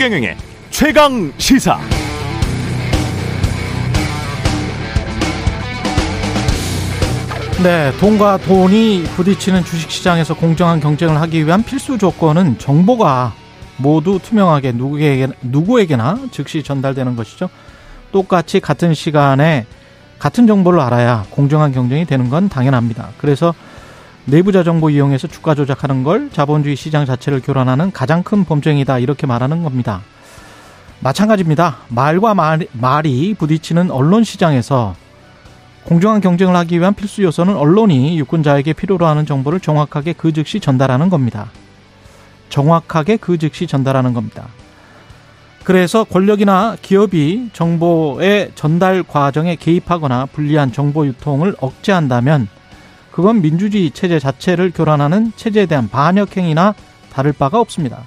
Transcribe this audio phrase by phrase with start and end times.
[0.00, 0.34] 최경영의
[0.70, 1.78] 최강 시사.
[7.62, 13.34] 네, 돈과 돈이 부딪히는 주식시장에서 공정한 경쟁을 하기 위한 필수 조건은 정보가
[13.76, 17.50] 모두 투명하게 누구에게, 누구에게나 즉시 전달되는 것이죠.
[18.10, 19.66] 똑같이 같은 시간에
[20.18, 23.10] 같은 정보를 알아야 공정한 경쟁이 되는 건 당연합니다.
[23.18, 23.52] 그래서
[24.24, 29.62] 내부자 정보 이용해서 주가 조작하는 걸 자본주의 시장 자체를 교란하는 가장 큰 범죄이다 이렇게 말하는
[29.62, 30.02] 겁니다.
[31.00, 31.78] 마찬가지입니다.
[31.88, 34.94] 말과 말, 말이 부딪히는 언론 시장에서
[35.84, 41.08] 공정한 경쟁을 하기 위한 필수 요소는 언론이 유권자에게 필요로 하는 정보를 정확하게 그 즉시 전달하는
[41.08, 41.50] 겁니다.
[42.50, 44.48] 정확하게 그 즉시 전달하는 겁니다.
[45.64, 52.48] 그래서 권력이나 기업이 정보의 전달 과정에 개입하거나 불리한 정보 유통을 억제한다면
[53.10, 56.74] 그건 민주주의 체제 자체를 교란하는 체제에 대한 반역 행위나
[57.12, 58.04] 다를 바가 없습니다.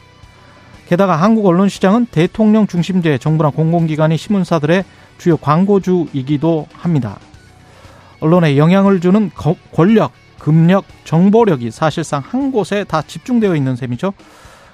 [0.88, 4.83] 게다가 한국 언론 시장은 대통령 중심제 정부나 공공기관이 신문사들의
[5.17, 7.17] 주요 광고주이기도 합니다.
[8.19, 9.31] 언론에 영향을 주는
[9.73, 14.13] 권력, 금력, 정보력이 사실상 한 곳에 다 집중되어 있는 셈이죠.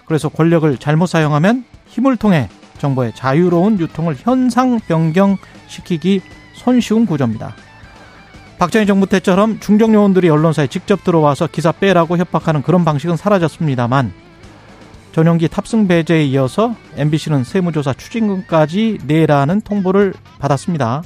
[0.06, 6.22] 그래서 권력을 잘못 사용하면 힘을 통해 정보의 자유로운 유통을 현상 변경시키기
[6.54, 7.56] 손쉬운 구조입니다.
[8.60, 14.12] 박정희 정부 때처럼 중정 요원들이 언론사에 직접 들어와서 기사 빼라고 협박하는 그런 방식은 사라졌습니다만
[15.14, 21.04] 전용기 탑승 배제에 이어서 MBC는 세무조사 추징금까지 내라는 통보를 받았습니다.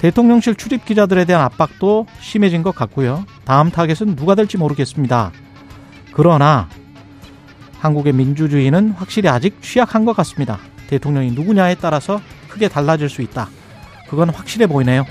[0.00, 3.24] 대통령실 출입 기자들에 대한 압박도 심해진 것 같고요.
[3.44, 5.30] 다음 타겟은 누가 될지 모르겠습니다.
[6.12, 6.68] 그러나
[7.78, 10.58] 한국의 민주주의는 확실히 아직 취약한 것 같습니다.
[10.88, 13.48] 대통령이 누구냐에 따라서 크게 달라질 수 있다.
[14.08, 15.04] 그건 확실해 보이네요.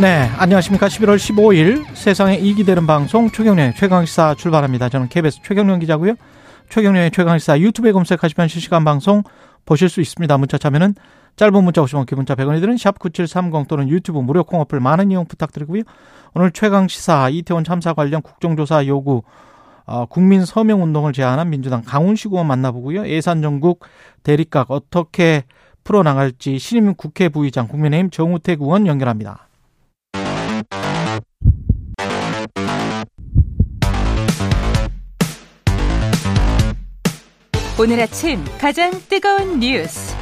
[0.00, 0.86] 네, 안녕하십니까.
[0.86, 4.88] 11월 15일 세상에 이익이 되는 방송 최경련의 최강시사 출발합니다.
[4.90, 6.14] 저는 KBS 최경련 기자고요.
[6.68, 9.24] 최경련의 최강시사 유튜브에 검색하시면 실시간 방송
[9.66, 10.38] 보실 수 있습니다.
[10.38, 10.94] 문자 참여는
[11.34, 15.26] 짧은 문자 50원, 기 문자 100원이 드는 샵9730 또는 유튜브 무료 콩 어플 많은 이용
[15.26, 15.82] 부탁드리고요.
[16.32, 19.22] 오늘 최강시사 이태원 참사 관련 국정조사 요구
[19.84, 23.08] 어, 국민 서명 운동을 제안한 민주당 강훈식 의원 만나보고요.
[23.08, 23.80] 예산 전국
[24.22, 25.42] 대립각 어떻게
[25.82, 29.47] 풀어나갈지 신임 국회 부의장 국민의힘 정우택 의원 연결합니다.
[37.80, 40.12] 오늘 아침 가장 뜨거운 뉴스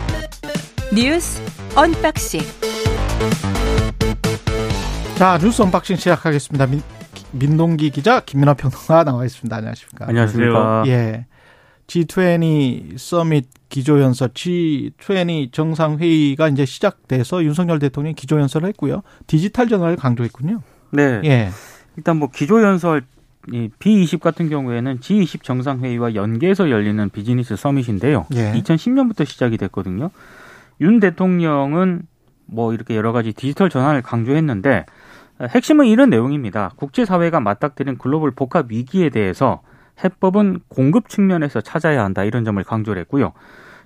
[0.94, 1.40] 뉴스
[1.74, 2.40] unboxing
[5.16, 6.66] 자 뉴스 unboxing 시작하겠습니다.
[6.66, 6.82] 민,
[7.32, 9.56] 민동기 기자 김민아 평론가 나와 있습니다.
[9.56, 10.04] 안녕하십니까?
[10.06, 10.84] 안녕하십니까?
[10.88, 11.24] 예.
[11.86, 19.02] G20 서밋 기조연설, G20 정상회의가 이제 시작돼서 윤석열 대통령이 기조연설을 했고요.
[19.26, 20.60] 디지털 전환을 강조했군요.
[20.90, 21.22] 네.
[21.24, 21.48] 예.
[21.96, 23.04] 일단 뭐 기조연설
[23.52, 28.26] 이 B20 같은 경우에는 G20 정상회의와 연계해서 열리는 비즈니스 서밋인데요.
[28.34, 28.52] 예.
[28.52, 30.10] 2010년부터 시작이 됐거든요.
[30.80, 32.02] 윤 대통령은
[32.46, 34.86] 뭐 이렇게 여러 가지 디지털 전환을 강조했는데
[35.40, 36.70] 핵심은 이런 내용입니다.
[36.76, 39.60] 국제사회가 맞닥뜨린 글로벌 복합 위기에 대해서
[40.02, 43.32] 해법은 공급 측면에서 찾아야 한다 이런 점을 강조를 했고요.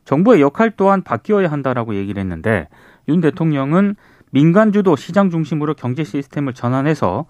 [0.04, 2.68] 정부의 역할 또한 바뀌어야 한다라고 얘기를 했는데
[3.08, 3.96] 윤 대통령은
[4.30, 7.26] 민간 주도 시장 중심으로 경제 시스템을 전환해서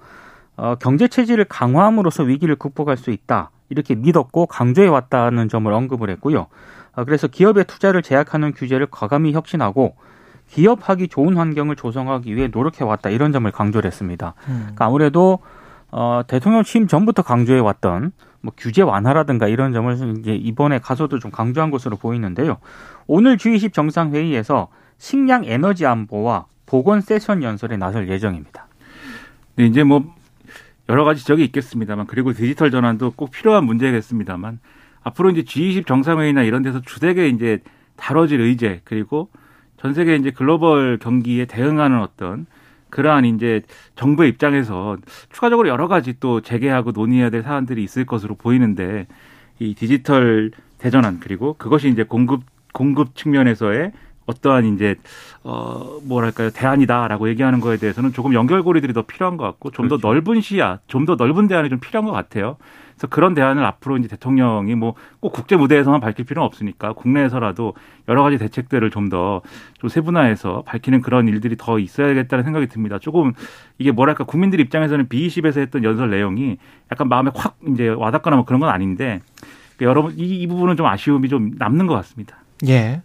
[0.61, 3.51] 어, 경제 체질을 강화함으로써 위기를 극복할 수 있다.
[3.71, 6.49] 이렇게 믿었고 강조해 왔다는 점을 언급을 했고요.
[6.93, 9.97] 어, 그래서 기업의 투자를 제약하는 규제를 과감히 혁신하고
[10.49, 13.09] 기업하기 좋은 환경을 조성하기 위해 노력해 왔다.
[13.09, 14.35] 이런 점을 강조를 했습니다.
[14.49, 14.59] 음.
[14.61, 15.39] 그러니까 아무래도
[15.91, 21.31] 어, 대통령 취임 전부터 강조해 왔던 뭐 규제 완화라든가 이런 점을 이제 이번에 가서도 좀
[21.31, 22.59] 강조한 것으로 보이는데요.
[23.07, 28.67] 오늘 G20 정상회의에서 식량 에너지 안보와 보건 세션 연설에 나설 예정입니다.
[29.57, 30.20] 네, 이제 뭐
[30.91, 34.59] 여러 가지 지적이 있겠습니다만 그리고 디지털 전환도 꼭 필요한 문제겠습니다만
[35.03, 37.61] 앞으로 이제 G20 정상회의나 이런 데서 주되게 이제
[37.97, 39.31] 다뤄질 의제 그리고
[39.77, 42.47] 전 세계 이제 글로벌 경기에 대응하는 어떤
[42.91, 43.63] 그러한 이제
[43.95, 44.97] 정부의 입장에서
[45.31, 49.07] 추가적으로 여러 가지 또 재개하고 논의해야 될 사안들이 있을 것으로 보이는데
[49.61, 52.43] 이 디지털 대전환 그리고 그것이 이제 공급
[52.73, 53.93] 공급 측면에서의
[54.31, 54.97] 어떠한 이제
[55.45, 60.09] 어 뭐랄까요 대안이다라고 얘기하는 거에 대해서는 조금 연결고리들이 더 필요한 것 같고 좀더 그렇죠.
[60.09, 62.57] 넓은 시야, 좀 더 넓은 대안이 좀 필요한 것 같아요.
[62.95, 67.75] 그래서 그런 대안을 앞으로 이제 대통령이 뭐 꼭 국제 무대에서만 밝힐 필요는 없으니까 국내에서라도
[68.09, 69.41] 여러 가지 대책들을 좀 더좀
[69.79, 72.99] 좀 세분화해서 밝히는 그런 일들이 더 있어야겠다는 생각이 듭니다.
[72.99, 73.33] 조금
[73.79, 76.57] 이게 뭐랄까 국민들 입장에서는 B20에서 했던 연설 내용이
[76.93, 79.21] 약간 마음에 확 이제 와닿거나 뭐 그런 건 아닌데
[79.81, 82.37] 여러분 이, 이 부분은 좀 아쉬움이 좀 남는 것 같습니다.
[82.69, 83.03] 예.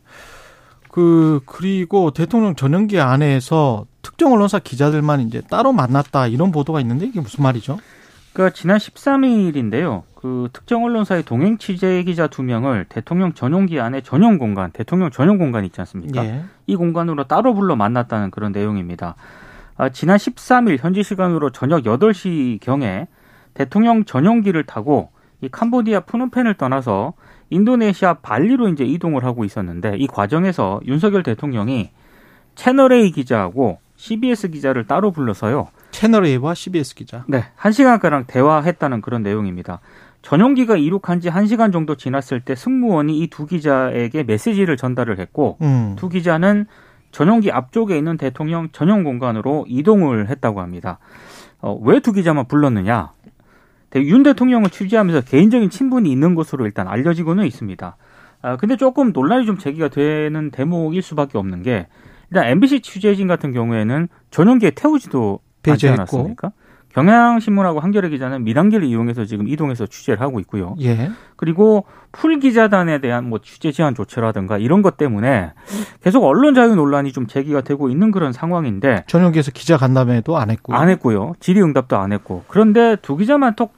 [0.96, 7.20] 그 그리고 대통령 전용기 안에서 특정 언론사 기자들만 이제 따로 만났다 이런 보도가 있는데 이게
[7.20, 7.80] 무슨 말이죠?
[8.32, 10.04] 그러니까 지난 13일인데요.
[10.16, 15.38] 그 특정 언론사의 동행 취재 기자 두 명을 대통령 전용기 안에 전용 공간, 대통령 전용
[15.38, 16.24] 공간 있지 않습니까?
[16.24, 16.46] 예.
[16.66, 19.16] 이 공간으로 따로 불러 만났다는 그런 내용입니다.
[19.76, 23.08] 아, 지난 13일 현지 시간으로 저녁 8시 경에
[23.54, 25.10] 대통령 전용기를 타고
[25.42, 27.16] 이 캄보디아 푸놈펜을 떠나서
[27.50, 31.92] 인도네시아 발리로 이제 이동을 하고 있었는데 이 과정에서 윤석열 대통령이
[32.56, 35.68] 채널A 기자하고 CBS 기자를 따로 불러서요.
[35.92, 37.24] 채널 A와 CBS 기자.
[37.28, 39.80] 네, 한 시간 가량 대화했다는 그런 내용입니다.
[40.22, 45.96] 전용기가 이륙한 지한 시간 정도 지났을 때 승무원이 이 두 기자에게 메시지를 전달을 했고 음.
[45.98, 46.66] 두 기자는
[47.12, 50.98] 전용기 앞쪽에 있는 대통령 전용 공간으로 이동을 했다고 합니다.
[51.62, 53.12] 어, 왜 두 기자만 불렀느냐?
[53.96, 57.96] 대- 윤 대통령을 취재하면서 개인적인 친분이 있는 것으로 일단 알려지고는 있습니다.
[58.42, 61.88] 아, 근데 조금 논란이 좀 제기가 되는 대목일 수밖에 없는 게
[62.30, 65.88] 일단 MBC 취재진 같은 경우에는 전용기에 태우지도 않지.
[65.88, 66.52] 않았습니까?
[66.94, 70.76] 경향신문하고 한겨레 기자는 민항기를 이용해서 지금 이동해서 취재를 하고 있고요.
[70.82, 71.10] 예.
[71.36, 75.52] 그리고 풀 기자단에 대한 뭐 취재 제한 조치라든가 이런 것 때문에
[76.04, 80.74] 계속 언론 자유 논란이 좀 제기가 되고 있는 그런 상황인데 전용기에서 기자 간담회도 안 했고.
[80.74, 81.34] 안 했고요.
[81.40, 82.44] 질의응답도 안 했고.
[82.48, 83.74] 그런데 두 기자만 톡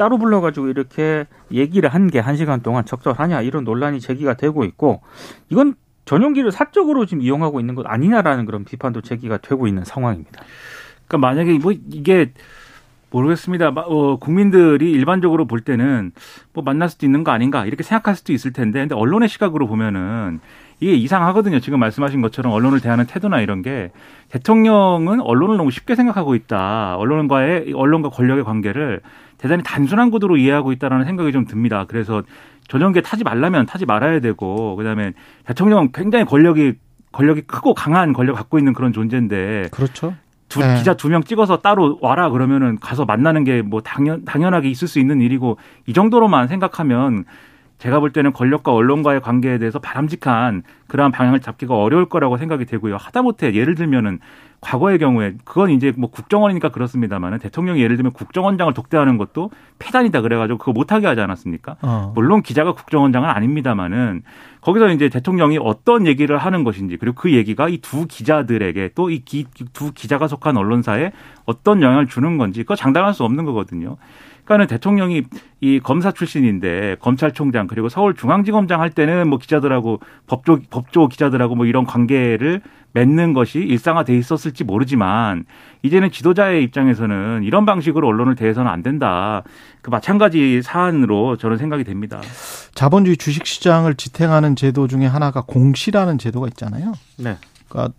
[0.00, 5.00] 따로 불러가지고 이렇게 얘기를 한 게 한 시간 동안 적절하냐 이런 논란이 제기가 되고 있고
[5.50, 5.74] 이건
[6.06, 10.42] 전용기를 사적으로 지금 이용하고 있는 것 아니냐라는 그런 비판도 제기가 되고 있는 상황입니다.
[11.06, 12.32] 그러니까 만약에 뭐 이게
[13.10, 13.72] 모르겠습니다.
[13.72, 16.12] 마- 어, 국민들이 일반적으로 볼 때는
[16.52, 20.38] 뭐 만날 수도 있는 거 아닌가 이렇게 생각할 수도 있을 텐데, 근데 언론의 시각으로 보면은
[20.78, 21.58] 이게 이상하거든요.
[21.60, 23.90] 지금 말씀하신 것처럼 언론을 대하는 태도나 이런 게
[24.30, 26.96] 대통령은 언론을 너무 쉽게 생각하고 있다.
[26.96, 29.00] 언론과의 언론과 권력의 관계를
[29.40, 31.86] 대단히 단순한 구도로 이해하고 있다라는 생각이 좀 듭니다.
[31.88, 32.22] 그래서
[32.68, 35.12] 전용기에 타지 말라면 타지 말아야 되고, 그다음에
[35.46, 36.74] 대통령은 굉장히 권력이
[37.12, 40.14] 권력이 크고 강한 권력 갖고 있는 그런 존재인데 그렇죠.
[40.48, 40.76] 두, 네.
[40.76, 44.98] 기자 두 명 찍어서 따로 와라 그러면은 가서 만나는 게 뭐 당연 당연하게 있을 수
[45.00, 47.24] 있는 일이고 이 정도로만 생각하면
[47.80, 52.96] 제가 볼 때는 권력과 언론과의 관계에 대해서 바람직한 그러한 방향을 잡기가 어려울 거라고 생각이 되고요.
[52.98, 54.18] 하다못해 예를 들면은
[54.60, 60.58] 과거의 경우에 그건 이제 뭐 국정원이니까 그렇습니다만은 대통령이 예를 들면 국정원장을 독대하는 것도 폐단이다 그래가지고
[60.58, 61.76] 그거 못하게 하지 않았습니까?
[61.80, 62.12] 어.
[62.14, 64.24] 물론 기자가 국정원장은 아닙니다만은
[64.60, 69.24] 거기서 이제 대통령이 어떤 얘기를 하는 것인지 그리고 그 얘기가 이 두 기자들에게 또 이
[69.72, 71.12] 두 기자가 속한 언론사에
[71.46, 73.96] 어떤 영향을 주는 건지 그거 장담할 수 없는 거거든요.
[74.50, 75.22] 그러니까는 대통령이
[75.60, 81.86] 이 검사 출신인데 검찰총장 그리고 서울중앙지검장 할 때는 뭐 기자들하고 법조 법조 기자들하고 뭐 이런
[81.86, 82.60] 관계를
[82.92, 85.44] 맺는 것이 일상화돼 있었을지 모르지만
[85.82, 89.44] 이제는 지도자의 입장에서는 이런 방식으로 언론을 대해서는 안 된다.
[89.82, 92.20] 그 마찬가지 사안으로 저는 생각이 됩니다.
[92.74, 96.94] 자본주의 주식시장을 지탱하는 제도 중에 하나가 공시라는 제도가 있잖아요.
[97.18, 97.36] 네.
[97.68, 97.94] 그러니까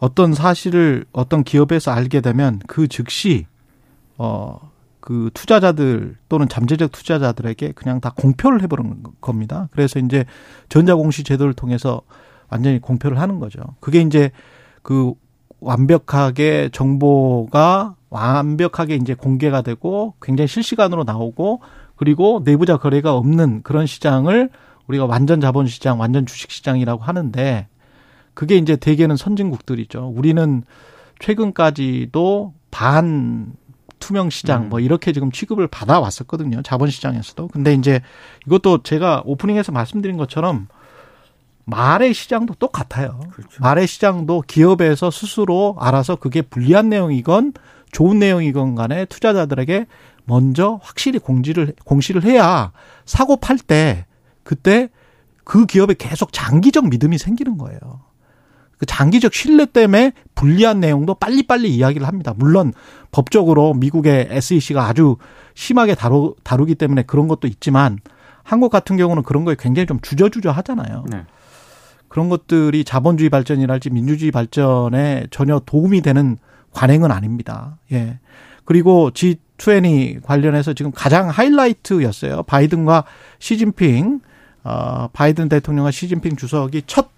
[0.00, 3.46] 어떤 사실을 어떤 기업에서 알게 되면 그 즉시
[4.18, 4.73] 어
[5.04, 9.68] 그 투자자들 또는 잠재적 투자자들에게 그냥 다 공표를 해버리는 겁니다.
[9.70, 10.24] 그래서 이제
[10.70, 12.00] 전자공시 제도를 통해서
[12.48, 13.60] 완전히 공표를 하는 거죠.
[13.80, 14.30] 그게 이제
[14.82, 15.12] 그
[15.60, 21.60] 완벽하게 정보가 완벽하게 이제 공개가 되고 굉장히 실시간으로 나오고
[21.96, 24.48] 그리고 내부자 거래가 없는 그런 시장을
[24.86, 27.68] 우리가 완전 자본 시장, 완전 주식 시장이라고 하는데
[28.32, 30.14] 그게 이제 대개는 선진국들이죠.
[30.16, 30.62] 우리는
[31.18, 33.52] 최근까지도 반
[33.98, 36.62] 투명 시장 뭐 이렇게 지금 취급을 받아 왔었거든요.
[36.62, 37.48] 자본 시장에서도.
[37.48, 38.00] 근데 이제
[38.46, 40.68] 이것도 제가 오프닝에서 말씀드린 것처럼
[41.66, 43.20] 말의 시장도 똑같아요.
[43.32, 43.60] 그렇죠.
[43.60, 47.54] 말의 시장도 기업에서 스스로 알아서 그게 불리한 내용이건
[47.92, 49.86] 좋은 내용이건 간에 투자자들에게
[50.24, 52.72] 먼저 확실히 공지를 공시를 해야
[53.06, 54.06] 사고 팔 때
[54.42, 54.90] 그때
[55.44, 57.78] 그 기업에 계속 장기적 믿음이 생기는 거예요.
[58.78, 62.34] 그 장기적 신뢰 때문에 불리한 내용도 빨리빨리 이야기를 합니다.
[62.36, 62.72] 물론
[63.12, 65.16] 법적으로 미국의 SEC가 아주
[65.54, 67.98] 심하게 다루, 다루기 때문에 그런 것도 있지만
[68.42, 71.04] 한국 같은 경우는 그런 거에 굉장히 좀 주저주저 하잖아요.
[71.08, 71.24] 네.
[72.08, 76.36] 그런 것들이 자본주의 발전이랄지 민주주의 발전에 전혀 도움이 되는
[76.72, 77.78] 관행은 아닙니다.
[77.92, 78.18] 예.
[78.64, 82.44] 그리고 G20 관련해서 지금 가장 하이라이트였어요.
[82.44, 83.04] 바이든과
[83.38, 84.20] 시진핑,
[84.64, 87.08] 어, 바이든 대통령과 시진핑 주석이 첫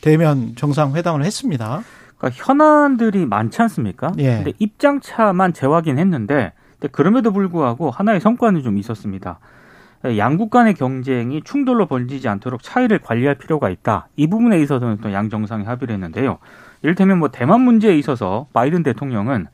[0.00, 1.82] 대면 정상회담을 했습니다.
[2.18, 4.12] 그러니까 현안들이 많지 않습니까?
[4.18, 4.36] 예.
[4.36, 9.38] 근데 입장차만 재확인했는데 근데 그럼에도 불구하고 하나의 성과는 좀 있었습니다.
[10.18, 14.08] 양국 간의 경쟁이 충돌로 번지지 않도록 차이를 관리할 필요가 있다.
[14.16, 16.38] 이 부분에 있어서는 또 양 정상이 합의를 했는데요.
[16.82, 19.46] 이를테면 뭐 대만 문제에 있어서 바이든 대통령은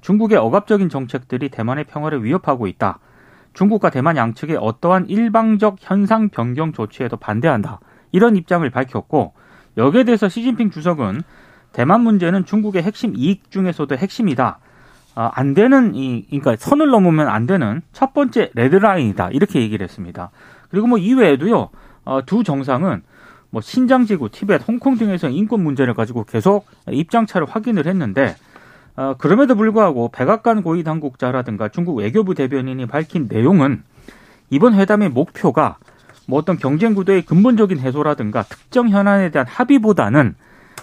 [0.00, 3.00] 중국의 억압적인 정책들이 대만의 평화를 위협하고 있다.
[3.52, 7.80] 중국과 대만 양측의 어떠한 일방적 현상 변경 조치에도 반대한다.
[8.12, 9.34] 이런 입장을 밝혔고
[9.78, 11.22] 여기에 대해서 시진핑 주석은
[11.72, 14.58] 대만 문제는 중국의 핵심 이익 중에서도 핵심이다.
[15.14, 20.30] 아, 안 되는 이 그러니까 선을 넘으면 안 되는 첫 번째 레드라인이다 이렇게 얘기를 했습니다.
[20.70, 21.70] 그리고 뭐 이외에도요
[22.04, 23.02] 어, 두 정상은
[23.50, 28.36] 뭐 신장지구, 티벳, 홍콩 등에서 인권 문제를 가지고 계속 입장차를 확인을 했는데
[28.96, 33.82] 어, 그럼에도 불구하고 백악관 고위 당국자라든가 중국 외교부 대변인이 밝힌 내용은
[34.50, 35.78] 이번 회담의 목표가
[36.28, 40.34] 뭐 어떤 경쟁 구도의 근본적인 해소라든가 특정 현안에 대한 합의보다는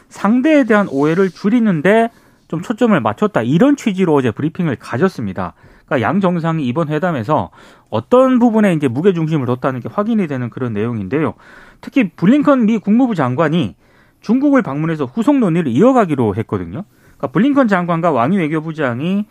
[0.09, 2.09] 상대에 대한 오해를 줄이는데
[2.47, 5.53] 좀 초점을 맞췄다 이런 취지로 어제 브리핑을 가졌습니다.
[5.85, 7.51] 그러니까 양 정상이 이번 회담에서
[7.91, 11.35] 어떤 부분에 이제 무게 중심을 뒀다는 게 확인이 되는 그런 내용인데요.
[11.79, 13.75] 특히 블링컨 미 국무부 장관이
[14.21, 16.85] 중국을 방문해서 후속 논의를 이어가기로 했거든요.
[17.17, 19.25] 그러니까 블링컨 장관과 왕이 외교부장이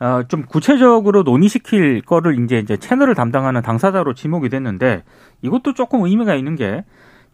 [0.00, 5.04] 어, 좀 구체적으로 논의시킬 거를 이제 이제 채널을 담당하는 당사자로 지목이 됐는데
[5.42, 6.84] 이것도 조금 의미가 있는 게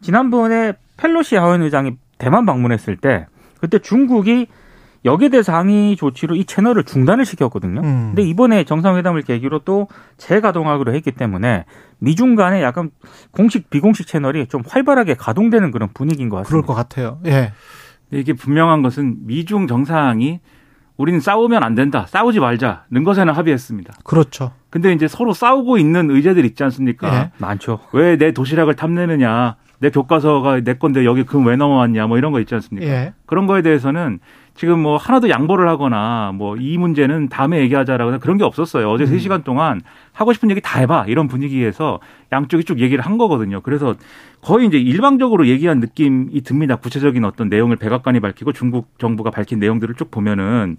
[0.01, 3.27] 지난번에 펠로시 하원 의장이 대만 방문했을 때
[3.61, 4.49] 그때 중국이
[5.05, 7.81] 여기에 대해서 항의 조치로 이 채널을 중단을 시켰거든요.
[7.83, 8.07] 음.
[8.09, 11.65] 근데 이번에 정상회담을 계기로 또 재가동하기로 했기 때문에
[11.99, 12.91] 미중 간에 약간
[13.31, 16.51] 공식 비공식 채널이 좀 활발하게 가동되는 그런 분위기인 것 같습니다.
[16.51, 17.21] 그럴 것 같아요.
[17.27, 17.53] 예.
[18.11, 20.41] 이게 분명한 것은 미중 정상이
[20.97, 22.07] 우리는 싸우면 안 된다.
[22.09, 23.95] 싸우지 말자는 것에는 합의했습니다.
[24.05, 24.53] 그렇죠.
[24.71, 27.15] 근데 이제 서로 싸우고 있는 의제들 있지 않습니까?
[27.15, 27.31] 예.
[27.38, 27.81] 많죠.
[27.93, 29.57] 왜 내 도시락을 탐내느냐?
[29.79, 32.07] 내 교과서가 내 건데 여기 금 왜 넘어왔냐?
[32.07, 32.87] 뭐 이런 거 있지 않습니까?
[32.91, 33.12] 예.
[33.26, 34.21] 그런 거에 대해서는
[34.57, 38.91] 지금 뭐 하나도 양보를 하거나 뭐 이 문제는 다음에 얘기하자라거나 그런 게 없었어요.
[38.91, 39.11] 어제 음.
[39.11, 39.83] 3시간 동안
[40.13, 41.05] 하고 싶은 얘기 다 해봐.
[41.09, 42.01] 이런 분위기에서
[42.33, 43.61] 양쪽이 쭉 얘기를 한 거거든요.
[43.61, 43.95] 그래서
[44.41, 46.77] 거의 이제 일방적으로 얘기한 느낌이 듭니다.
[46.77, 50.79] 구체적인 어떤 내용을 백악관이 밝히고 중국 정부가 밝힌 내용들을 쭉 보면은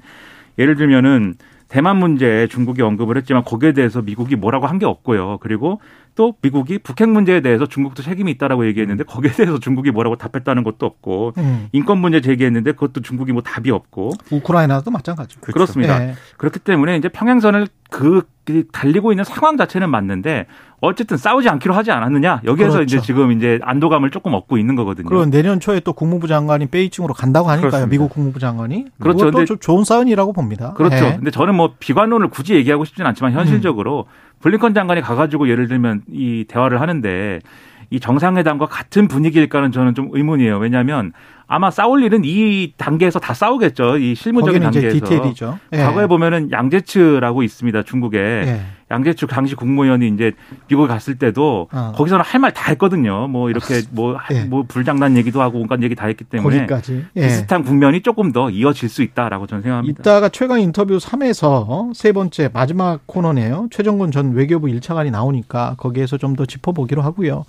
[0.57, 1.35] 예를 들면은
[1.69, 5.37] 대만 문제에 중국이 언급을 했지만 거기에 대해서 미국이 뭐라고 한 게 없고요.
[5.41, 5.79] 그리고
[6.17, 10.87] 또 미국이 북핵 문제에 대해서 중국도 책임이 있다라고 얘기했는데 거기에 대해서 중국이 뭐라고 답했다는 것도
[10.87, 11.67] 없고 음.
[11.71, 15.39] 인권 문제 제기했는데 그것도 중국이 뭐 답이 없고 우크라이나도 마찬가지죠.
[15.41, 15.53] 그렇죠.
[15.53, 15.99] 그렇습니다.
[15.99, 16.15] 네.
[16.37, 18.23] 그렇기 때문에 이제 평행선을 그
[18.71, 20.47] 달리고 있는 상황 자체는 맞는데
[20.79, 22.83] 어쨌든 싸우지 않기로 하지 않았느냐 여기에서 그렇죠.
[22.83, 25.07] 이제 지금 이제 안도감을 조금 얻고 있는 거거든요.
[25.07, 27.69] 그리고 내년 초에 또 국무부 장관이 베이징으로 간다고 하니까요.
[27.69, 27.89] 그렇습니다.
[27.89, 29.29] 미국 국무부 장관이 그렇죠.
[29.31, 30.73] 근데 좋은 사연이라고 봅니다.
[30.73, 30.95] 그렇죠.
[30.95, 31.15] 네.
[31.17, 34.27] 근데 저는 뭐 비관론을 굳이 얘기하고 싶지는 않지만 현실적으로 음.
[34.39, 37.39] 블링컨 장관이 가가지고 예를 들면 이 대화를 하는데
[37.89, 40.57] 이 정상회담과 같은 분위기일까는 저는 좀 의문이에요.
[40.57, 41.13] 왜냐하면
[41.47, 43.97] 아마 싸울 일은 이 단계에서 다 싸우겠죠.
[43.97, 44.93] 이 실무적인 단계에서.
[44.93, 45.59] 디테일이죠.
[45.73, 45.77] 예.
[45.77, 47.83] 과거에 보면은 양제츠라고 있습니다.
[47.83, 48.17] 중국에.
[48.17, 48.61] 예.
[48.89, 50.31] 양제츠 당시 국무위원이 이제
[50.69, 51.91] 미국에 갔을 때도 어.
[51.95, 53.27] 거기서는 할 말 다 했거든요.
[53.27, 54.43] 뭐 이렇게 뭐뭐 예.
[54.45, 57.05] 뭐 불장난 얘기도 하고 온갖 얘기 다 했기 때문에 거기까지.
[57.17, 57.21] 예.
[57.21, 60.01] 비슷한 국면이 조금 더 이어질 수 있다라고 저는 생각합니다.
[60.01, 63.67] 이따가 최강 인터뷰 3에서 세 번째 마지막 코너네요.
[63.71, 67.45] 최정근 전 외교부 1차관이 나오니까 거기에서 좀 더 짚어보기로 하고요.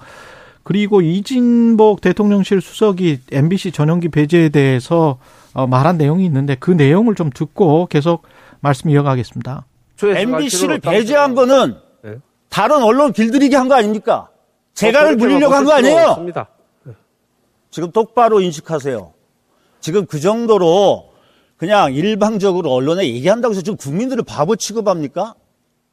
[0.64, 5.18] 그리고 이진복 대통령실 수석이 MBC 전용기 배제에 대해서
[5.54, 8.22] 어, 말한 내용이 있는데 그 내용을 좀 듣고 계속
[8.60, 9.64] 말씀 이어가겠습니다.
[10.02, 12.14] MBC를 배제한 거는 네.
[12.48, 14.28] 다른 언론 길들이기 한 거 아닙니까?
[14.74, 16.06] 재간을 어, 물리려고 한 거 아니에요?
[16.10, 16.48] 없습니다.
[16.84, 16.92] 네.
[17.70, 19.12] 지금 똑바로 인식하세요.
[19.80, 21.10] 지금 그 정도로
[21.56, 25.34] 그냥 일방적으로 언론에 얘기한다고 해서 지금 국민들을 바보 취급합니까?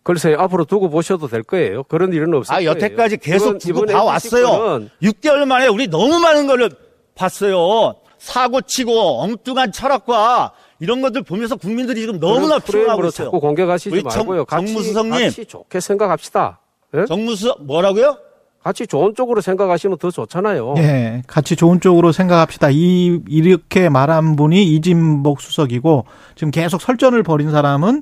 [0.03, 1.83] 글쎄요, 앞으로 두고 보셔도 될 거예요.
[1.85, 4.87] 그런 일은 없을 아, 여태까지 계속 두고 봐왔어요.
[5.01, 6.69] 6개월 만에 우리 너무 많은 걸
[7.15, 7.95] 봤어요.
[8.19, 13.27] 사고 치고 엉뚱한 철학과 이런 것들 보면서 국민들이 지금 너무나 피곤하고 있어요.
[13.27, 14.45] 자꾸 공격하시지 말고요.
[14.49, 15.11] 정무수석님.
[15.11, 16.59] 같이 좋게 생각합시다.
[16.95, 17.05] 예?
[17.05, 18.17] 정무수석, 뭐라고요?
[18.63, 20.73] 같이 좋은 쪽으로 생각하시면 더 좋잖아요.
[20.77, 22.69] 예, 같이 좋은 쪽으로 생각합시다.
[22.71, 28.01] 이, 이렇게 말한 분이 이진복 수석이고, 지금 계속 설전을 벌인 사람은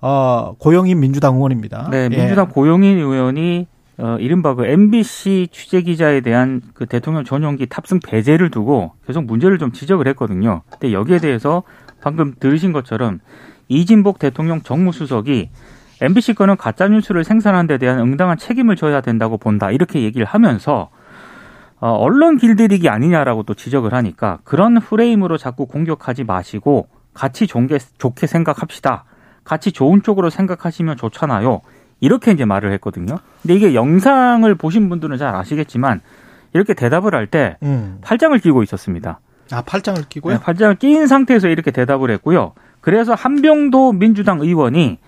[0.00, 1.90] 어, 고영인 민주당 의원입니다.
[1.90, 2.16] 네, 예.
[2.16, 2.52] 민주당 예.
[2.52, 3.66] 고영인 의원이
[3.98, 9.58] 어, 이른바 그 MBC 취재 기자에 대한 그 대통령 전용기 탑승 배제를 두고 계속 문제를
[9.58, 10.62] 좀 지적을 했거든요.
[10.70, 11.62] 근데 여기에 대해서
[12.00, 13.20] 방금 들으신 것처럼
[13.68, 15.50] 이진복 대통령 정무수석이
[16.02, 19.70] MBC 건은 가짜 뉴스를 생산하는 데 대한 응당한 책임을 져야 된다고 본다.
[19.70, 20.90] 이렇게 얘기를 하면서
[21.78, 28.26] 어, 언론 길들이기 아니냐라고 또 지적을 하니까 그런 프레임으로 자꾸 공격하지 마시고 같이 좋게, 좋게
[28.26, 29.04] 생각합시다.
[29.44, 31.60] 같이 좋은 쪽으로 생각하시면 좋잖아요.
[32.00, 33.16] 이렇게 이제 말을 했거든요.
[33.42, 36.00] 근데 이게 영상을 보신 분들은 잘 아시겠지만
[36.52, 37.98] 이렇게 대답을 할때 음.
[38.02, 39.20] 팔짱을 끼고 있었습니다.
[39.52, 40.34] 아, 팔짱을 끼고요?
[40.34, 42.52] 네, 팔짱을 끼인 상태에서 이렇게 대답을 했고요.
[42.80, 44.98] 그래서 한병도 민주당 의원이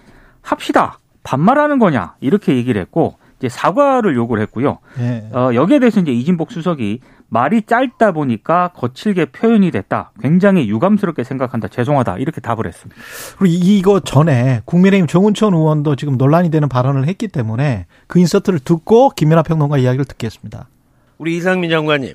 [0.42, 0.98] 합시다.
[1.22, 2.14] 반말하는 거냐?
[2.20, 4.78] 이렇게 얘기를 했고 이제 사과를 요구를 했고요.
[4.98, 5.28] 네.
[5.32, 10.12] 어, 여기에 대해서 이제 이진복 수석이 말이 짧다 보니까 거칠게 표현이 됐다.
[10.20, 11.68] 굉장히 유감스럽게 생각한다.
[11.68, 12.18] 죄송하다.
[12.18, 13.00] 이렇게 답을 했습니다.
[13.38, 19.10] 그리고 이거 전에 국민의힘 정은천 의원도 지금 논란이 되는 발언을 했기 때문에 그 인서트를 듣고
[19.10, 20.68] 김연아 평론가 이야기를 듣겠습니다.
[21.16, 22.14] 우리 이상민 장관님.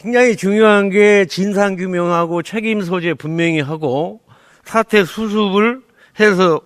[0.00, 4.20] 굉장히 중요한 게 진상 규명하고 책임 소재 분명히 하고
[4.64, 5.80] 사태 수습을
[6.20, 6.60] 해서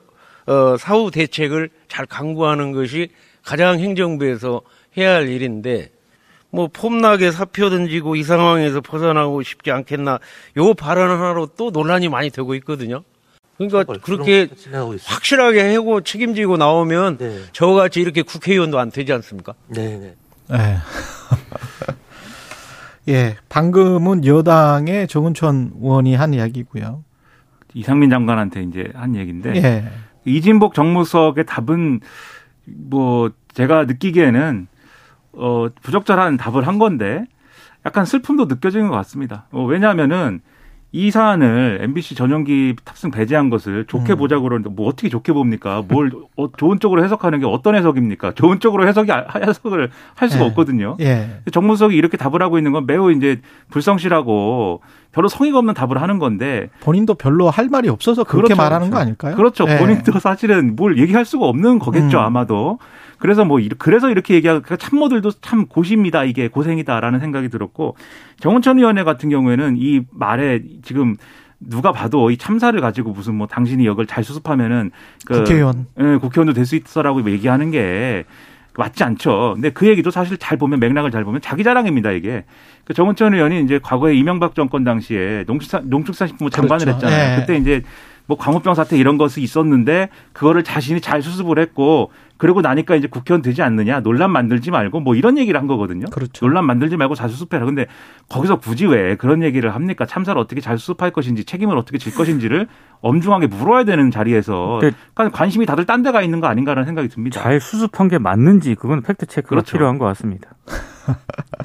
[0.46, 3.10] 어, 사후 대책을 잘 강구하는 것이
[3.44, 4.62] 가장 행정부에서
[4.96, 5.90] 해야 할 일인데
[6.50, 10.18] 뭐 폼나게 사표 던지고 이 상황에서 벗어나고 싶지 않겠나
[10.56, 13.04] 요 발언 하나로 또 논란이 많이 되고 있거든요.
[13.56, 14.48] 그러니까 그렇게
[15.04, 17.42] 확실하게 하고 책임지고 나오면 네.
[17.52, 19.54] 저같이 이렇게 국회의원도 안 되지 않습니까?
[19.68, 20.14] 네.
[20.48, 20.76] 네.
[23.06, 23.12] 네.
[23.12, 27.04] 예, 방금은 여당의 정은천 의원이 한 이야기고요.
[27.74, 29.84] 이상민 장관한테 이제 한 얘기인데 예.
[30.24, 32.00] 이진복 정무석의 답은
[32.66, 34.66] 뭐 제가 느끼기에는
[35.32, 37.24] 어 부적절한 답을 한 건데
[37.86, 39.46] 약간 슬픔도 느껴지는 것 같습니다.
[39.52, 40.40] 어, 왜냐하면은
[40.92, 44.18] 이 사안을 MBC 전용기 탑승 배제한 것을 좋게 음.
[44.18, 45.84] 보자고 그러는데 뭐 어떻게 좋게 봅니까?
[45.86, 48.32] 뭘 어, 좋은 쪽으로 해석하는 게 어떤 해석입니까?
[48.32, 49.10] 좋은 쪽으로 해석이
[49.46, 50.48] 해석을 할 수가 예.
[50.48, 50.96] 없거든요.
[51.00, 51.42] 예.
[51.52, 54.80] 정무석이 이렇게 답을 하고 있는 건 매우 이제 불성실하고
[55.12, 58.62] 별로 성의가 없는 답을 하는 건데 본인도 별로 할 말이 없어서 그렇게 그렇죠.
[58.62, 59.36] 말하는 거 아닐까요?
[59.36, 59.66] 그렇죠.
[59.68, 59.78] 예.
[59.78, 62.24] 본인도 사실은 뭘 얘기할 수가 없는 거겠죠 음.
[62.24, 62.78] 아마도.
[63.20, 67.96] 그래서 뭐 그래서 이렇게 얘기하고 그러니까 참모들도 참 고십니다 이게 고생이다라는 생각이 들었고
[68.40, 71.16] 정은천 위원회 같은 경우에는 이 말에 지금
[71.60, 74.90] 누가 봐도 이 참사를 가지고 무슨 뭐 당신이 역을 잘 수습하면은
[75.26, 78.24] 그 국회의원, 예, 국회의원도 될 수 있어라고 얘기하는 게
[78.78, 79.52] 맞지 않죠.
[79.54, 82.44] 근데 그 얘기도 사실 잘 보면 맥락을 잘 보면 자기 자랑입니다 이게.
[82.84, 87.06] 그 정은천 의원이 이제 과거에 이명박 정권 당시에 농축산 농축산식품부 장관을 그렇죠.
[87.06, 87.36] 했잖아요.
[87.36, 87.40] 네.
[87.40, 87.82] 그때 이제
[88.30, 93.42] 뭐 광우병 사태 이런 것이 있었는데 그거를 자신이 잘 수습을 했고 그러고 나니까 이제 국회의원
[93.42, 96.06] 되지 않느냐 논란 만들지 말고 뭐 이런 얘기를 한 거거든요.
[96.06, 96.46] 그렇죠.
[96.46, 97.66] 논란 만들지 말고 잘 수습해라.
[97.66, 97.86] 근데
[98.28, 100.06] 거기서 굳이 왜 그런 얘기를 합니까?
[100.06, 102.68] 참사를 어떻게 잘 수습할 것인지 책임을 어떻게 질 것인지를
[103.02, 107.42] 엄중하게 물어야 되는 자리에서 그러니까 관심이 다들 딴 데가 있는 거 아닌가라는 생각이 듭니다.
[107.42, 109.72] 잘 수습한 게 맞는지 그건 fact check가 그렇죠.
[109.72, 110.50] 필요한 것 같습니다.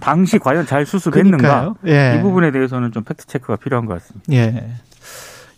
[0.02, 2.16] 당시 과연 잘 수습했는가 예.
[2.18, 4.34] 이 부분에 대해서는 좀 fact check가 필요한 것 같습니다.
[4.34, 4.72] 예.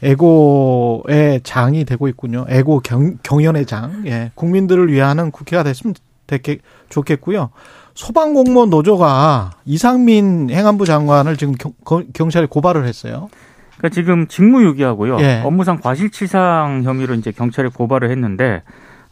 [0.04, 2.46] 에고의 장이 되고 있군요.
[2.50, 4.04] 에고 경, 경연의 장.
[4.06, 4.32] 예.
[4.36, 5.96] 국민들을 위하는 국회가 됐으면
[6.28, 7.50] 됐겠, 좋겠고요.
[7.96, 11.74] 소방공무원 노조가 이상민 행안부 장관을 지금 경,
[12.14, 13.30] 경찰에 고발을 했어요.
[13.78, 15.20] 그러니까 지금 직무유기하고요.
[15.22, 15.42] 예.
[15.44, 18.62] 업무상 과실치상 혐의로 이제 경찰에 고발을 했는데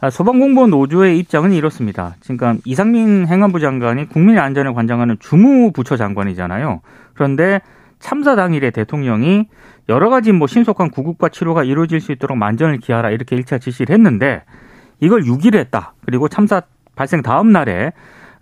[0.02, 2.16] 아, 소방공무원 노조의 입장은 이렇습니다.
[2.24, 6.82] 그러니까 이상민 행안부 장관이 국민의 안전을 관장하는 주무부처 장관이잖아요.
[7.14, 7.62] 그런데
[8.00, 9.48] 참사 당일에 대통령이
[9.90, 14.44] 여러 가지 뭐 신속한 구급과 치료가 이루어질 수 있도록 만전을 기하라 이렇게 1차 지시를 했는데
[15.00, 15.94] 이걸 6일 했다.
[16.06, 16.62] 그리고 참사
[16.96, 17.92] 발생 다음 날에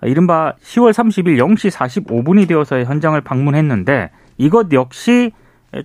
[0.04, 5.32] 이른바 10월 30일 0시 45분이 되어서 현장을 방문했는데 이것 역시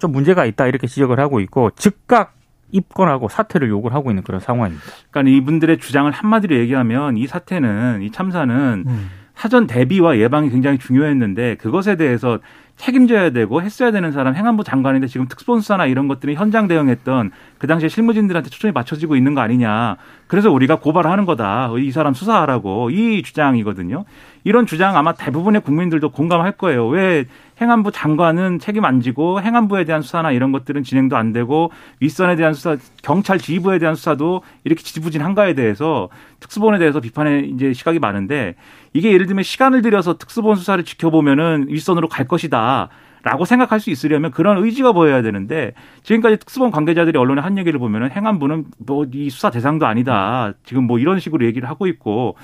[0.00, 2.34] 좀 문제가 있다 이렇게 지적을 하고 있고 즉각
[2.70, 4.84] 입건하고 사퇴를 요구를 하고 있는 그런 상황입니다.
[5.10, 9.10] 그러니까 이분들의 주장을 한마디로 얘기하면 이 사태는 이 참사는 음.
[9.34, 12.40] 사전 대비와 예방이 굉장히 중요했는데 그것에 대해서
[12.78, 17.88] 책임져야 되고 했어야 되는 사람 행안부 장관인데 지금 특수본수사나 이런 것들이 현장 대응했던 그 당시에
[17.88, 19.96] 실무진들한테 초점이 맞춰지고 있는 거 아니냐.
[20.28, 21.70] 그래서 우리가 고발을 하는 거다.
[21.78, 24.04] 이 사람 수사하라고 이 주장이거든요.
[24.44, 26.86] 이런 주장 아마 대부분의 국민들도 공감할 거예요.
[26.86, 27.24] 왜
[27.60, 32.54] 행안부 장관은 책임 안 지고 행안부에 대한 수사나 이런 것들은 진행도 안 되고 윗선에 대한
[32.54, 38.54] 수사, 경찰 지휘부에 대한 수사도 이렇게 지지부진한가에 대해서 특수본에 대해서 비판의 이제 시각이 많은데
[38.98, 42.88] 이게 예를 들면 시간을 들여서 특수본 수사를 지켜보면은 윗선으로 갈 것이다.
[43.22, 48.10] 라고 생각할 수 있으려면 그런 의지가 보여야 되는데 지금까지 특수본 관계자들이 언론에 한 얘기를 보면은
[48.10, 50.52] 행안부는 뭐 이 수사 대상도 아니다.
[50.64, 52.36] 지금 뭐 이런 식으로 얘기를 하고 있고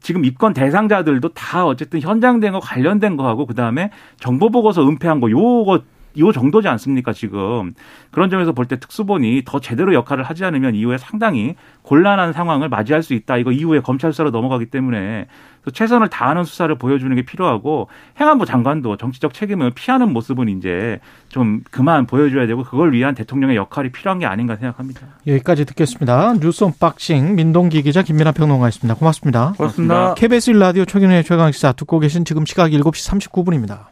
[0.00, 5.30] 지금 입건 대상자들도 다 어쨌든 현장 된 거 관련된 거하고 그다음에 정보 보고서 은폐한 거
[5.30, 5.82] 요거
[6.18, 7.72] 요 정도지 않습니까 지금
[8.10, 13.02] 그런 점에서 볼 때 특수본이 더 제대로 역할을 하지 않으면 이후에 상당히 곤란한 상황을 맞이할
[13.02, 15.26] 수 있다 이거 이후에 검찰 수사로 넘어가기 때문에
[15.72, 20.98] 최선을 다하는 수사를 보여주는 게 필요하고 행안부 장관도 정치적 책임을 피하는 모습은 이제
[21.28, 25.02] 좀 그만 보여줘야 되고 그걸 위한 대통령의 역할이 필요한 게 아닌가 생각합니다.
[25.26, 26.34] 여기까지 듣겠습니다.
[26.40, 28.94] 뉴스 unboxing 민동기 기자 김민아 평론가였습니다.
[28.98, 29.54] 고맙습니다.
[29.56, 30.14] 고맙습니다.
[30.14, 33.91] KBS 1라디오 최경영의 최강시사 듣고 계신 지금 시각 7시 39분입니다.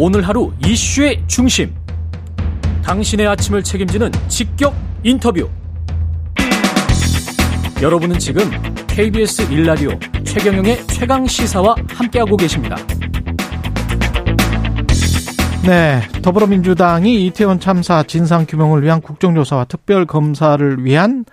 [0.00, 1.74] 오늘 하루 이슈의 중심.
[2.84, 5.50] 당신의 아침을 책임지는 직격 인터뷰.
[7.82, 8.48] 여러분은 지금
[8.86, 9.90] KBS 일라디오
[10.22, 12.76] 최경영의 최강 시사와 함께하고 계십니다.
[15.66, 21.24] 네, 더불어민주당이 이태원 참사 진상 규명을 위한 국정조사와 특별 검사를 위한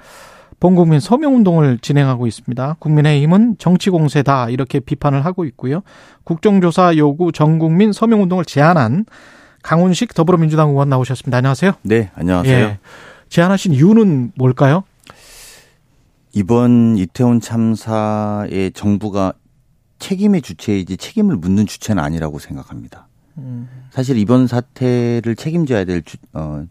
[0.66, 2.78] 본국민 서명운동을 진행하고 있습니다.
[2.80, 5.84] 국민의힘은 정치공세다 이렇게 비판을 하고 있고요.
[6.24, 9.06] 국정조사 요구 전국민 서명운동을 제안한
[9.62, 11.38] 강훈식 더불어민주당 의원 나오셨습니다.
[11.38, 11.74] 안녕하세요.
[11.84, 12.58] 네, 안녕하세요.
[12.58, 12.80] 예,
[13.30, 14.84] 제안하신 이유는 뭘까요?
[16.34, 19.34] 이번 이태원 참사에 정부가
[20.00, 23.08] 책임의 주체이지 책임을 묻는 주체는 아니라고 생각합니다.
[23.38, 23.70] 음.
[23.92, 26.66] 사실 이번 사태를 책임져야 될 주, 어,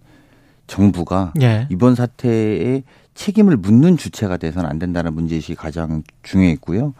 [0.66, 1.68] 정부가 예.
[1.70, 2.82] 이번 사태에
[3.14, 6.94] 책임을 묻는 주체가 돼서는 안 된다는 문제의식이 가장 중요했고요.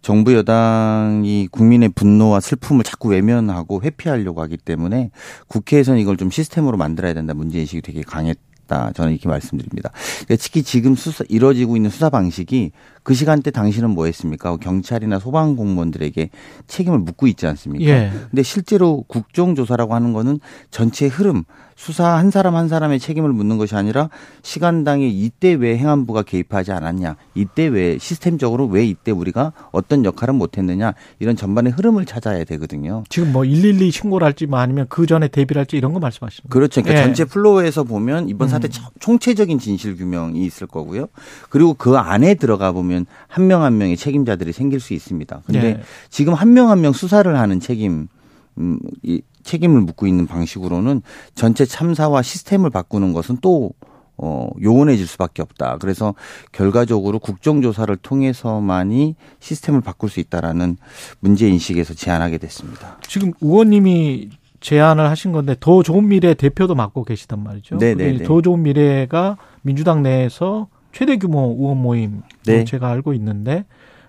[0.00, 5.10] 정부 여당이 국민의 분노와 슬픔을 자꾸 외면하고 회피하려고 하기 때문에
[5.48, 8.92] 국회에서는 이걸 좀 시스템으로 만들어야 된다 문제의식이 되게 강했 다.
[8.94, 9.90] 저는 이렇게 말씀드립니다.
[10.24, 12.70] 그러니까 특히 지금 수사, 이뤄지고 있는 수사 방식이
[13.02, 14.56] 그 시간대 당신은 뭐 했습니까?
[14.58, 16.30] 경찰이나 소방 공무원들에게
[16.68, 17.90] 책임을 묻고 있지 않습니까?
[17.90, 18.12] 예.
[18.30, 20.38] 근데 실제로 국정조사라고 하는 거는
[20.70, 21.44] 전체 흐름,
[21.78, 24.10] 수사 한 사람 한 사람의 책임을 묻는 것이 아니라
[24.42, 30.94] 시간당에 이때 왜 행안부가 개입하지 않았냐, 이때 왜 시스템적으로 왜 이때 우리가 어떤 역할을 못했느냐
[31.20, 33.04] 이런 전반의 흐름을 찾아야 되거든요.
[33.08, 36.50] 지금 뭐 112 신고를 할지 뭐 아니면 그 전에 대비를 할지 이런 거 말씀하시는 거예요?
[36.50, 36.82] 그렇죠.
[36.82, 37.06] 그러니까 예.
[37.06, 38.82] 전체 flow에서 보면 이번 사태 음.
[38.98, 41.06] 총체적인 진실 규명이 있을 거고요.
[41.48, 45.42] 그리고 그 안에 들어가 보면 한 명한 명의 책임자들이 생길 수 있습니다.
[45.46, 45.80] 근데 예.
[46.10, 48.08] 지금 한 명 한 명 수사를 하는 책임
[48.58, 51.00] 음, 이 책임을 묻고 있는 방식으로는
[51.34, 53.70] 전체 참사와 시스템을 바꾸는 것은 또
[54.18, 55.78] 어, 요원해질 수밖에 없다.
[55.78, 56.14] 그래서
[56.52, 60.76] 결과적으로 국정조사를 통해서만이 시스템을 바꿀 수 있다라는
[61.20, 62.98] 문제 인식에서 제안하게 됐습니다.
[63.06, 64.30] 지금 의원님이
[64.60, 67.78] 제안을 하신 건데 더 좋은 미래 대표도 맡고 계시단 말이죠.
[67.78, 68.24] 네, 그게 네, 네.
[68.24, 72.64] 더 좋은 미래가 민주당 내에서 최대 규모 의원 모임 네.
[72.64, 73.64] 제가 알고 있는데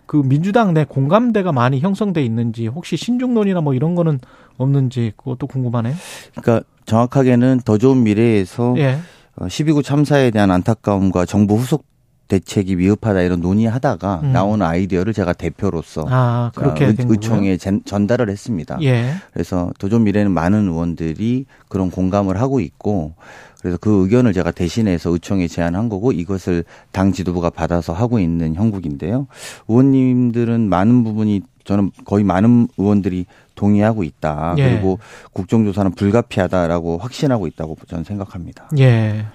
[0.08, 4.19] 그 민주당 내 공감대가 많이 형성돼 있는지 혹시 신중론이나 뭐 이런 거는
[4.63, 5.95] 없는지 그것도 궁금하네요.
[6.36, 9.00] 그러니까 정확하게는 더 좋은 미래에서 예.
[9.36, 11.86] 어, 12구 참사에 대한 안타까움과 정부 후속
[12.28, 14.32] 대책이 위급하다 이런 논의하다가 음.
[14.34, 17.13] 나오는 아이디어를 제가 대표로서 아 그렇게 의- 된 거고요.
[17.15, 18.78] 의총에 전- 전달을 했습니다.
[18.84, 19.13] 예.
[19.34, 23.13] 그래서 도전 미래는 많은 의원들이 그런 공감을 하고 있고
[23.62, 29.26] 그래서 그 의견을 제가 대신해서 의총에 제안한 거고 이것을 당 지도부가 받아서 하고 있는 형국인데요.
[29.67, 34.56] 의원님들은 많은 부분이 저는 거의 많은 의원들이 동의하고 있다.
[34.58, 34.69] 예.
[34.69, 35.00] 그리고
[35.34, 38.69] 국정조사는 불가피하다라고 확신하고 있다고 저는 생각합니다.
[38.80, 39.26] 예.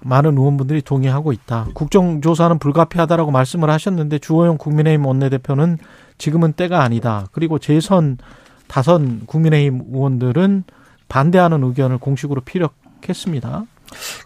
[0.00, 1.68] 많은 의원분들이 동의하고 있다.
[1.74, 5.78] 국정조사는 불가피하다라고 말씀을 하셨는데 주호영 국민의힘 원내대표는
[6.18, 7.26] 지금은 때가 아니다.
[7.32, 8.18] 그리고 재선
[8.66, 10.64] 다선 국민의힘 의원들은
[11.08, 13.64] 반대하는 의견을 공식으로 피력했습니다.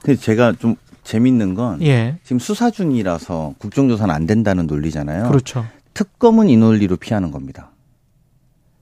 [0.02, 2.16] 근데 제가 좀 재밌는 건 예.
[2.22, 5.28] 지금 수사 중이라서 국정조사는 안 된다는 논리잖아요.
[5.28, 5.66] 그렇죠.
[5.96, 7.70] 특검은 이 논리로 피하는 겁니다.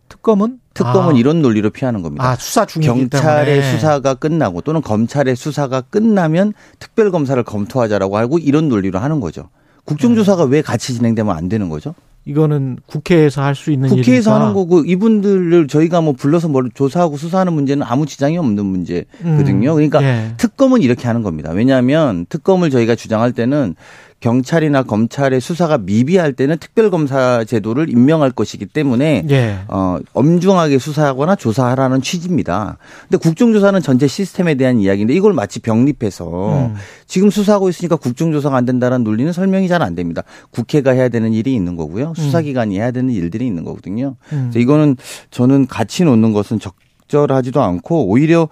[0.08, 2.24] 특검은 특검은 아, 이런 논리로 피하는 겁니다.
[2.24, 8.38] 아 수사 중이기 경찰의 때문에 수사가 끝나고 또는 검찰의 수사가 끝나면 특별 검사를 검토하자라고 하고
[8.38, 9.48] 이런 논리로 하는 거죠.
[9.84, 11.94] 국정조사가 왜 같이 진행되면 안 되는 거죠?
[12.24, 14.34] 이거는 국회에서 할 수 있는 국회에서 일이니까.
[14.34, 19.70] 하는 거고 이분들을 저희가 뭐 불러서 뭘 조사하고 수사하는 문제는 아무 지장이 없는 문제거든요.
[19.70, 20.32] 음, 그러니까 예.
[20.38, 21.50] 특검은 이렇게 하는 겁니다.
[21.52, 23.76] 왜냐하면 특검을 저희가 주장할 때는
[24.24, 29.58] 경찰이나 검찰의 수사가 미비할 때는 특별검사 제도를 임명할 것이기 때문에 예.
[29.68, 32.78] 어, 엄중하게 수사하거나 조사하라는 취지입니다.
[33.02, 36.74] 근데 국정조사는 전체 시스템에 대한 이야기인데 이걸 마치 병립해서 음.
[37.06, 40.22] 지금 수사하고 있으니까 국정조사가 안 된다는 논리는 설명이 잘 안 됩니다.
[40.50, 42.14] 국회가 해야 되는 일이 있는 거고요.
[42.16, 44.16] 수사기관이 해야 되는 일들이 있는 거거든요.
[44.32, 44.48] 음.
[44.50, 44.96] 그래서 이거는
[45.30, 48.48] 저는 같이 놓는 것은 적절하지도 않고 오히려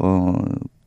[0.00, 0.34] 어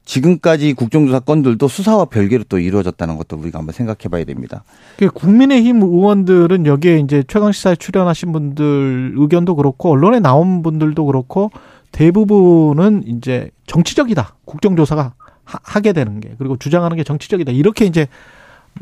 [0.05, 4.63] 지금까지 국정조사 건들도 수사와 별개로 또 이루어졌다는 것도 우리가 한번 생각해 봐야 됩니다.
[4.97, 11.51] 그 국민의힘 의원들은 여기에 이제 최강 시사에 출연하신 분들 의견도 그렇고 언론에 나온 분들도 그렇고
[11.91, 14.35] 대부분은 이제 정치적이다.
[14.45, 15.13] 국정조사가
[15.43, 17.51] 하, 하게 되는 게 그리고 주장하는 게 정치적이다.
[17.51, 18.07] 이렇게 이제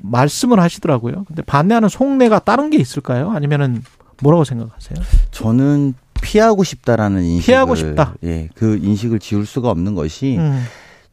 [0.02, 1.24] 말씀을 하시더라고요.
[1.26, 3.32] 근데 반대하는 속내가 다른 게 있을까요?
[3.32, 3.84] 아니면은
[4.22, 4.98] 뭐라고 생각하세요?
[5.32, 8.16] 저는 피하고 싶다라는 인식을 피하고 싶다.
[8.24, 10.64] 예, 그 인식을 지울 수가 없는 것이 음.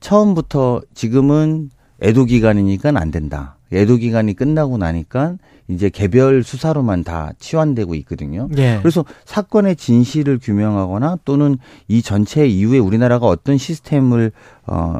[0.00, 1.70] 처음부터 지금은
[2.02, 3.56] 애도 기간이니까 안 된다.
[3.72, 5.36] 애도 기간이 끝나고 나니까
[5.68, 8.48] 이제 개별 수사로만 다 치환되고 있거든요.
[8.56, 8.78] 예.
[8.82, 14.32] 그래서 사건의 진실을 규명하거나 또는 이 전체 이후에 우리나라가 어떤 시스템을
[14.66, 14.98] 어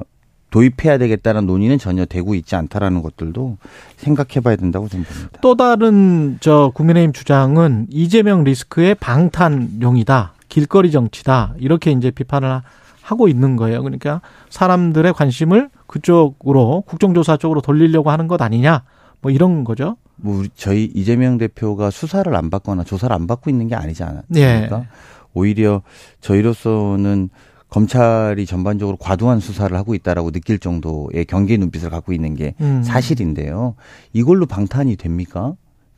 [0.51, 3.57] 도입해야 되겠다는 논의는 전혀 되고 있지 않다라는 것들도
[3.97, 5.13] 생각해 봐야 된다고 봅니다.
[5.41, 10.35] 또 다른 저 국민의힘 주장은 이재명 리스크의 방탄용이다.
[10.49, 11.55] 길거리 정치다.
[11.59, 12.63] 이렇게 이제 비판을
[13.11, 13.83] 하- 하고 있는 거예요.
[13.83, 14.21] 그러니까
[14.51, 18.85] 사람들의 관심을 그쪽으로 국정조사 쪽으로 돌리려고 하는 것 아니냐.
[19.21, 19.97] 뭐 이런 거죠.
[20.17, 24.39] 뭐 우리 저희 이재명 대표가 수사를 안 받거나 조사를 안 받고 있는 게 아니지 않습니까?
[24.81, 24.87] 예.
[25.35, 25.83] 오히려
[26.21, 27.31] 저희로서는
[27.69, 32.83] 검찰이 전반적으로 과도한 수사를 하고 있다라고 느낄 정도의 경계 눈빛을 갖고 있는 게 음.
[32.85, 33.75] 사실인데요.
[34.13, 35.55] 이걸로 방탄이 됩니까?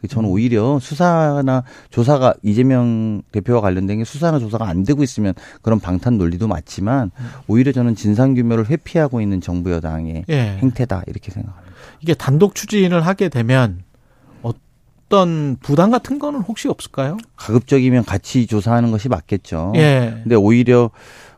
[0.09, 0.33] 저는 음.
[0.33, 6.49] 오히려 수사나 조사가 이재명 대표와 관련된 게 수사나 조사가 안 되고 있으면 그런 방탄 논리도
[6.49, 7.27] 맞지만 음.
[7.47, 10.59] 오히려 저는 진상 규명을 회피하고 있는 정부 여당의 예.
[10.61, 11.73] 행태다 이렇게 생각합니다.
[12.01, 13.83] 이게 단독 추진을 하게 되면
[14.43, 17.19] 어떤 부담 같은 거는 혹시 없을까요?
[17.37, 19.73] 가급적이면 같이 조사하는 것이 맞겠죠.
[19.77, 20.21] 예.
[20.23, 20.91] 근데 오히려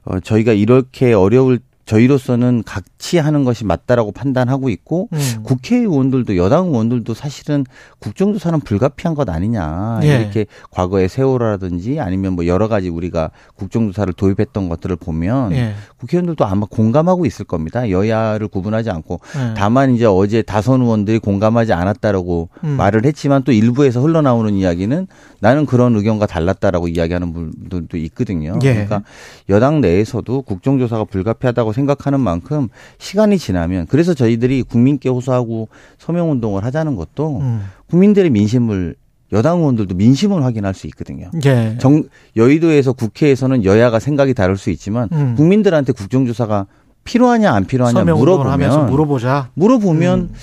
[0.05, 2.62] 어, 저희가 이렇게 어려울 저희로서는
[3.04, 5.42] 같이 하는 것이 맞다라고 판단하고 있고 음.
[5.42, 7.66] 국회의원들도 여당 의원들도 사실은
[7.98, 10.20] 국정조사는 불가피한 것 아니냐 예.
[10.20, 15.74] 이렇게 과거의 세월호라든지 아니면 뭐 여러 가지 우리가 국정조사를 도입했던 것들을 보면 예.
[15.98, 19.54] 국회의원들도 아마 공감하고 있을 겁니다 여야를 구분하지 않고 예.
[19.54, 22.70] 다만 이제 어제 다선 의원들이 공감하지 않았다라고 음.
[22.70, 25.06] 말을 했지만 또 일부에서 흘러나오는 이야기는
[25.40, 28.58] 나는 그런 의견과 달랐다라고 이야기하는 분들도 있거든요.
[28.62, 28.72] 예.
[28.72, 29.02] 그러니까
[29.50, 36.96] 여당 내에서도 국정조사가 불가피하다고 생각하는 만큼 시간이 지나면 그래서 저희들이 국민께 호소하고 서명 운동을 하자는
[36.96, 37.64] 것도 음.
[37.88, 38.96] 국민들의 민심을
[39.33, 41.30] 여당 의원들도 민심을 확인할 수 있거든요.
[41.44, 41.76] 예.
[41.80, 42.04] 정,
[42.37, 45.35] 여의도에서 국회에서는 여야가 생각이 다를 수 있지만 음.
[45.37, 46.66] 국민들한테 국정조사가
[47.04, 49.50] 필요하냐 안 필요하냐 물어보면 하면서 물어보자.
[49.54, 50.35] 물어보면 음.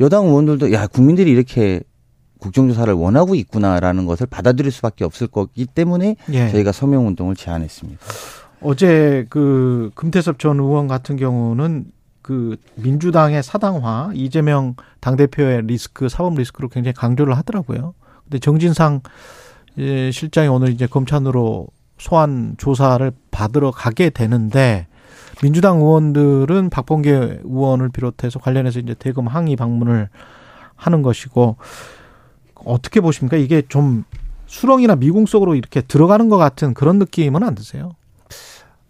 [0.00, 1.80] 여당 의원들도 야 국민들이 이렇게
[2.38, 6.50] 국정조사를 원하고 있구나라는 것을 받아들일 수밖에 없을 거기 때문에 예.
[6.50, 7.98] 저희가 서명 운동을 제안했습니다.
[8.60, 11.86] 어제 그 금태섭 전 의원 같은 경우는
[12.28, 17.94] 그 민주당의 사당화 이재명 당대표의 리스크 사법 리스크를 굉장히 강조를 하더라고요.
[18.24, 19.00] 근데 정진상
[19.78, 24.88] 예, 실장이 오늘 이제 검찰으로 소환 조사를 받으러 가게 되는데
[25.42, 30.10] 민주당 의원들은 박범계 의원을 비롯해서 관련해서 이제 대검 항의 방문을
[30.76, 31.56] 하는 것이고
[32.56, 33.38] 어떻게 보십니까?
[33.38, 34.04] 이게 좀
[34.44, 37.92] 수렁이나 미궁 속으로 이렇게 들어가는 것 같은 그런 느낌은 안 드세요?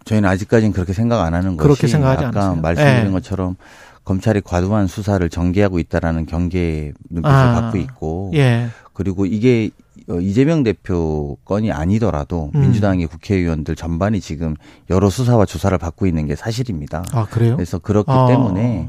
[0.08, 2.62] 저희는 아직까지는 그렇게 생각 안 하는 그렇게 것이 생각하지 아까 않으세요?
[2.62, 3.10] 말씀드린 예.
[3.10, 3.56] 것처럼
[4.04, 8.68] 검찰이 과도한 수사를 전개하고 있다라는 경계의 눈빛을 아, 받고 있고 예.
[8.94, 9.70] 그리고 이게
[10.08, 12.60] 어, 이재명 대표 건이 아니더라도 음.
[12.62, 14.56] 민주당의 국회의원들 전반이 지금
[14.88, 17.04] 여러 수사와 조사를 받고 있는 게 사실입니다.
[17.12, 17.56] 아, 그래요?
[17.56, 18.26] 그래서 그렇기 아.
[18.28, 18.88] 때문에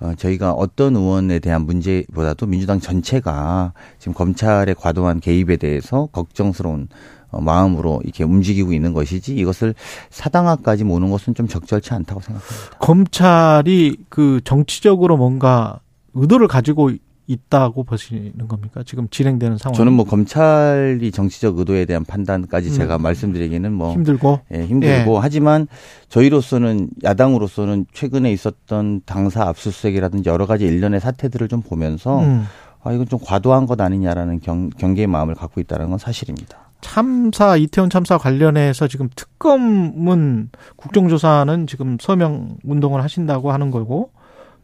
[0.00, 7.17] 어, 저희가 어떤 의원에 대한 문제보다도 민주당 전체가 지금 검찰의 과도한 개입에 대해서 걱정스러운 어,
[7.30, 9.74] 마음으로 이렇게 움직이고 있는 것이지 이것을
[10.10, 12.78] 사당화까지 모는 것은 좀 적절치 않다고 생각합니다.
[12.78, 15.80] 검찰이 그 정치적으로 뭔가
[16.14, 16.90] 의도를 가지고
[17.28, 18.82] 있다고 보시는 겁니까?
[18.86, 19.74] 지금 진행되는 상황.
[19.74, 22.74] 저는 뭐 검찰이 정치적 의도에 대한 판단까지 음.
[22.74, 25.68] 제가 말씀드리기는 뭐 힘들고 예, 힘들고 하지만
[26.08, 32.44] 저희로서는 야당으로서는 최근에 있었던 당사 압수수색이라든지 여러 가지 일련의 사태들을 좀 보면서 음.
[32.82, 36.67] 아 이건 좀 과도한 것 아니냐라는 경, 경계의 마음을 갖고 있다는 건 사실입니다.
[36.80, 44.12] 참사 이태원 참사 관련해서 지금 특검은 국정조사는 지금 서명 운동을 하신다고 하는 거고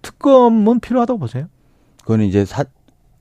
[0.03, 1.47] 특검은 필요하다고 보세요.
[2.03, 2.65] 그거는 이제 사,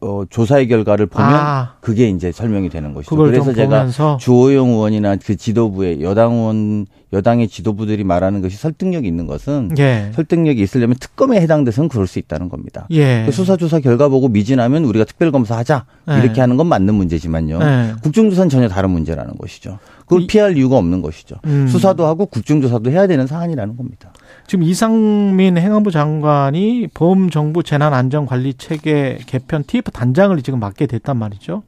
[0.03, 1.73] 어, 조사의 결과를 보면 아.
[1.79, 3.15] 그게 이제 설명이 되는 것이죠.
[3.15, 9.27] 그래서 좀 제가 주호영 의원이나 그 지도부의 여당 의원, 여당의 지도부들이 말하는 것이 설득력이 있는
[9.27, 10.11] 것은 예.
[10.13, 12.87] 설득력이 있으려면 특검에 해당돼서는 그럴 수 있다는 겁니다.
[12.91, 13.23] 예.
[13.25, 16.17] 그 수사 조사 결과 보고 미진하면 우리가 특별 검사하자 예.
[16.19, 17.59] 이렇게 하는 건 맞는 문제지만요.
[17.61, 17.93] 예.
[18.03, 19.79] 국정조사는 전혀 다른 문제라는 것이죠.
[20.01, 21.35] 그걸 이- 피할 이유가 없는 것이죠.
[21.45, 21.67] 음.
[21.67, 24.11] 수사도 하고 국정조사도 해야 되는 사안이라는 겁니다.
[24.47, 31.63] 지금 이상민 행안부 장관이 범정부 재난안전관리 체계 개편 TF 단장을 지금 맡게 됐단 말이죠.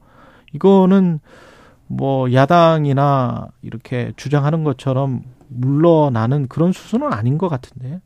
[0.54, 1.20] 이거는
[1.88, 8.00] 뭐 야당이나 이렇게 주장하는 것처럼 물러나는 그런 수순은 아닌 것 같은데.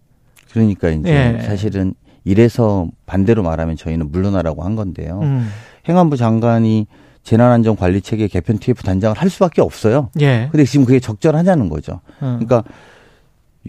[0.52, 1.42] 그러니까 이제 예.
[1.44, 5.20] 사실은 이래서 반대로 말하면 저희는 물러나라고 한 건데요.
[5.22, 5.50] 음.
[5.88, 6.88] 행안부 장관이
[7.24, 10.10] 재난안전관리체계 개편 TF 단장을 할 수밖에 없어요.
[10.22, 10.50] 예.
[10.52, 12.02] 근데 지금 그게 적절하냐는 거죠.
[12.22, 12.40] 음.
[12.40, 12.64] 그러니까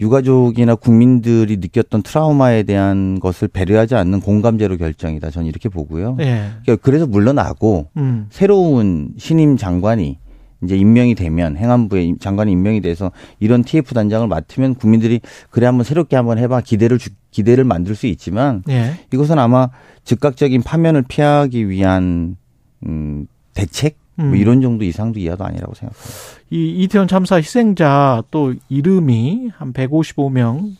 [0.01, 5.29] 유가족이나 국민들이 느꼈던 트라우마에 대한 것을 배려하지 않는 공감제로 결정이다.
[5.29, 6.17] 저는 이렇게 보고요.
[6.19, 6.49] 예.
[6.63, 8.25] 그러니까 그래서 물러나고 음.
[8.31, 10.17] 새로운 신임 장관이
[10.63, 16.15] 이제 임명이 되면 행안부에 장관이 임명이 돼서 이런 TF 단장을 맡으면 국민들이 그래 한번 새롭게
[16.15, 18.93] 한번 해봐 기대를 주, 기대를 만들 수 있지만 예.
[19.13, 19.69] 이것은 아마
[20.03, 22.37] 즉각적인 파면을 피하기 위한
[22.85, 24.35] 음, 대책 뭐 음.
[24.35, 26.09] 이런 정도 이상도 이하도 아니라고 생각합니다.
[26.49, 30.75] 이 이태원 참사 희생자 또 이름이 한 155명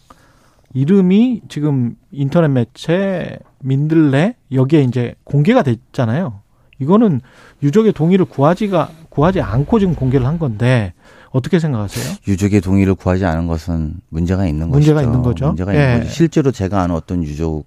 [0.73, 6.39] 이름이 지금 인터넷 매체 민들레 여기에 이제 공개가 됐잖아요.
[6.79, 7.21] 이거는
[7.61, 10.93] 유족의 동의를 구하지가 구하지 않고 지금 공개를 한 건데
[11.31, 12.17] 어떻게 생각하세요?
[12.27, 15.09] 유족의 동의를 구하지 않은 것은 문제가 있는 문제가 것이죠.
[15.09, 15.47] 있는 거죠.
[15.47, 15.79] 문제가 예.
[15.79, 16.09] 있는 거죠.
[16.11, 17.65] 실제로 제가 아는 어떤 유족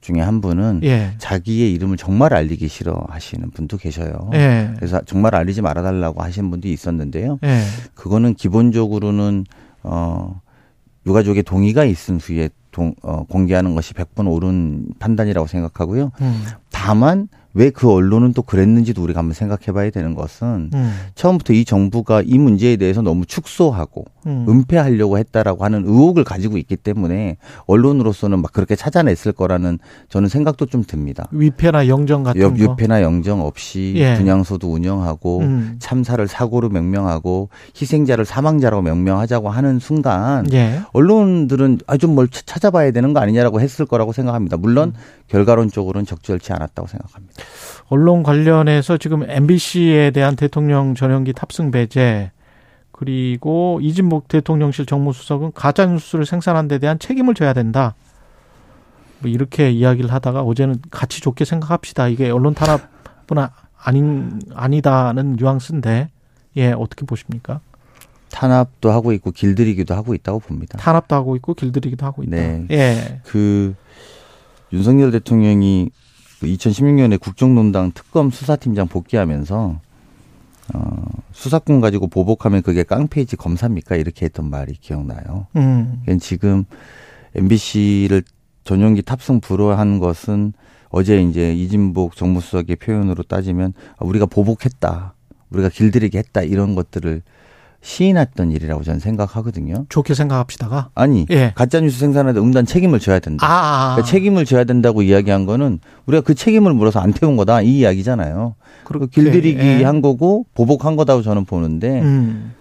[0.00, 1.12] 중에 한 분은 예.
[1.18, 4.30] 자기의 이름을 정말 알리기 싫어 하시는 분도 계셔요.
[4.34, 4.72] 예.
[4.76, 7.38] 그래서 정말 알리지 말아달라고 하신 분도 있었는데요.
[7.44, 7.60] 예.
[7.94, 9.44] 그거는 기본적으로는
[9.82, 10.40] 어
[11.06, 16.12] 유가족의 동의가 있은 후에 동, 어, 공개하는 것이 100번 옳은 판단이라고 생각하고요.
[16.20, 16.44] 음.
[16.70, 20.94] 다만 왜 그 언론은 또 그랬는지도 우리가 한번 생각해 봐야 되는 것은 음.
[21.14, 24.46] 처음부터 이 정부가 이 문제에 대해서 너무 축소하고 음.
[24.48, 30.84] 은폐하려고 했다라고 하는 의혹을 가지고 있기 때문에 언론으로서는 막 그렇게 찾아냈을 거라는 저는 생각도 좀
[30.84, 31.26] 듭니다.
[31.30, 32.58] 위패나 영정 같은 역 거.
[32.58, 34.14] 유폐나 영정 없이 예.
[34.16, 35.76] 분향소도 운영하고 음.
[35.78, 37.48] 참사를 사고로 명명하고
[37.80, 40.80] 희생자를 사망자라고 명명하자고 하는 순간 예.
[40.92, 44.56] 언론들은 아 좀 뭘 찾아봐야 되는 거 아니냐라고 했을 거라고 생각합니다.
[44.56, 44.94] 물론
[45.28, 47.34] 결과론적으로는 적절치 않았다고 생각합니다.
[47.88, 52.30] 언론 관련해서 지금 MBC에 대한 대통령 전용기 탑승 배제
[52.92, 57.94] 그리고 이진복 대통령실 정무수석은 가짜 뉴스를 생산한 데 대한 책임을 져야 된다.
[59.20, 62.08] 뭐 이렇게 이야기를 하다가 어제는 같이 좋게 생각합시다.
[62.08, 66.10] 이게 언론 탄압은 아- 아닌 아니다는 뉘앙스인데
[66.56, 67.60] 예 어떻게 보십니까?
[68.30, 70.78] 탄압도 하고 있고 길들이기도 하고 있다고 봅니다.
[70.78, 72.36] 탄압도 하고 있고 길들이기도 하고 있다.
[72.36, 72.66] 네.
[72.70, 73.20] 예.
[73.24, 73.74] 그
[74.72, 75.90] 윤석열 대통령이
[76.46, 79.80] 2016년에 국정농단 특검 수사팀장 복귀하면서
[80.74, 83.96] 어, 수사권 가지고 보복하면 그게 깡패이지 검사입니까?
[83.96, 85.46] 이렇게 했던 말이 기억나요.
[85.56, 86.00] 음.
[86.02, 86.64] 그러니까 지금
[87.34, 88.22] MBC를
[88.64, 90.52] 전용기 탑승 불허한 것은
[90.90, 95.14] 어제 이제 이진복 정무수석의 표현으로 따지면 아, 우리가 보복했다,
[95.50, 97.22] 우리가 길들이게 했다 이런 것들을
[97.80, 99.86] 시인했던 일이라고 저는 생각하거든요.
[99.88, 101.52] 좋게 생각합시다가 아니 예.
[101.54, 103.46] 가짜 뉴스 생산하는데 응단 책임을 져야 된다.
[103.46, 103.94] 아, 아, 아.
[103.94, 108.56] 그러니까 책임을 져야 된다고 이야기한 거는 우리가 그 책임을 물어서 안 태운 거다 이 이야기잖아요.
[108.84, 109.84] 그리고 길들이기 예.
[109.84, 112.54] 한 거고 보복한 거다고 저는 보는데 음.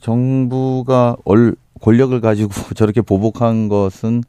[0.00, 4.22] 정부가 얼, 권력을 가지고 저렇게 보복한 것은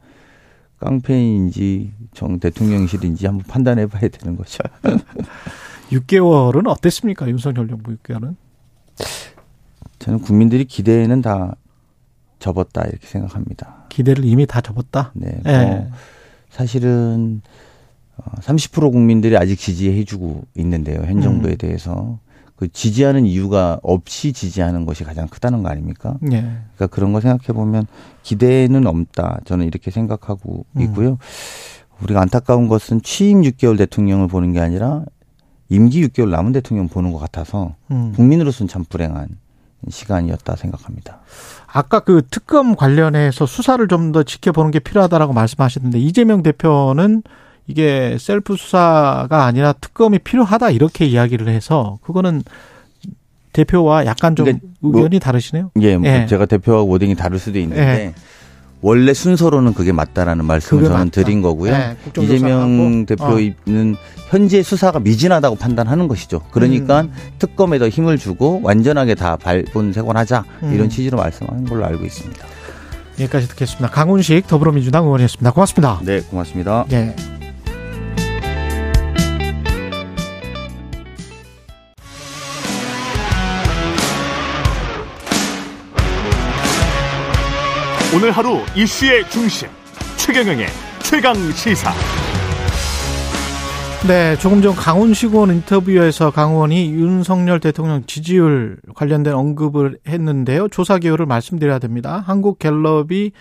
[0.79, 4.59] 깡패인지 정 대통령실인지 한번 판단해 봐야 되는 거죠.
[5.91, 7.27] 6개월은 어땠습니까?
[7.29, 8.35] 윤석열 정부 6개월은?
[9.99, 11.55] 저는 국민들이 기대는 다
[12.39, 13.85] 접었다 이렇게 생각합니다.
[13.89, 15.11] 기대를 이미 다 접었다.
[15.13, 15.41] 네.
[15.45, 15.65] 예.
[15.65, 15.87] 뭐
[16.49, 17.41] 사실은
[18.17, 21.01] 어, 30% 국민들이 아직 지지해주고 있는데요.
[21.03, 21.57] 현 정부에 음.
[21.57, 22.19] 대해서
[22.55, 26.17] 그 지지하는 이유가 없이 지지하는 것이 가장 크다는 거 아닙니까?
[26.31, 26.41] 예.
[26.41, 27.85] 그러니까 그런 거 생각해 보면
[28.23, 29.41] 기대는 없다.
[29.45, 30.81] 저는 이렇게 생각하고 음.
[30.81, 31.17] 있고요.
[32.01, 35.03] 우리가 안타까운 것은 취임 6개월 대통령을 보는 게 아니라
[35.69, 38.13] 임기 6개월 남은 대통령 보는 것 같아서 음.
[38.15, 39.29] 국민으로서는 참 불행한
[39.89, 41.19] 시간이었다 생각합니다.
[41.67, 47.23] 아까 그 특검 관련해서 수사를 좀 더 지켜보는 게 필요하다라고 말씀하셨는데 이재명 대표는
[47.67, 52.43] 이게 셀프 수사가 아니라 특검이 필요하다 이렇게 이야기를 해서 그거는
[53.53, 55.71] 대표와 약간 좀 그러니까 뭐- 의견이 다르시네요.
[55.81, 56.25] 예, 뭐 예.
[56.27, 58.13] 제가 대표하고 워딩이 다를 수도 있는데 예.
[58.81, 61.21] 원래 순서로는 그게 맞다라는 말씀을 그게 저는 맞다.
[61.21, 61.71] 드린 거고요.
[61.73, 62.35] 예, 국정조사하고.
[62.35, 63.95] 이재명 대표는
[64.29, 66.41] 현재 수사가 미진하다고 판단하는 것이죠.
[66.51, 67.11] 그러니까 음.
[67.39, 70.73] 특검에 더 힘을 주고 완전하게 다 발본색원하자 음.
[70.73, 72.45] 이런 취지로 말씀하는 걸로 알고 있습니다.
[73.19, 73.89] 여기까지 듣겠습니다.
[73.89, 75.51] 강훈식 더불어민주당 의원이었습니다.
[75.51, 75.99] 고맙습니다.
[76.03, 76.85] 네, 고맙습니다.
[76.91, 77.15] 예.
[88.15, 89.67] 오늘 하루 이슈의 중심
[90.15, 90.67] 최경영의
[91.03, 91.91] 최강 시사.
[94.07, 100.69] 네, 조금 전 의원 인터뷰에서 강 의원이 윤석열 대통령 지지율 관련된 언급을 했는데요.
[100.69, 102.23] 조사 기호를 말씀드려야 됩니다.
[102.25, 103.33] 한국갤럽이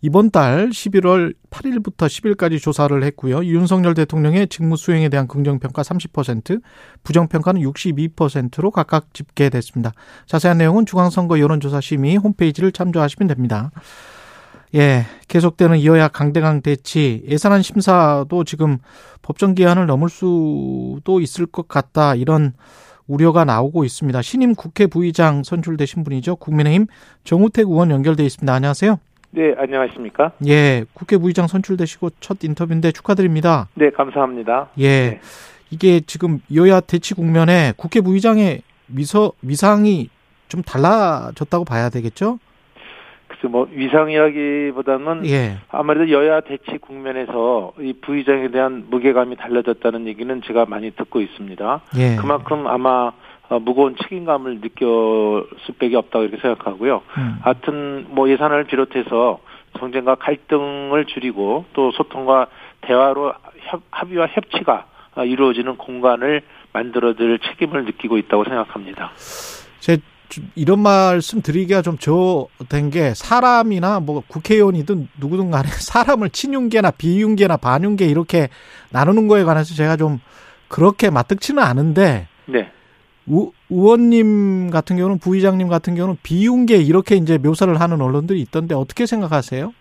[0.00, 3.44] 이번 달 11월 8일부터 10일까지 조사를 했고요.
[3.44, 6.62] 윤석열 대통령의 직무 수행에 대한 긍정평가 30%,
[7.02, 9.92] 부정평가는 62%로 각각 집계됐습니다.
[10.26, 13.72] 자세한 내용은 중앙선거 여론조사 심의 홈페이지를 참조하시면 됩니다.
[14.74, 18.78] 예, 계속되는 여야 강대강 대치, 예산안 심사도 지금
[19.22, 22.14] 법정 기한을 넘을 수도 있을 것 같다.
[22.14, 22.52] 이런
[23.08, 24.22] 우려가 나오고 있습니다.
[24.22, 26.36] 신임 국회 부의장 선출되신 분이죠.
[26.36, 26.86] 국민의힘
[27.24, 28.52] 정우택 의원 연결돼 있습니다.
[28.52, 29.00] 안녕하세요.
[29.32, 30.32] 네, 안녕하십니까?
[30.46, 33.68] 예, 국회 부의장 선출되시고 첫 인터뷰인데 축하드립니다.
[33.74, 34.70] 네, 감사합니다.
[34.80, 35.20] 예,
[35.70, 40.10] 이게 지금 여야 대치 국면에 국회 부의장의 미서 위상이
[40.48, 42.38] 좀 달라졌다고 봐야 되겠죠?
[43.40, 45.58] 그래서 뭐 위상이라기보다는 예.
[45.70, 51.80] 아무래도 여야 대치 국면에서 이 부의장에 대한 무게감이 달라졌다는 얘기는 제가 많이 듣고 있습니다.
[51.96, 52.16] 예.
[52.16, 53.12] 그만큼 아마
[53.48, 57.02] 어, 무거운 책임감을 느꼈을 수밖에 없다고 이렇게 생각하고요.
[57.18, 57.38] 음.
[57.40, 59.40] 하여튼 뭐 예산을 비롯해서
[59.78, 62.46] 정쟁과 갈등을 줄이고 또 소통과
[62.82, 69.10] 대화로 협, 합의와 협치가 어, 이루어지는 공간을 만들어줄 책임을 느끼고 있다고 생각합니다.
[69.80, 69.96] 제
[70.30, 77.58] 좀 이런 말씀 드리기가 좀 저된 게 사람이나 뭐 국회의원이든 누구든 간에 사람을 친윤계나 비윤계나
[77.58, 78.48] 반윤계 이렇게
[78.90, 80.20] 나누는 거에 관해서 제가 좀
[80.68, 82.70] 그렇게 맞득치는 않은데 네.
[83.26, 89.06] 우, 의원님 같은 경우는 부의장님 같은 경우는 비윤계 이렇게 이제 묘사를 하는 언론들이 있던데 어떻게
[89.06, 89.72] 생각하세요?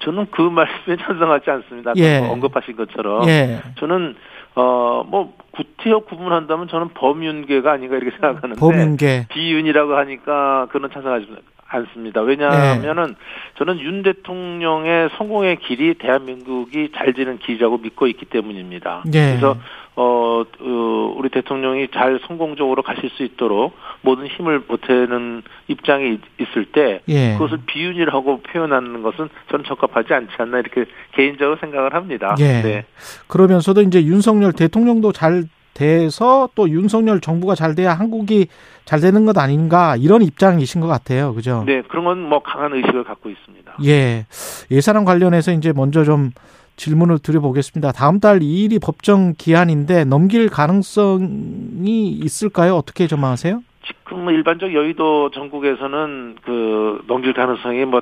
[0.00, 1.92] 저는 그 말씀에 찬성하지 않습니다.
[1.96, 2.20] 예.
[2.20, 3.60] 뭐 언급하신 것처럼 예.
[3.78, 4.16] 저는
[4.58, 9.26] 어뭐 구태여 구분한다면 저는 범윤계가 아닌가 이렇게 생각하는데 범윤계.
[9.28, 11.26] 비윤이라고 하니까 그는 찬성하지
[11.68, 12.20] 않습니다.
[12.22, 13.14] 왜냐하면은
[13.58, 19.02] 저는 윤 대통령의 성공의 길이 대한민국이 잘 되는 길이라고 믿고 있기 때문입니다.
[19.14, 19.36] 예.
[19.36, 19.56] 그래서
[19.96, 26.66] 어, 어, 우리 대통령이 잘 성공적으로 가실 수 있도록 모든 힘을 보태는 입장에 있- 있을
[26.66, 27.32] 때 예.
[27.32, 32.36] 그것을 비윤이라고 표현하는 것은 저는 적합하지 않지 않나 이렇게 개인적으로 생각을 합니다.
[32.38, 32.62] 예.
[32.62, 32.84] 네.
[33.26, 35.44] 그러면서도 이제 윤석열 대통령도 잘
[35.82, 38.48] 돼서 또 윤석열 정부가 잘 돼야 한국이
[38.84, 41.32] 잘 되는 것 아닌가 이런 입장이신 것 같아요.
[41.34, 41.62] 그죠?
[41.66, 43.76] 네, 그런 건 뭐 강한 의식을 갖고 있습니다.
[43.84, 44.26] 예.
[44.72, 46.30] 예산안 관련해서 이제 먼저 좀
[46.76, 47.92] 질문을 드려보겠습니다.
[47.92, 52.74] 다음 달 2일이 법정 기한인데 넘길 가능성이 있을까요?
[52.74, 53.62] 어떻게 전망하세요?
[53.86, 58.00] 지금 뭐 일반적 여의도 전국에서는 그 넘길 가능성이 뭐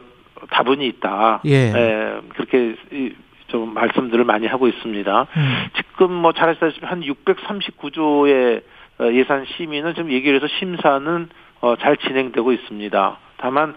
[0.51, 1.41] 다분히 있다.
[1.47, 1.73] 예.
[2.35, 3.13] 그렇게 이-
[3.49, 5.27] 좀 말씀들을 많이 하고 있습니다.
[5.37, 5.67] 음.
[5.77, 8.63] 지금 뭐 잘 아시다시피 한 639조의
[8.99, 11.29] 어, 예산 심의는 지금 얘기를 해서 심사는
[11.61, 13.19] 어, 잘 진행되고 있습니다.
[13.39, 13.75] 다만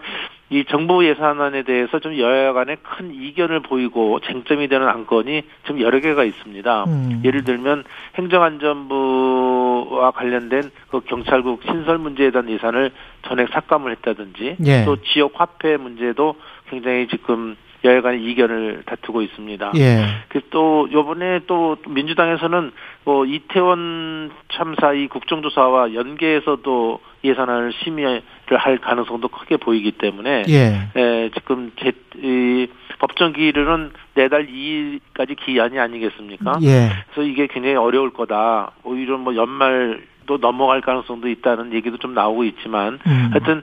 [0.52, 6.00] 이 정부 예산안에 대해서 좀 여야 간에 큰 이견을 보이고 쟁점이 되는 안건이 좀 여러
[6.00, 6.84] 개가 있습니다.
[6.84, 7.22] 음.
[7.24, 7.84] 예를 들면
[8.16, 12.90] 행정안전부와 관련된 그 경찰국 신설 문제에 대한 예산을
[13.28, 14.84] 전액 삭감을 했다든지 예.
[14.84, 16.34] 또 지역 화폐 문제도
[16.68, 19.72] 굉장히 지금 여야 간의 이견을 다투고 있습니다.
[19.76, 20.04] 예.
[20.28, 22.72] 그또 요번에 또 민주당에서는
[23.04, 28.22] 뭐 이태원 참사 이 국정조사와 연계해서도 예산안을 심의를
[28.56, 31.00] 할 가능성도 크게 보이기 때문에 예.
[31.00, 32.66] 에, 지금 제, 이,
[32.98, 36.58] 법정 기일은 내달 2일까지 기한이 아니겠습니까?
[36.62, 36.90] 예.
[37.10, 38.72] 그래서 이게 굉장히 어려울 거다.
[38.84, 43.28] 오히려 뭐 연말도 넘어갈 가능성도 있다는 얘기도 좀 나오고 있지만 음.
[43.32, 43.62] 하여튼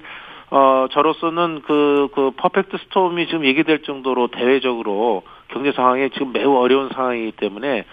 [0.49, 6.89] 어 저로서는 그 그 perfect storm이 지금 얘기될 정도로 대외적으로 경제 상황이 지금 매우 어려운
[6.89, 7.85] 상황이기 때문에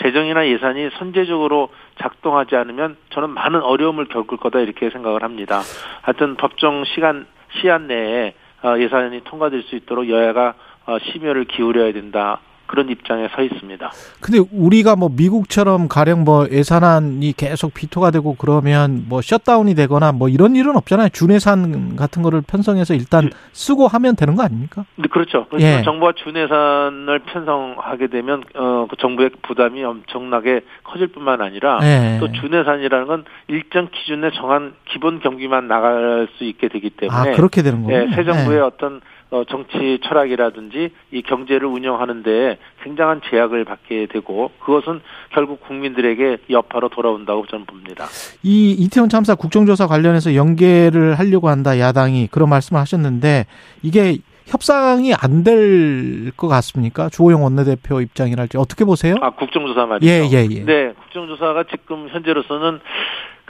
[0.00, 1.68] 재정이나 예산이 선제적으로
[2.00, 5.62] 작동하지 않으면 저는 많은 어려움을 겪을 거다 이렇게 생각을 합니다.
[6.02, 7.26] 하여튼 법정 시간
[7.60, 10.54] 시한 내에 어, 예산이 통과될 수 있도록 여야가
[10.86, 12.38] 어, 심혈을 기울여야 된다.
[12.72, 13.90] 그런 입장에 서 있습니다.
[14.22, 20.30] 근데 우리가 뭐 미국처럼 가령 뭐 예산안이 계속 비토가 되고 그러면 뭐 셧다운이 되거나 뭐
[20.30, 21.10] 이런 일은 없잖아요.
[21.10, 24.86] 준예산 같은 거를 편성해서 일단 쓰고 하면 되는 거 아닙니까?
[24.96, 25.46] 네, 그렇죠.
[25.58, 25.82] 예.
[25.84, 32.16] 정부가 준예산을 편성하게 되면 어, 그 정부의 부담이 엄청나게 커질 뿐만 아니라 예.
[32.20, 37.60] 또 준예산이라는 건 일정 기준에 정한 기본 경비만 나갈 수 있게 되기 때문에 아, 그렇게
[37.60, 37.98] 되는 거군요.
[37.98, 38.62] 예, 새 정부의 예.
[38.62, 39.02] 어떤
[39.32, 47.46] 어, 정치 철학이라든지 이 경제를 운영하는데 굉장한 제약을 받게 되고 그것은 결국 국민들에게 여파로 돌아온다고
[47.46, 48.04] 저는 봅니다.
[48.42, 53.46] 이 이태원 참사 국정조사 관련해서 연계를 하려고 한다 야당이 그런 말씀을 하셨는데
[53.82, 57.08] 이게 협상이 안 될 것 같습니까?
[57.08, 59.14] 주호영 원내대표 입장이랄지 어떻게 보세요?
[59.22, 60.10] 아, 국정조사 말이죠.
[60.12, 60.64] 예, 예, 예.
[60.64, 62.80] 네, 국정조사가 지금 현재로서는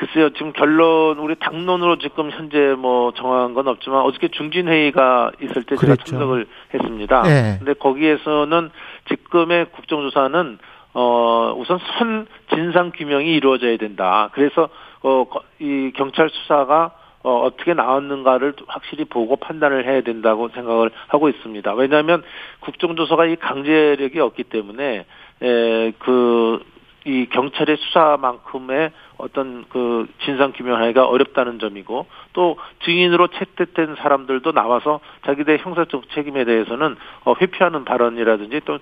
[0.03, 5.77] 글쎄요, 지금 결론, 우리 당론으로 지금 현재 뭐 정한 건 없지만 어저께 중진회의가 있을 때
[5.77, 6.05] 제가 그랬죠.
[6.07, 7.23] 참석을 했습니다.
[7.27, 7.59] 예.
[7.59, 8.71] 근데 거기에서는
[9.09, 10.59] 지금의 국정조사는
[10.95, 14.31] 어, 우선 선 진상 규명이 이루어져야 된다.
[14.33, 14.71] 그래서
[15.03, 16.91] 어, 거- 이 경찰 수사가
[17.23, 21.75] 어, 어떻게 나왔는가를 확실히 보고 판단을 해야 된다고 생각을 하고 있습니다.
[21.75, 22.25] 왜냐하면
[22.59, 25.07] 국정조사가 이 강제력이 없기 때문에
[25.43, 26.61] 에, 그,
[27.05, 35.59] 이 경찰의 수사만큼의 어떤 그 진상 규명하기가 어렵다는 점이고 또 증인으로 채택된 사람들도 나와서 자기들
[35.59, 38.79] 형사적 책임에 대해서는 어, 회피하는 발언이라든지 또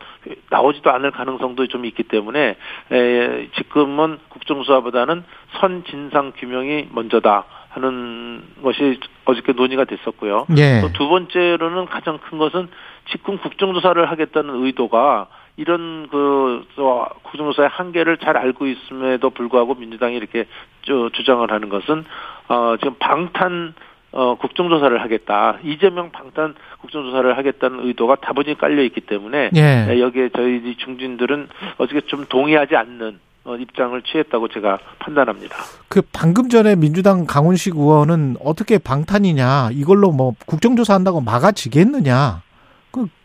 [0.51, 2.57] 나오지도 않을 가능성도 좀 있기 때문에
[2.93, 5.25] 에, 지금은 국정수사보다는
[5.61, 10.47] 선 진상 규명이 먼저다 하는 것이 어저께 논의가 됐었고요.
[10.57, 10.81] 예.
[10.81, 12.68] 또두 번째로는 가장 큰 것은
[13.11, 20.46] 지금 국정조사를 하겠다는 의도가 이런 그 저, 국정조사의 한계를 잘 알고 있음에도 불구하고 민주당이 이렇게
[20.82, 22.05] 주, 주장을 하는 것은
[22.48, 23.74] 어 지금 방탄
[24.12, 29.84] 어 국정조사를 하겠다 이재명 방탄 국정조사를 하겠다는 의도가 다분히 깔려 있기 때문에 예.
[29.86, 31.48] 네, 여기에 저희 중진들은
[31.78, 35.57] 어떻게 좀 동의하지 않는 어, 입장을 취했다고 제가 판단합니다.
[35.88, 42.42] 그 방금 전에 민주당 강훈식 의원은 어떻게 방탄이냐 이걸로 뭐 국정조사 한다고 막아지겠느냐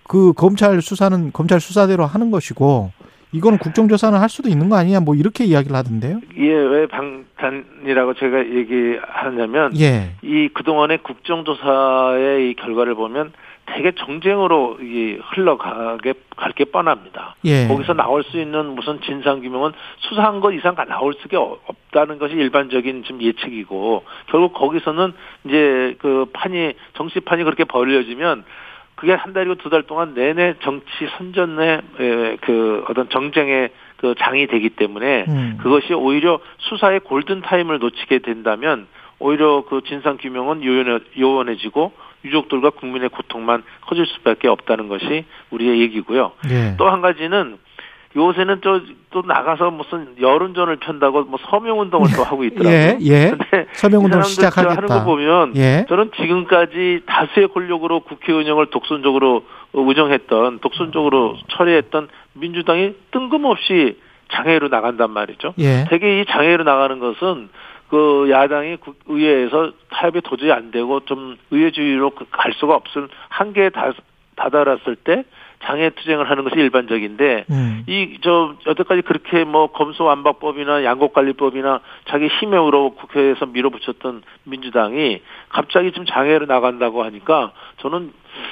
[0.08, 2.91] 그, 그 검찰 수사는 검찰 수사대로 하는 것이고
[3.32, 6.22] 이거는 국정조사는 할 수도 있는 거 아니냐 뭐 이렇게 이야기를 하던데요.
[6.36, 10.12] 이게 왜 방탄이라고 제가 얘기하냐면 예.
[10.22, 13.34] 이 그동안의 국정조사의 이 결과를 보면
[13.66, 17.36] 되게 정쟁으로 이 흘러가게 갈 게 뻔합니다.
[17.43, 17.68] 예.
[17.68, 23.03] 거기서 나올 수 있는 무슨 진상 규명은 수사한 것 이상 나올 수가 없다는 것이 일반적인
[23.03, 25.14] 좀 예측이고 결국 거기서는
[25.45, 28.45] 이제 그 판이 정치 판이 그렇게 벌려지면
[28.96, 30.86] 그게 한 달이고 두 달 동안 내내 정치
[31.18, 35.58] 선전의 에, 그 어떤 정쟁의 그 장이 되기 때문에 음.
[35.62, 38.88] 그것이 오히려 수사의 골든 타임을 놓치게 된다면
[39.20, 41.93] 오히려 그 진상 규명은 요원해, 요원해지고
[42.26, 46.32] 유족들과 국민의 고통만 커질 수밖에 없다는 것이 우리의 얘기고요.
[46.50, 46.76] 예.
[46.78, 47.58] 또한 가지는
[48.16, 48.80] 요새는 또,
[49.11, 52.72] 또 나가서 무슨 여론전을 편다고 뭐 서명 운동을 또 하고 있더라고요.
[52.74, 53.30] 예, 예.
[53.32, 54.76] 근데 서명 운동 이 사람들 시작하겠다.
[54.78, 55.86] 하는 거 보면 예.
[55.89, 59.43] 저는 지금까지 다수의 권력으로 국회 운영을 독선적으로
[59.74, 63.99] 운영했던 독선적으로 처리했던 민주당이 뜬금없이
[64.32, 65.53] 장애로 나간단 말이죠.
[65.59, 65.86] 예.
[65.89, 67.49] 되게 이 장애로 나가는 것은
[67.89, 73.91] 그 야당이 국- 의회에서 타협이 도저히 안 되고 좀 의회주의로 그갈 수가 없을 한계에 다,
[74.38, 75.24] 다다랐을 때
[75.66, 77.84] 장애 투쟁을 하는 것이 일반적인데 음.
[77.88, 86.45] 이저 여태까지 그렇게 뭐 검소완박법이나 양곡관리법이나 자기 힘에 우러 국회에서 밀어붙였던 민주당이 갑자기 지금 장애로
[86.45, 88.11] 나간다고 하니까 저는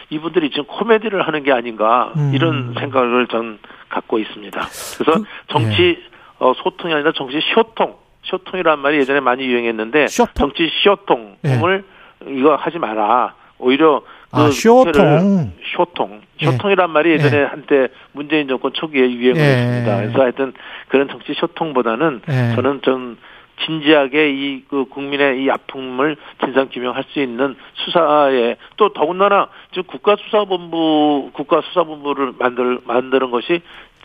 [0.10, 2.32] 이분들이 지금 코미디를 하는 게 아닌가 음.
[2.34, 3.60] 이런 생각을 전
[3.90, 4.60] 갖고 있습니다.
[4.98, 5.98] 그래서 그- 정치
[6.40, 10.34] 어, 소통이 아니라 정치 쇼통 쇼통이란 말이 예전에 많이 유행했는데 쇼통?
[10.36, 11.84] 정치 쇼통을
[12.28, 13.36] 이거 하지 마라.
[13.60, 14.92] 오히려 그 아, 쇼통.
[14.92, 16.22] 국회를 쇼통.
[16.42, 16.46] 예.
[16.46, 17.44] 쇼통이란 말이 예전에 예.
[17.44, 19.44] 한때 문재인 정권 초기에 유행을 예.
[19.46, 19.98] 했습니다.
[19.98, 20.54] 그래서 하여튼
[20.90, 22.56] 그런 정치 쇼통보다는 예.
[22.56, 23.18] 저는 좀
[23.66, 31.30] 진지하게 이 그 국민의 이 아픔을 진상 규명할 수 있는 수사에 또 더군다나 지금 국가수사본부
[31.34, 33.62] 국가수사본부를 만들 만드는 것이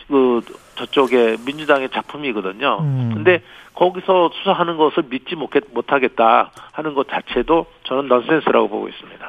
[0.09, 0.41] 그
[0.77, 2.79] 저쪽에 민주당의 작품이거든요.
[2.81, 3.11] 음.
[3.15, 3.43] 근데
[3.75, 9.29] 거기서 수사하는 것을 믿지 못하겠다 하는 것 자체도 저는 넌센스라고 보고 있습니다.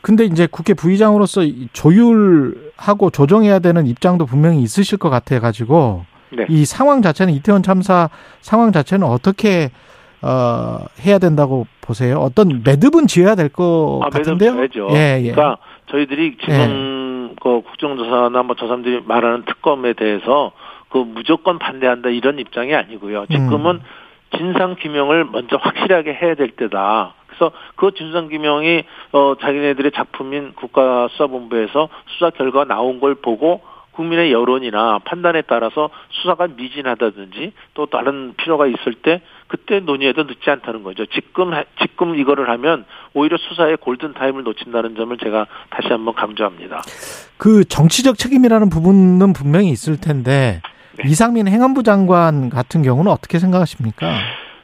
[0.00, 6.46] 근데 이제 국회 부의장으로서 이 조율하고 조정해야 되는 입장도 분명히 있으실 것 같아 가지고 네.
[6.48, 8.08] 이 상황 자체는 이태원 참사
[8.40, 9.70] 상황 자체는 어떻게
[10.22, 12.18] 어 해야 된다고 보세요?
[12.18, 14.54] 어떤 매듭은 지어야 될것 아, 같은데요?
[14.54, 15.32] 매듭 예, 예.
[15.32, 15.58] 그러니까
[15.90, 16.54] 저희들이 지금
[17.40, 20.52] 그 국정조사나 뭐 저 사람들이 말하는 특검에 대해서
[20.88, 23.26] 그 무조건 반대한다 이런 입장이 아니고요.
[23.26, 23.80] 지금은 음.
[24.36, 27.14] 진상 규명을 먼저 확실하게 해야 될 때다.
[27.26, 33.62] 그래서 그 진상 규명이 어 자기네들의 작품인 국가수사본부에서 수사 결과 나온 걸 보고
[33.92, 40.82] 국민의 여론이나 판단에 따라서 수사가 미진하다든지 또 다른 필요가 있을 때 그때 논의해도 늦지 않다는
[40.82, 41.06] 거죠.
[41.06, 42.84] 지금 하- 지금 이거를 하면
[43.14, 46.82] 오히려 수사의 골든 타임을 놓친다는 점을 제가 다시 한번 강조합니다.
[47.38, 50.60] 그 정치적 책임이라는 부분은 분명히 있을 텐데
[50.98, 51.08] 네.
[51.08, 54.06] 이상민 행안부 장관 같은 경우는 어떻게 생각하십니까?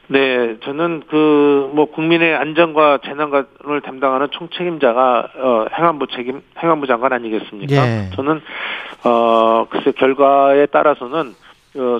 [0.07, 7.75] 네, 저는 그 뭐 국민의 안전과 재난을 담당하는 총책임자가 어 행안부 책임 행안부 장관 아니겠습니까?
[7.75, 8.09] 예.
[8.15, 8.39] 저는
[9.03, 11.33] 어 글쎄 결과에 따라서는 어,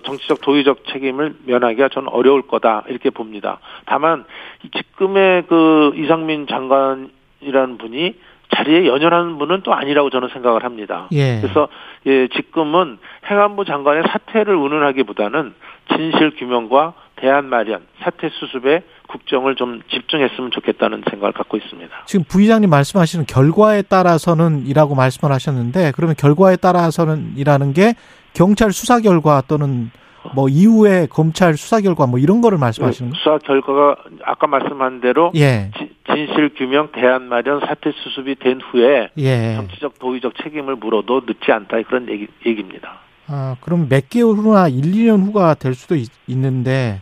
[0.04, 3.60] 정치적 도의적 책임을 면하기가 저는 어려울 거다 이렇게 봅니다.
[3.86, 4.26] 다만
[4.64, 8.16] 이 지금의 그 이상민 장관이라는 분이
[8.56, 11.08] 자리에 연연하는 분은 또 아니라고 저는 생각을 합니다.
[11.12, 11.40] 예.
[11.42, 11.68] 그래서
[12.06, 13.00] 예, 지금은
[13.30, 15.54] 행안부 장관의 사퇴를 운운하기보다는
[15.94, 22.04] 진실 규명과 대안 마련, 사퇴 수습에 국정을 좀 집중했으면 좋겠다는 생각을 갖고 있습니다.
[22.06, 27.94] 지금 부의장님 말씀하시는 결과에 따라서는 이라고 말씀을 하셨는데 그러면 결과에 따라서는 이라는 게
[28.36, 29.90] 경찰 수사 결과 또는
[30.36, 33.20] 뭐 이후에 검찰 수사 결과 뭐 이런 거를 말씀하시는 거예요?
[33.20, 35.72] 수사 결과가 아까 말씀한 대로 예.
[35.78, 39.56] 지- 진실 규명, 대안 마련, 사퇴 수습이 된 후에 예.
[39.56, 43.00] 정치적 도의적 책임을 물어도 늦지 않다 그런 얘기, 얘기입니다.
[43.28, 47.02] 아, 그럼 몇 개월 후나 1, 2년 후가 될 수도 있, 있는데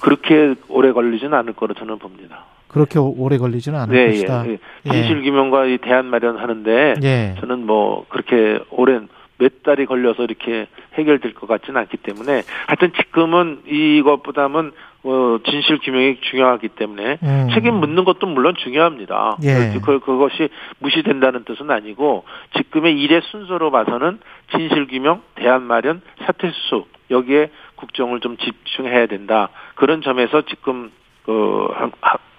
[0.00, 2.44] 그렇게 오래 걸리지는 않을 거로 저는 봅니다.
[2.68, 4.46] 그렇게 오- 오래 걸리지는 않을 네, 것이다.
[4.48, 4.90] 예, 예.
[4.90, 7.34] 진실 규명과 이 대안 마련하는데 예.
[7.40, 9.08] 저는 뭐 그렇게 오랜
[9.38, 14.72] 몇 달이 걸려서 이렇게 해결될 것 같지는 않기 때문에 하여튼 지금은 이것보다는
[15.04, 17.48] 어, 진실 규명이 중요하기 때문에 음.
[17.52, 19.36] 책임 묻는 것도 물론 중요합니다.
[19.42, 19.78] 예.
[19.84, 22.24] 그, 그것이 무시된다는 뜻은 아니고
[22.56, 24.18] 지금의 일의 순서로 봐서는
[24.52, 29.50] 진실 규명, 대안 마련, 사퇴 수습 여기에 국정을 좀 집중해야 된다.
[29.74, 30.90] 그런 점에서 지금
[31.26, 31.68] 그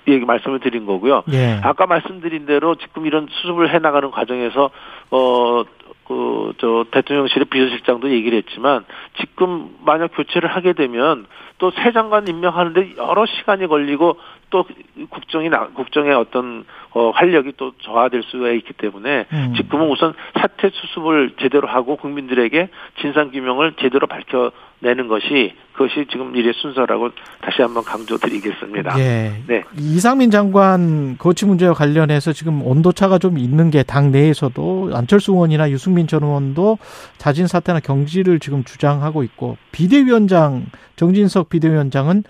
[0.07, 1.23] 얘기 말씀을 드린 거고요.
[1.31, 1.59] 예.
[1.63, 4.69] 아까 말씀드린 대로 지금 이런 수습을 해 나가는 과정에서
[5.11, 5.63] 어
[6.07, 8.85] 그 저 대통령실의 비서실장도 얘기를 했지만
[9.19, 11.25] 지금 만약 교체를 하게 되면
[11.57, 14.17] 또 새 장관 임명하는데 여러 시간이 걸리고
[14.49, 14.65] 또
[15.09, 19.53] 국정이 나 국정의 어떤 어 활력이 또 저하될 수가 있기 때문에 음.
[19.57, 22.69] 지금은 우선 사퇴 수습을 제대로 하고 국민들에게
[23.01, 27.09] 진상 규명을 제대로 밝혀내는 것이 그것이 지금 일의 순서라고
[27.41, 28.97] 다시 한번 강조드리겠습니다.
[28.99, 29.41] 예.
[29.45, 29.63] 네.
[29.77, 36.07] 이상민 장관 거치 문제와 관련해서 지금 온도차가 좀 있는 게 당 내에서도 안철수 의원이나 유승민
[36.07, 36.77] 전 의원도
[37.17, 40.65] 자진 사퇴나 경질을 지금 주장하고 있고 비대위원장
[40.95, 42.23] 정진석 비대위원장은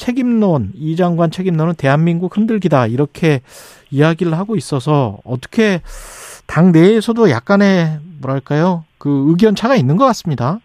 [0.00, 3.42] 책임론 이 장관 책임론은 대한민국 흔들기다 이렇게
[3.90, 5.82] 이야기를 하고 있어서 어떻게
[6.46, 10.58] 당 내에서도 약간의 뭐랄까요 그 의견 차가 있는 것 같습니다.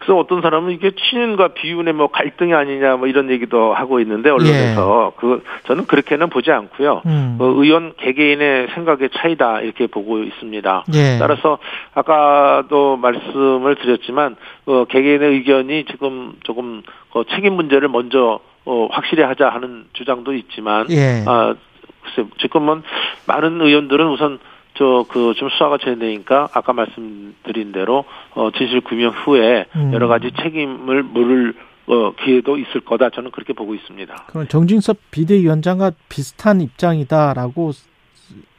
[0.00, 5.12] 그래서 어떤 사람은 이게 친윤과 비윤의 뭐 갈등이 아니냐 뭐 이런 얘기도 하고 있는데 언론에서
[5.12, 5.20] 예.
[5.20, 7.02] 그 저는 그렇게는 보지 않고요.
[7.04, 7.36] 음.
[7.38, 10.84] 어, 의원 개개인의 생각의 차이다 이렇게 보고 있습니다.
[10.94, 11.18] 예.
[11.18, 11.58] 따라서
[11.94, 19.48] 아까도 말씀을 드렸지만 어, 개개인의 의견이 지금 조금 어, 책임 문제를 먼저 어, 확실히 하자
[19.48, 21.24] 하는 주장도 있지만 예.
[21.26, 21.54] 아,
[22.02, 22.82] 글쎄 지금은
[23.26, 24.38] 많은 의원들은 우선
[24.74, 28.04] 저 그 좀 수사가 진행되니까 아까 말씀드린 대로
[28.34, 29.92] 어 진실 규명 후에 음.
[29.92, 31.54] 여러 가지 책임을 물을
[31.86, 34.24] 어 기회도 있을 거다 저는 그렇게 보고 있습니다.
[34.28, 37.72] 그럼 정진섭 비대위원장과 비슷한 입장이다라고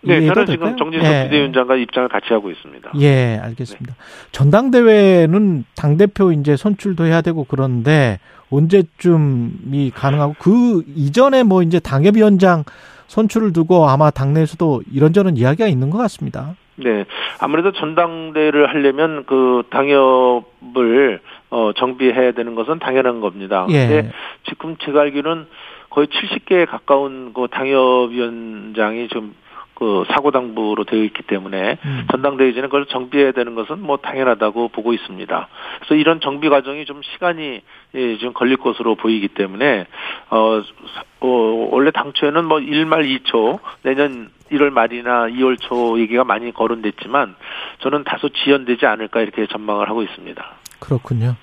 [0.02, 0.46] 네, 저는 될까요?
[0.48, 1.24] 지금 정진석 예.
[1.24, 2.92] 비대위원장과 입장을 같이 하고 있습니다.
[3.00, 3.96] 예, 알겠습니다.
[4.32, 8.20] 전당대회는 당대표 이제 선출도 해야 되고 그런데
[8.52, 12.64] 언제쯤이 가능하고 그 이전에 뭐 이제 당협위원장
[13.08, 16.56] 선출을 두고 아마 당내에서도 이런저런 이야기가 있는 것 같습니다.
[16.76, 17.06] 네,
[17.40, 23.68] 아무래도 전당대회를 하려면 그 당협을 어 정비해야 되는 것은 당연한 겁니다.
[23.70, 23.88] 예.
[23.88, 24.12] 근데
[24.48, 25.48] 지금 제가 알기로는
[25.90, 29.36] 거의 70개에 가까운 그 당협위원장이 좀
[29.82, 32.06] 그 사고 당부로 되어 있기 때문에 음.
[32.12, 35.48] 전당대회 전에 그걸 정비해야 되는 것은 뭐 당연하다고 보고 있습니다.
[35.80, 37.62] 그래서 이런 정비 과정이 좀 시간이
[37.96, 39.88] 예, 좀 걸릴 것으로 보이기 때문에
[40.30, 40.62] 어,
[40.94, 41.28] 사- 어
[41.72, 47.36] 원래 당초에는 뭐 1말 2초 내년 1월 말이나 2월 초 얘기가 많이 거론됐지만
[47.80, 50.46] 저는 다소 지연되지 않을까 이렇게 전망을 하고 있습니다.
[50.80, 51.34] 그렇군요.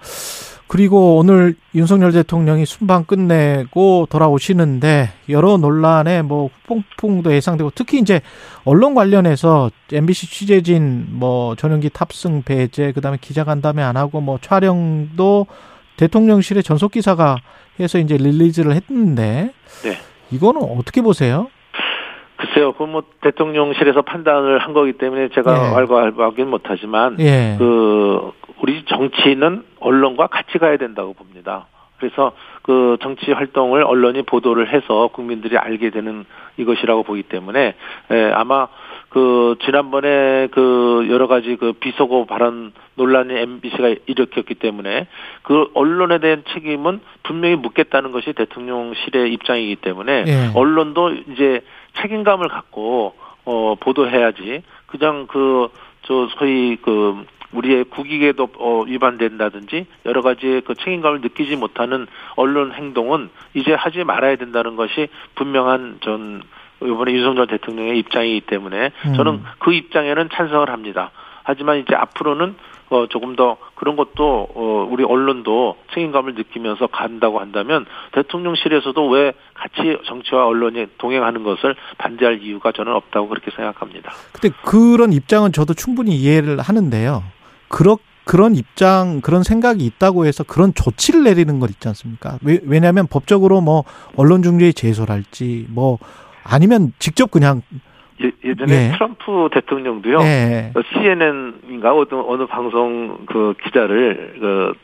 [0.68, 8.20] 그리고 오늘 윤석열 대통령이 순방 끝내고 돌아오시는데 여러 논란에 뭐 후폭풍도 예상되고 특히 이제
[8.64, 15.46] 언론 관련해서 MBC 취재진 뭐 전용기 탑승 배제 그다음에 기자간담회 안 하고 뭐 촬영도
[15.96, 17.38] 대통령실의 전속 기사가
[17.80, 19.52] 해서 이제 릴리즈를 했는데
[19.82, 19.98] 네.
[20.30, 21.48] 이거는 어떻게 보세요?
[22.38, 25.74] 글쎄요, 그 뭐 대통령실에서 판단을 한 거기 때문에 제가 예.
[25.74, 27.56] 왈가왈부하기는 못하지만 예.
[27.58, 28.32] 그
[28.62, 31.66] 우리 정치는 언론과 같이 가야 된다고 봅니다.
[31.98, 32.32] 그래서
[32.62, 36.24] 그 정치 활동을 언론이 보도를 해서 국민들이 알게 되는
[36.56, 37.74] 이것이라고 보기 때문에
[38.10, 38.68] 에, 아마
[39.08, 45.06] 그 지난번에 그 여러 가지 그 비속어 발언 논란이 MBC가 일으켰기 때문에
[45.42, 50.50] 그 언론에 대한 책임은 분명히 묻겠다는 것이 대통령실의 입장이기 때문에 예.
[50.54, 51.62] 언론도 이제
[52.02, 55.68] 책임감을 갖고 어 보도해야지 그냥 그
[56.08, 62.06] 저 소위 그 우리의 국익에도 어 위반된다든지 여러 가지 그 책임감을 느끼지 못하는
[62.36, 66.42] 언론 행동은 이제 하지 말아야 된다는 것이 분명한 전
[66.82, 69.14] 이번에 윤석열 대통령의 입장이기 때문에 음.
[69.14, 71.10] 저는 그 입장에는 찬성을 합니다.
[71.42, 72.56] 하지만 이제 앞으로는
[72.90, 79.98] 어 조금 더 그런 것도 어 우리 언론도 책임감을 느끼면서 간다고 한다면 대통령실에서도 왜 같이
[80.06, 84.12] 정치와 언론이 동행하는 것을 반대할 이유가 저는 없다고 그렇게 생각합니다.
[84.32, 87.24] 근데 그런 입장은 저도 충분히 이해를 하는데요.
[87.68, 87.98] 그렇
[88.28, 92.38] 그런 입장, 그런 생각이 있다고 해서 그런 조치를 내리는 것 있지 않습니까?
[92.42, 93.84] 왜, 왜냐하면 법적으로 뭐
[94.16, 95.98] 언론 중재에 제소할지 뭐
[96.44, 97.62] 아니면 직접 그냥
[98.22, 98.92] 예, 예전에 예.
[98.92, 100.20] 트럼프 대통령도요.
[100.20, 100.72] 예.
[100.92, 104.34] CNN인가 어느 어느 방송 그 기자를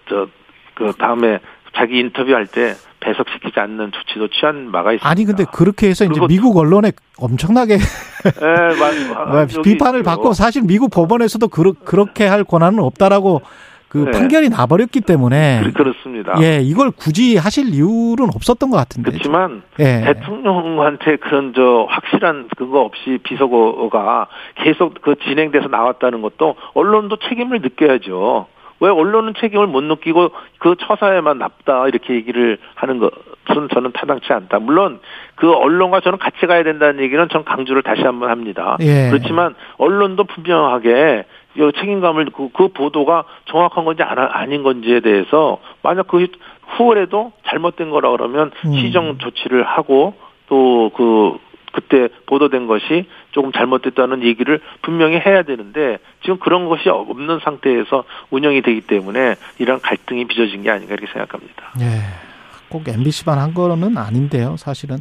[0.06, 0.28] 그저
[0.74, 1.40] 그 다음에
[1.76, 5.08] 자기 인터뷰할 때 배석시키지 않는 조치도 취한 바가 있습니다.
[5.08, 7.78] 아니 근데 그렇게 해서 이제 미국 언론에 엄청나게
[9.34, 10.02] 여기 비판을.
[10.02, 13.42] 받고 사실 미국 법원에서도 그렇, 그렇게 할 권한은 없다라고
[13.94, 14.10] 그 네.
[14.10, 16.34] 판결이 나버렸기 때문에 그- 그렇습니다.
[16.42, 20.00] 예 이걸 굳이 하실 이유는 없었던 것 같은데 그렇지만 예.
[20.04, 24.26] 대통령한테 그런 저 확실한 그거 없이 비서가
[24.56, 28.48] 계속 그 진행돼서 나왔다는 것도 언론도 책임을 느껴야죠.
[28.80, 34.58] 왜 언론은 책임을 못 느끼고 그 처사에만 납다 이렇게 얘기를 하는 것은 저는 타당치 않다.
[34.58, 34.98] 물론
[35.36, 38.76] 그 언론과 저는 같이 가야 된다는 얘기는 전 강조를 다시 한번 합니다.
[38.80, 39.08] 예.
[39.10, 46.08] 그렇지만 언론도 분명하게 이 책임감을 그, 그 보도가 정확한 건지 안, 아닌 건지에 대해서 만약
[46.08, 46.26] 그
[46.76, 48.72] 후월에도 잘못된 거라 그러면 음.
[48.74, 50.14] 시정 조치를 하고
[50.48, 51.38] 또그
[51.72, 58.62] 그때 보도된 것이 조금 잘못됐다는 얘기를 분명히 해야 되는데 지금 그런 것이 없는 상태에서 운영이
[58.62, 61.72] 되기 때문에 이런 갈등이 빚어진 게 아닌가 이렇게 생각합니다.
[61.80, 62.33] 예.
[62.68, 64.98] 꼭 MBC만 한 거는 아닌데요, 사실은.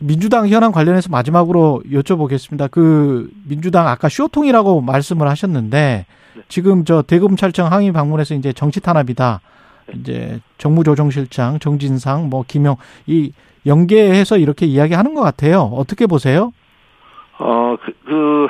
[0.00, 2.70] 민주당 현안 관련해서 마지막으로 여쭤보겠습니다.
[2.70, 6.06] 그, 민주당 아까 쇼통이라고 말씀을 하셨는데,
[6.48, 9.40] 지금 저 대검찰청 항의 방문해서 이제 정치 탄압이다.
[9.94, 13.32] 이제 정무조정실장, 정진상, 뭐, 김영, 이
[13.66, 15.62] 연계해서 이렇게 이야기하는 것 같아요.
[15.62, 16.52] 어떻게 보세요?
[17.38, 18.48] 어, 그, 그,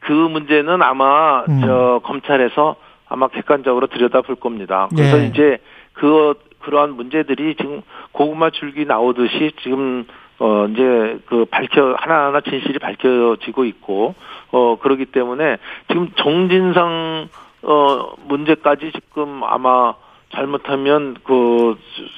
[0.00, 1.60] 그 문제는 아마, 음.
[1.62, 2.76] 저, 검찰에서
[3.08, 4.88] 아마 객관적으로 들여다볼 겁니다.
[4.90, 5.26] 그래서 예.
[5.26, 5.58] 이제,
[5.92, 6.34] 그,
[6.64, 10.06] 그러한 문제들이 지금 고구마 줄기 나오듯이 지금,
[10.38, 14.14] 어, 이제 그 밝혀, 하나하나 진실이 밝혀지고 있고,
[14.50, 15.58] 어, 그러기 때문에
[15.88, 17.28] 지금 정진상,
[17.62, 19.94] 어, 문제까지 지금 아마
[20.34, 21.76] 잘못하면 그,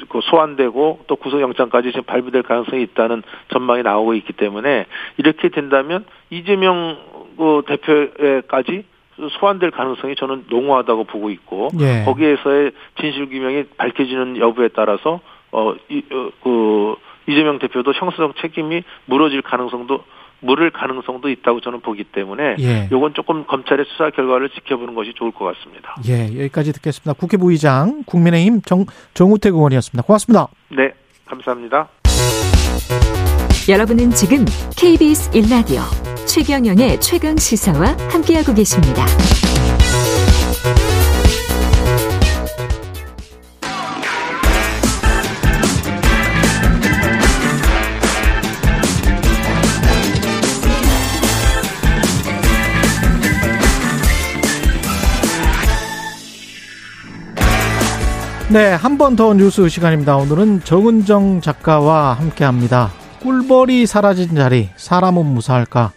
[0.09, 3.23] 그 소환되고 또 구속영장까지 지금 발부될 가능성이 있다는
[3.53, 4.87] 전망이 나오고 있기 때문에
[5.19, 6.97] 이렇게 된다면 이재명
[7.37, 8.85] 그 대표에까지
[9.39, 12.05] 소환될 가능성이 저는 농후하다고 보고 있고 예.
[12.05, 16.97] 거기에서의 진실 규명이 밝혀지는 여부에 따라서 어이그
[17.29, 20.05] 이재명 대표도 형사적 책임이 물어질 가능성도
[20.41, 22.89] 물을 가능성도 있다고 저는 보기 때문에 예.
[22.93, 25.97] 요건 조금 검찰의 수사 결과를 지켜보는 것이 좋을 것 같습니다.
[26.09, 27.15] 예, 여기까지 듣겠습니다.
[27.15, 30.07] 국회 부의장 국민의힘 정, 정우택 의원이었습니다.
[30.07, 30.49] 고맙습니다.
[30.69, 30.93] 네,
[31.27, 31.89] 감사합니다.
[33.69, 34.45] 여러분은 지금
[34.77, 35.81] KBS 1라디오
[36.27, 39.05] 최경영의 최강 시사와 함께하고 계십니다.
[58.49, 60.17] 네, 한 번 더 뉴스 시간입니다.
[60.17, 62.91] 오늘은 정은정 작가와 함께 합니다.
[63.21, 65.93] 꿀벌이 사라진 자리, 사람은 무사할까?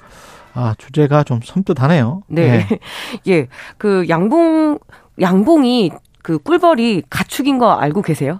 [0.54, 2.24] 아, 주제가 좀 섬뜩하네요.
[2.28, 2.68] 네.
[3.28, 3.48] 예.
[3.78, 4.80] 그 양봉,
[5.22, 5.92] 양봉이
[6.24, 8.40] 그 꿀벌이 가축인 거 알고 계세요?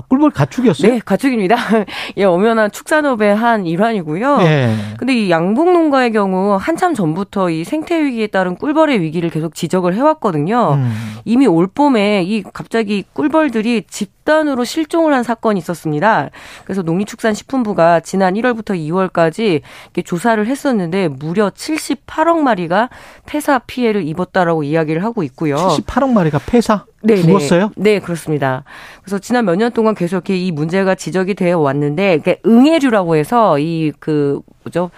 [0.00, 0.92] 아, 꿀벌 가축이었어요?
[0.92, 1.56] 네, 가축입니다.
[2.16, 4.38] 예, 엄연한 축산업의 한 일환이고요.
[4.42, 4.74] 예.
[4.98, 9.94] 근데 이 양봉 농가의 경우 한참 전부터 이 생태 위기에 따른 꿀벌의 위기를 계속 지적을
[9.94, 10.74] 해왔거든요.
[10.74, 10.92] 음.
[11.24, 16.30] 이미 올 봄에 이 갑자기 꿀벌들이 집단으로 실종을 한 사건이 있었습니다.
[16.64, 22.88] 그래서 농림축산식품부가 지난 1월부터 2월까지 이렇게 조사를 했었는데 무려 78억 마리가
[23.26, 25.56] 폐사 피해를 입었다라고 이야기를 하고 있고요.
[25.56, 26.84] 78억 마리가 폐사?
[27.02, 27.70] 네, 죽었어요?
[27.76, 27.94] 네.
[27.94, 28.64] 네, 그렇습니다.
[29.02, 33.58] 그래서 지난 몇 년 동안 계속 이렇게 이 문제가 지적이 되어 왔는데, 이게 응애류라고 해서
[33.58, 34.90] 이 그 뭐죠?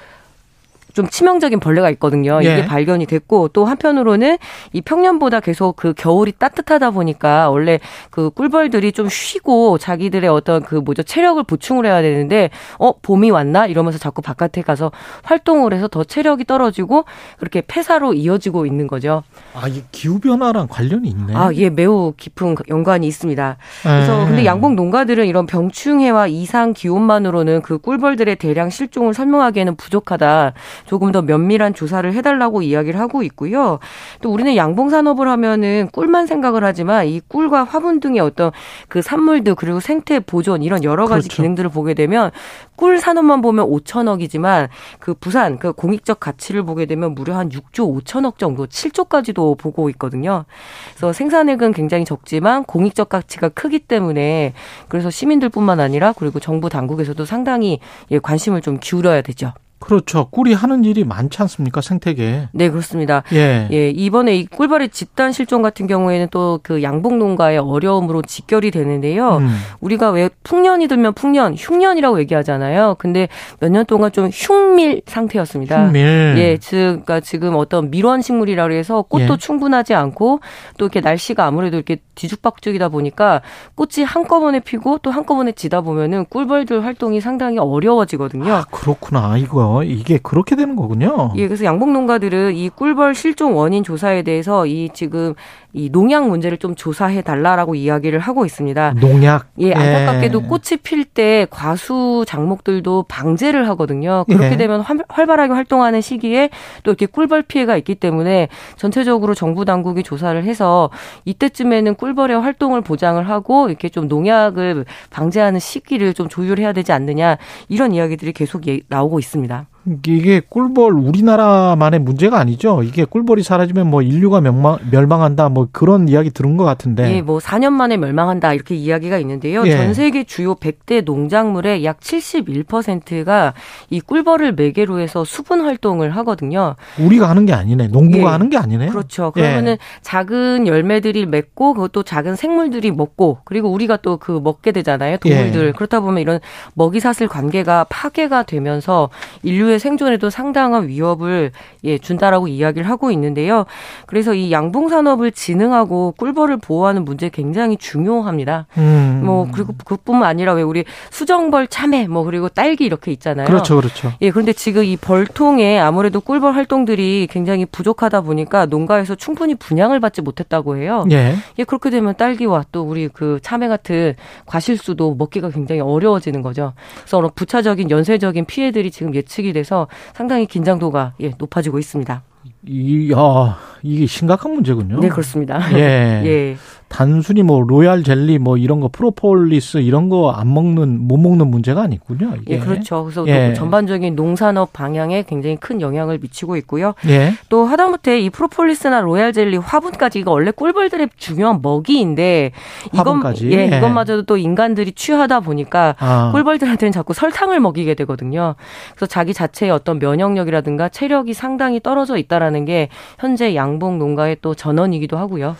[0.92, 2.40] 좀 치명적인 벌레가 있거든요.
[2.40, 2.64] 이게 예.
[2.64, 4.38] 발견이 됐고 또 한편으로는
[4.72, 7.78] 이 평년보다 계속 그 겨울이 따뜻하다 보니까 원래
[8.10, 13.66] 그 꿀벌들이 좀 쉬고 자기들의 어떤 그 뭐죠 체력을 보충을 해야 되는데 어 봄이 왔나
[13.66, 17.04] 이러면서 자꾸 바깥에 가서 활동을 해서 더 체력이 떨어지고
[17.38, 19.22] 그렇게 폐사로 이어지고 있는 거죠.
[19.54, 21.34] 아, 이 기후 변화랑 관련이 있네.
[21.34, 23.56] 아, 예, 매우 깊은 연관이 있습니다.
[23.82, 24.26] 그래서 예.
[24.26, 30.52] 근데 양봉 농가들은 이런 병충해와 이상 기온만으로는 그 꿀벌들의 대량 실종을 설명하기에는 부족하다.
[30.86, 33.78] 조금 더 면밀한 조사를 해달라고 이야기를 하고 있고요.
[34.20, 38.50] 또 우리는 양봉 산업을 하면은 꿀만 생각을 하지만 이 꿀과 화분 등의 어떤
[38.88, 41.42] 그 산물들 그리고 생태 보존 이런 여러 가지 그렇죠.
[41.42, 42.30] 기능들을 보게 되면
[42.76, 44.68] 꿀 산업만 보면 5천억이지만
[44.98, 50.44] 그 부산 그 공익적 가치를 보게 되면 무려 한 6조 5천억 정도, 7조까지도 보고 있거든요.
[50.90, 54.52] 그래서 생산액은 굉장히 적지만 공익적 가치가 크기 때문에
[54.88, 57.78] 그래서 시민들뿐만 아니라 그리고 정부 당국에서도 상당히
[58.10, 59.52] 예, 관심을 좀 기울여야 되죠.
[59.82, 60.26] 그렇죠.
[60.30, 61.80] 꿀이 하는 일이 많지 않습니까?
[61.80, 62.48] 생태계에.
[62.52, 63.22] 네, 그렇습니다.
[63.32, 63.68] 예.
[63.72, 69.38] 예, 이번에 이 꿀벌의 집단 실종 같은 경우에는 또 그 양봉 농가의 어려움으로 직결이 되는데요.
[69.38, 69.56] 음.
[69.80, 72.96] 우리가 왜 풍년이 들면 풍년, 흉년이라고 얘기하잖아요.
[72.98, 73.28] 근데
[73.60, 75.86] 몇 년 동안 좀 흉밀 상태였습니다.
[75.86, 76.34] 흉밀.
[76.38, 79.36] 예, 즉, 그러니까 지금 어떤 밀원 식물이라고 해서 꽃도 예.
[79.38, 80.40] 충분하지 않고
[80.78, 83.40] 또 이렇게 날씨가 아무래도 이렇게 뒤죽박죽이다 보니까
[83.74, 88.52] 꽃이 한꺼번에 피고 또 한꺼번에 지다 보면은 꿀벌들 활동이 상당히 어려워지거든요.
[88.52, 89.36] 아, 그렇구나.
[89.38, 91.32] 이거 이게 그렇게 되는 거군요.
[91.36, 95.34] 예, 그래서 양봉 농가들은 이 꿀벌 실종 원인 조사에 대해서 이 지금
[95.74, 98.94] 이 농약 문제를 좀 조사해 달라라고 이야기를 하고 있습니다.
[99.00, 99.46] 농약.
[99.58, 100.46] 예, 안타깝게도 예.
[100.46, 104.24] 꽃이 필 때 과수 작목들도 방제를 하거든요.
[104.28, 104.56] 그렇게 예.
[104.56, 106.50] 되면 활- 활발하게 활동하는 시기에
[106.82, 110.90] 또 이렇게 꿀벌 피해가 있기 때문에 전체적으로 정부 당국이 조사를 해서
[111.24, 117.92] 이때쯤에는 꿀벌의 활동을 보장을 하고 이렇게 좀 농약을 방제하는 시기를 좀 조율해야 되지 않느냐 이런
[117.92, 119.66] 이야기들이 계속 예- 나오고 있습니다.
[120.04, 122.82] 이게 꿀벌 우리나라만의 문제가 아니죠.
[122.82, 127.16] 이게 꿀벌이 사라지면 뭐 인류가 멸망, 멸망한다 뭐 그런 이야기 들은 것 같은데.
[127.16, 129.66] 예, 뭐 4년 만에 멸망한다 이렇게 이야기가 있는데요.
[129.66, 129.72] 예.
[129.72, 133.54] 전 세계 주요 100대 농작물의 약 71%가
[133.90, 136.76] 이 꿀벌을 매개로 해서 수분 활동을 하거든요.
[137.00, 137.88] 우리가 하는 게 아니네.
[137.88, 138.26] 농부가 예.
[138.32, 138.88] 하는 게 아니네.
[138.88, 139.32] 그렇죠.
[139.32, 145.16] 그러면은 작은 열매들이 맺고 그것도 작은 생물들이 먹고 그리고 우리가 또 그 먹게 되잖아요.
[145.16, 145.68] 동물들.
[145.68, 145.72] 예.
[145.72, 146.38] 그렇다 보면 이런
[146.74, 149.08] 먹이 사슬 관계가 파괴가 되면서
[149.42, 151.52] 인류 의 생존에도 상당한 위협을
[151.84, 153.64] 예, 준다라고 이야기를 하고 있는데요.
[154.06, 158.66] 그래서 이 양봉 산업을 진흥하고 꿀벌을 보호하는 문제 굉장히 중요합니다.
[158.76, 159.22] 음.
[159.24, 163.46] 뭐 그리고 그뿐만 아니라 왜 우리 수정벌 참외 뭐 그리고 딸기 이렇게 있잖아요.
[163.46, 164.12] 그렇죠, 그렇죠.
[164.20, 170.20] 예, 그런데 지금 이 벌통에 아무래도 꿀벌 활동들이 굉장히 부족하다 보니까 농가에서 충분히 분양을 받지
[170.20, 171.04] 못했다고 해요.
[171.10, 171.34] 예.
[171.58, 174.14] 예, 그렇게 되면 딸기와 또 우리 그 참외 같은
[174.46, 176.72] 과실수도 먹기가 굉장히 어려워지는 거죠.
[177.00, 182.22] 그래서 어느 부차적인 연쇄적인 피해들이 지금 예측이 돼서 상당히 긴장도가 예, 높아지고 있습니다.
[182.66, 185.00] 이, 야, 이게 심각한 문제군요.
[185.00, 185.60] 네, 그렇습니다.
[185.76, 186.22] 예.
[186.24, 186.56] 예.
[186.88, 191.80] 단순히 뭐 로얄 젤리 뭐 이런 거 프로폴리스 이런 거 안 먹는 못 먹는 문제가
[191.84, 192.34] 아니군요.
[192.42, 192.54] 이게.
[192.54, 193.02] 예, 그렇죠.
[193.04, 193.54] 그래서 예.
[193.54, 196.92] 전반적인 농산업 방향에 굉장히 큰 영향을 미치고 있고요.
[197.08, 197.32] 예.
[197.48, 202.52] 또 하다못해 이 프로폴리스나 로얄 젤리, 화분까지 이거 원래 꿀벌들의 중요한 먹이인데
[202.88, 203.50] 이건 화분까지?
[203.52, 203.78] 예, 예.
[203.78, 206.30] 이것마저도 또 인간들이 취하다 보니까 아.
[206.32, 208.54] 꿀벌들한테는 자꾸 설탕을 먹이게 되거든요.
[208.94, 212.88] 그래서 자기 자체의 어떤 면역력이라든가 체력이 상당히 떨어져 있다라는 게
[213.18, 215.56] 현재 양봉 농가의 또 전원이기도 하고요.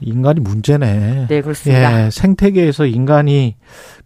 [0.00, 1.26] 인간이 문제네.
[1.28, 2.06] 네, 그렇습니다.
[2.06, 3.54] 예, 생태계에서 인간이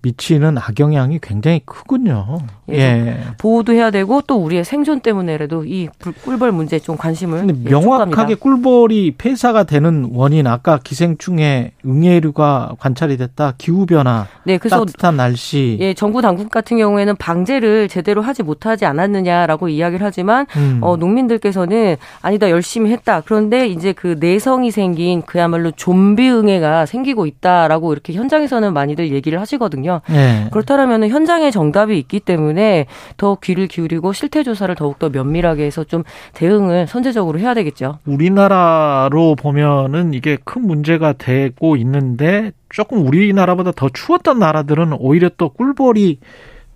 [0.03, 2.39] 미치는 악영향이 굉장히 크군요.
[2.71, 3.21] 예, 예.
[3.39, 7.81] 보호도 해야 되고 또 우리의 생존 때문에라도 이 불- 꿀벌 문제에 좀 관심을 예, 명확하게
[7.81, 8.35] 촉구합니다.
[8.41, 13.55] 꿀벌이 폐사가 되는 원인 아까 기생충의 응애류가 관찰이 됐다.
[13.59, 15.77] 기후 변화, 네, 그래서 따뜻한 날씨.
[15.81, 20.79] 예, 정부 당국 같은 경우에는 방제를 제대로 하지 못하지 않았느냐라고 이야기를 하지만 음.
[20.83, 23.23] 어, 농민들께서는 아니다 열심히 했다.
[23.25, 29.96] 그런데 이제 그 내성이 생긴 그야말로 좀비 응애가 생기고 있다라고 이렇게 현장에서는 많이들 얘기를 하시거든요.
[30.11, 30.49] 예.
[30.51, 32.87] 그렇다면 현장에 정답이 있기 때문에
[33.17, 37.99] 더 귀를 기울이고 실태 조사를 더욱 더 면밀하게 해서 좀 대응을 선제적으로 해야 되겠죠.
[38.07, 46.19] 우리나라로 보면은 이게 큰 문제가 되고 있는데 조금 우리나라보다 더 추웠던 나라들은 오히려 또 꿀벌이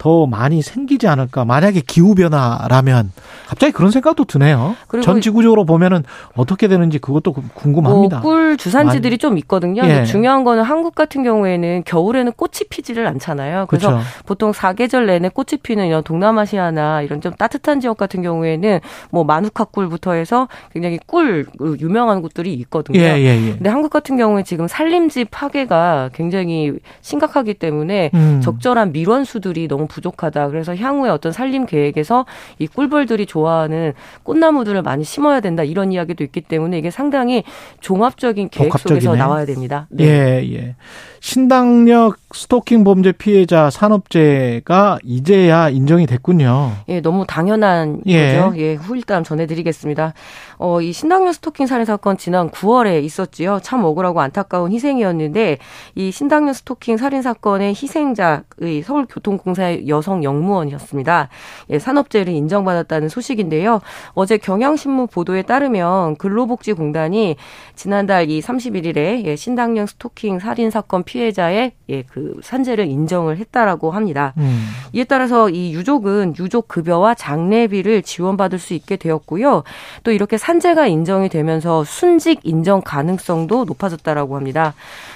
[0.00, 1.44] 더 많이 생기지 않을까.
[1.44, 3.12] 만약에 기후 변화라면
[3.46, 4.74] 갑자기 그런 생각도 드네요.
[4.88, 8.20] 그리고 전 지구적으로 보면은 어떻게 되는지 그것도 궁금합니다.
[8.20, 9.82] 뭐 꿀 주산지들이 많이- 좀 있거든요.
[9.84, 10.04] 예.
[10.04, 13.66] 중요한 거는 한국 같은 경우에는 겨울에는 꽃이 피지를 않잖아요.
[13.68, 14.04] 그래서 그렇죠.
[14.24, 18.80] 보통 사계절 내내 꽃이 피는 이런 동남아시아나 이런 좀 따뜻한 지역 같은 경우에는
[19.10, 21.44] 뭐 마누카 꿀부터 해서 굉장히 꿀
[21.80, 22.98] 유명한 곳들이 있거든요.
[22.98, 23.52] 예, 예, 예.
[23.52, 26.72] 근데 한국 같은 경우에 지금 산림지 파괴가 굉장히
[27.02, 28.40] 심각하기 때문에 음.
[28.42, 30.48] 적절한 밀원수들이 너무 부족하다.
[30.48, 32.24] 그래서 향후에 어떤 산림 계획에서
[32.58, 35.62] 이 꿀벌들이 좋아하는 꽃나무들을 많이 심어야 된다.
[35.62, 37.44] 이런 이야기도 있기 때문에 이게 상당히
[37.80, 39.10] 종합적인 계획 속에서.
[39.16, 39.86] 나와야 됩니다.
[39.90, 40.04] 네.
[40.04, 40.76] 예, 예.
[41.20, 46.72] 신당력 스토킹 범죄 피해자 산업재가 이제야 인정이 됐군요.
[46.88, 48.36] 예, 너무 당연한 예.
[48.36, 48.56] 거죠.
[48.56, 50.14] 예, 후일담 전해드리겠습니다.
[50.58, 53.60] 어, 이 신당역 스토킹 살인 사건 지난 9월에 있었지요.
[53.62, 55.58] 참 억울하고 안타까운 희생이었는데
[55.94, 61.28] 이 신당역 스토킹 살인 사건의 희생자의 서울교통공사의 여성 영무원이었습니다.
[61.70, 63.80] 예, 산업재해를 인정받았다는 소식인데요.
[64.14, 67.36] 어제 경향신문 보도에 따르면 근로복지공단이
[67.74, 74.32] 지난달 이 31일에 예, 신당역 스토킹 살인 사건 피해자의 예, 그 산재를 인정을 했다라고 합니다.
[74.38, 74.68] 음.
[74.92, 79.64] 이에 따라서 이 유족은 유족 급여와 장례비를 지원받을 수 있게 되었고요.
[80.04, 84.74] 또 이렇게 산재가 인정이 되면서 순직 인정 가능성도 높아졌다라고 합니다.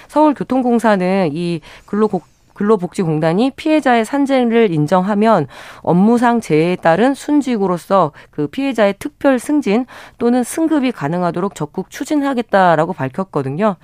[0.08, 5.46] 서울교통공사는 이 근로복 근로복지공단이 피해자의 산재를 인정하면
[5.80, 9.86] 업무상 재해에 따른 순직으로서 그 피해자의 특별 승진
[10.18, 13.76] 또는 승급이 가능하도록 적극 추진하겠다라고 밝혔거든요.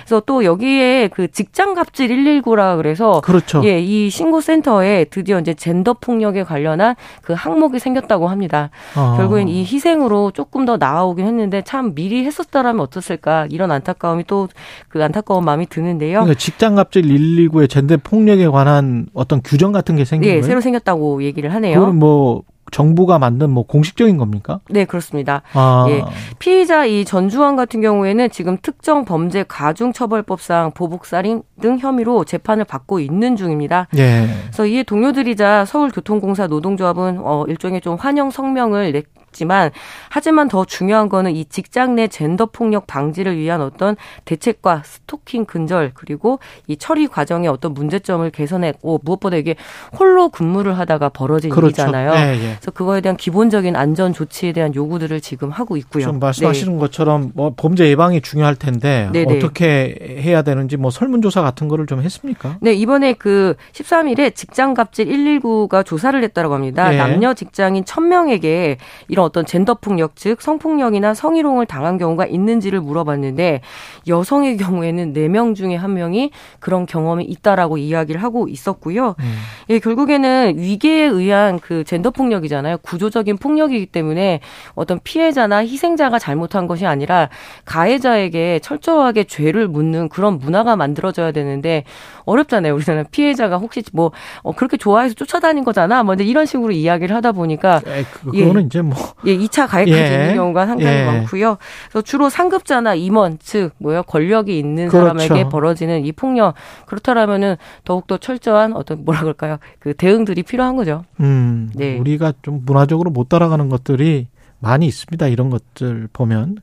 [0.00, 3.62] 그래서 또 여기에 그 직장 갑질 119라 그래서 그렇죠.
[3.64, 8.70] 예, 이 신고 센터에 드디어 이제 젠더 폭력에 관련한 그 항목이 생겼다고 합니다.
[8.96, 9.16] 어.
[9.16, 14.48] 결국엔 이 희생으로 조금 더 나아오긴 했는데 참 미리 했었더라면 어땠을까 이런 안타까움이 또
[14.88, 16.20] 그 안타까운 마음이 드는데요.
[16.20, 20.42] 그러니까 직장 갑질 119의 젠더 폭 력에 관한 어떤 규정 같은 게 생긴 네, 거예요?
[20.46, 21.78] 새로 생겼다고 얘기를 하네요.
[21.80, 24.60] 그건 뭐 정부가 만든 뭐 공식적인 겁니까?
[24.68, 25.42] 네, 그렇습니다.
[25.52, 25.86] 아.
[25.88, 26.04] 예.
[26.38, 33.36] 피의자 이 전주환 같은 경우에는 지금 특정 범죄 가중처벌법상 보복살인 등 혐의로 재판을 받고 있는
[33.36, 33.88] 중입니다.
[33.96, 34.26] 예.
[34.42, 39.06] 그래서 이에 동료들이자 서울교통공사 노동조합은 어 일종의 좀 환영 성명을 냈
[39.36, 39.70] 지만
[40.08, 43.94] 하지만 더 중요한 거는 이 직장 내 젠더 폭력 방지를 위한 어떤
[44.24, 49.54] 대책과 스토킹 근절 그리고 이 처리 과정의 어떤 문제점을 개선했고 무엇보다 이게
[49.98, 51.66] 홀로 근무를 하다가 벌어진 그렇죠.
[51.66, 52.12] 일이잖아요.
[52.14, 52.55] 예, 예.
[52.58, 56.04] 그래서 그거에 대한 기본적인 안전 조치에 대한 요구들을 지금 하고 있고요.
[56.04, 59.36] 좀 말씀하시는 것처럼 뭐 범죄 예방이 중요할 텐데 네네.
[59.36, 62.56] 어떻게 해야 되는지 뭐 설문조사 같은 거를 좀 했습니까?
[62.60, 66.92] 네, 이번에 그 13일에 직장갑질 119가 조사를 했다고 합니다.
[66.92, 66.96] 예.
[66.96, 68.76] 남녀 직장인 1000명에게
[69.08, 73.60] 이런 어떤 젠더 폭력, 즉 성폭력이나 성희롱을 당한 경우가 있는지를 물어봤는데
[74.06, 76.30] 여성의 경우에는 4명 중에 1명이
[76.60, 79.14] 그런 경험이 있다라고 이야기를 하고 있었고요.
[79.18, 79.34] 음.
[79.70, 82.78] 예, 결국에는 위계에 의한 그 젠더 폭력 이잖아요.
[82.78, 84.40] 구조적인 폭력이기 때문에
[84.74, 87.28] 어떤 피해자나 희생자가 잘못한 것이 아니라
[87.64, 91.84] 가해자에게 철저하게 죄를 묻는 그런 문화가 만들어져야 되는데
[92.24, 92.74] 어렵잖아요.
[92.74, 96.02] 우리나라 피해자가 혹시 뭐 어, 그렇게 좋아해서 쫓아다닌 거잖아.
[96.02, 100.14] 뭐 이제 이런 식으로 이야기를 하다 보니까 에, 그거는 이제 뭐 예, 2차 가해까지 예.
[100.14, 101.04] 있는 경우가 상당히 예.
[101.04, 101.58] 많고요.
[101.90, 105.18] 그래서 주로 상급자나 임원 즉 뭐요 권력이 있는 그렇죠.
[105.18, 106.54] 사람에게 벌어지는 이 폭력
[106.86, 109.58] 그렇다라면은 더욱 더 철저한 어떤 뭐라 그럴까요?
[109.78, 111.04] 그 대응들이 필요한 거죠.
[111.20, 111.98] 음, 네.
[111.98, 114.28] 우리가 좀 문화적으로 못 따라가는 것들이
[114.58, 115.28] 많이 있습니다.
[115.28, 116.56] 이런 것들 보면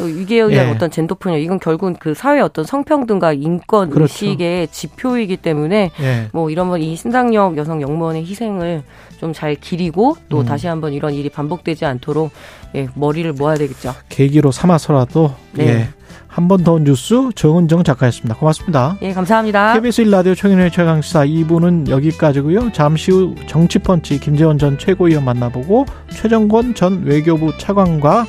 [0.00, 0.70] 위기에 대한 예.
[0.72, 4.04] 어떤 젠더 분야 이건 결국은 그 사회 어떤 성평등과 인권 그렇죠.
[4.04, 6.28] 의식의 지표이기 때문에 예.
[6.32, 8.82] 뭐 이런 이 신상력 여성 영무원의 희생을
[9.18, 10.44] 좀 잘 기리고 또 음.
[10.44, 12.30] 다시 한번 이런 일이 반복되지 않도록
[12.74, 13.94] 예, 머리를 모아야 되겠죠.
[14.08, 15.66] 계기로 삼아서라도 네.
[15.66, 15.88] 예.
[16.34, 18.34] 한 번 더 뉴스 정은정 작가였습니다.
[18.34, 18.96] 고맙습니다.
[19.02, 19.74] 예, 감사합니다.
[19.74, 22.72] KBS 1라디오 최경영의 최강시사 2부는 여기까지고요.
[22.72, 28.26] 잠시 후 정치펀치 김재원 전 최고위원 만나보고 최정권 전 외교부 차관과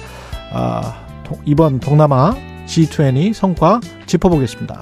[0.53, 0.93] 아,
[1.23, 2.35] 동- 이번 동남아
[2.67, 4.79] G20 성과 짚어보겠습니다.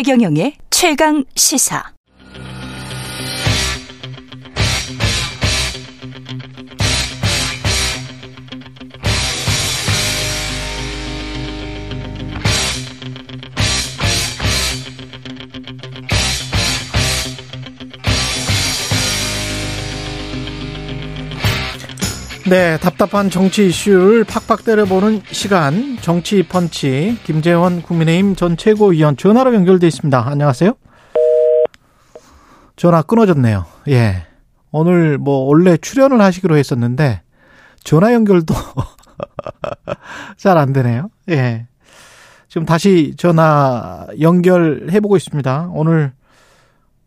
[0.00, 1.92] 최경영의 최강 시사.
[22.50, 29.86] 네, 답답한 정치 이슈를 팍팍 때려보는 시간 정치 펀치 김재원 국민의힘 전 최고위원 전화로 연결돼
[29.86, 30.26] 있습니다.
[30.26, 30.72] 안녕하세요.
[32.74, 33.66] 전화 끊어졌네요.
[33.90, 34.26] 예.
[34.72, 37.22] 오늘 뭐 원래 출연을 하시기로 했었는데
[37.84, 38.52] 전화 연결도
[40.36, 41.08] 잘 안 되네요.
[41.28, 41.68] 예.
[42.48, 45.70] 지금 다시 전화 연결해 보고 있습니다.
[45.72, 46.12] 오늘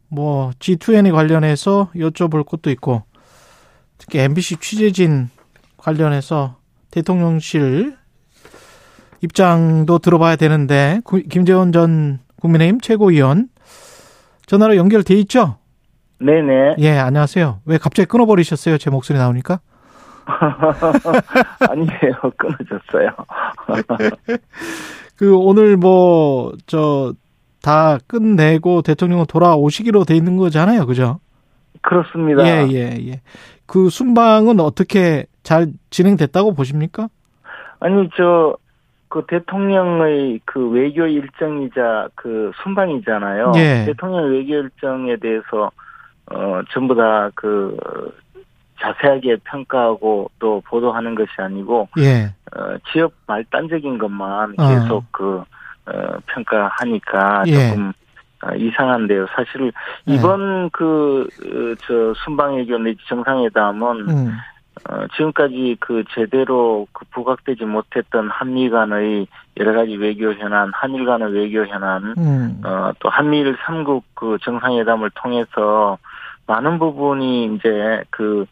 [0.07, 3.03] 뭐 G2N에 관련해서 여쭤볼 것도 있고
[3.97, 5.29] 특히 MBC 취재진
[5.83, 6.55] 관련해서
[6.91, 7.95] 대통령실
[9.21, 13.49] 입장도 들어봐야 되는데 구- 김재원 전 국민의힘 최고위원
[14.45, 15.57] 전화로 연결돼 있죠?
[16.19, 16.75] 네네.
[16.79, 17.59] 예, 안녕하세요.
[17.65, 18.77] 왜 갑자기 끊어버리셨어요?
[18.77, 19.59] 제 목소리 나오니까?
[21.69, 22.13] 아니에요.
[22.37, 23.09] 끊어졌어요.
[25.17, 27.13] 그 오늘 뭐 저
[27.61, 31.21] 다 끝내고 대통령은 돌아오시기로 돼 있는 거잖아요, 그죠?
[31.81, 32.45] 그렇습니다.
[32.45, 33.21] 예, 예, 예.
[33.65, 37.09] 그 순방은 어떻게 잘 진행됐다고 보십니까?
[37.79, 38.55] 아니, 저,
[39.09, 43.53] 그 대통령의 그 외교 일정이자 그 순방이잖아요.
[43.55, 43.85] 예.
[43.85, 45.71] 대통령 외교 일정에 대해서,
[46.31, 47.77] 어, 전부 다 그,
[48.79, 52.33] 자세하게 평가하고 또 보도하는 것이 아니고, 예.
[52.55, 54.67] 어, 지역 말단적인 것만 어.
[54.69, 55.43] 계속 그,
[55.85, 57.69] 어, 평가하니까 예.
[57.69, 57.93] 조금
[58.43, 59.27] 어, 이상한데요.
[59.35, 59.71] 사실
[60.07, 60.13] 예.
[60.13, 64.37] 이번 그, 어, 저, 순방외교 내지 정상회담은 음.
[64.89, 69.27] 어, 지금까지 그 제대로 그 부각되지 못했던 한미 간의
[69.57, 72.61] 여러 가지 외교 현안, 한일 간의 외교 현안, 음.
[72.65, 75.97] 어, 또 한미일 삼국그 정상회담을 통해서
[76.47, 78.45] 많은 부분이 이제 그,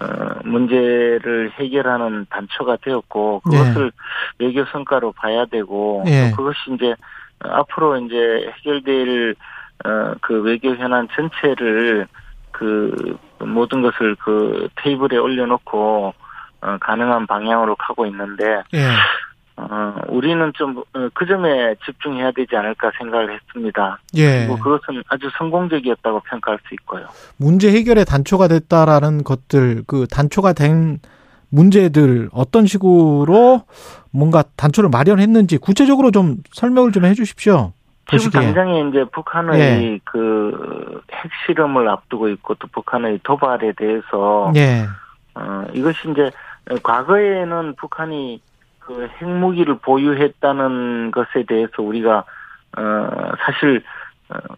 [0.00, 0.06] 어,
[0.44, 3.92] 문제를 해결하는 단초가 되었고, 그것을
[4.38, 6.30] 외교 성과로 봐야 되고, 예.
[6.30, 6.94] 또 그것이 이제 어,
[7.40, 9.34] 앞으로 이제 해결될,
[9.84, 12.06] 어, 그 외교 현안 전체를
[12.50, 16.14] 그 모든 것을 그 테이블에 올려놓고
[16.62, 18.88] 어, 가능한 방향으로 가고 있는데 예.
[19.56, 20.82] 어, 우리는 좀
[21.14, 23.98] 그 점에 집중해야 되지 않을까 생각을 했습니다.
[24.14, 24.46] 예.
[24.46, 27.06] 그리고 그것은 아주 성공적이었다고 평가할 수 있고요.
[27.36, 31.00] 문제 해결의 단초가 됐다라는 것들, 그 단초가 된
[31.50, 33.62] 문제들 어떤 식으로
[34.10, 37.72] 뭔가 단초를 마련했는지 구체적으로 좀 설명을 좀 해주십시오.
[38.06, 38.40] 지금 보시기에.
[38.40, 40.00] 당장에 이제 북한의 예.
[40.04, 44.86] 그 핵실험을 앞두고 있고 또 북한의 도발에 대해서 예.
[45.34, 46.30] 어, 이것이 이제
[46.82, 48.40] 과거에는 북한이
[48.78, 52.24] 그 핵무기를 보유했다는 것에 대해서 우리가
[52.78, 53.08] 어,
[53.40, 53.80] 사실 어,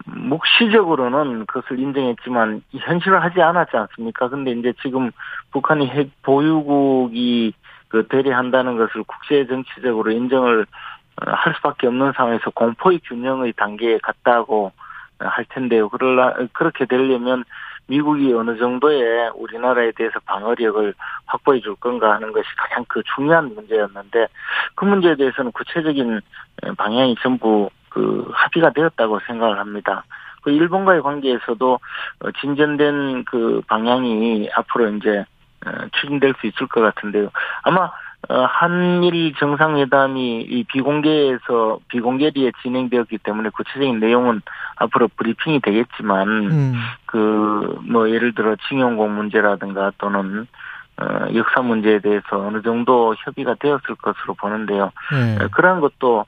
[0.06, 4.28] 묵시적으로는 그것을 인정했지만 현실화하지 않았지 않습니까?
[4.28, 5.10] 근데 이제 지금
[5.50, 7.52] 북한이 핵 보유국이
[7.88, 10.66] 그 대리한다는 것을 국제 정치적으로 인정을
[11.20, 14.72] 어, 할 수밖에 없는 상황에서 공포의 균형의 단계에 갔다고
[15.20, 15.88] 어, 할 텐데요.
[15.88, 17.44] 그러라 그렇게 되려면
[17.88, 20.94] 미국이 어느 정도의 우리나라에 대해서 방어력을
[21.24, 24.28] 확보해 줄 건가 하는 것이 가장 그 중요한 문제였는데
[24.74, 26.20] 그 문제에 대해서는 구체적인
[26.76, 30.04] 방향이 전부 그 합의가 되었다고 생각을 합니다.
[30.42, 31.80] 그 일본과의 관계에서도
[32.20, 35.24] 어, 진전된 그 방향이 앞으로 이제
[35.66, 37.30] 어, 추진될 수 있을 것 같은데요.
[37.62, 37.90] 아마
[38.28, 44.42] 어, 한일 정상회담이 이 비공개에서 비공개리에 진행되었기 때문에 구체적인 내용은
[44.76, 46.74] 앞으로 브리핑이 되겠지만 음.
[47.06, 50.46] 그뭐 예를 들어 징용공 문제라든가 또는
[51.00, 54.90] 어, 역사 문제에 대해서 어느 정도 협의가 되었을 것으로 보는데요.
[55.14, 55.44] 예.
[55.44, 56.24] 어, 그러한 것도 어,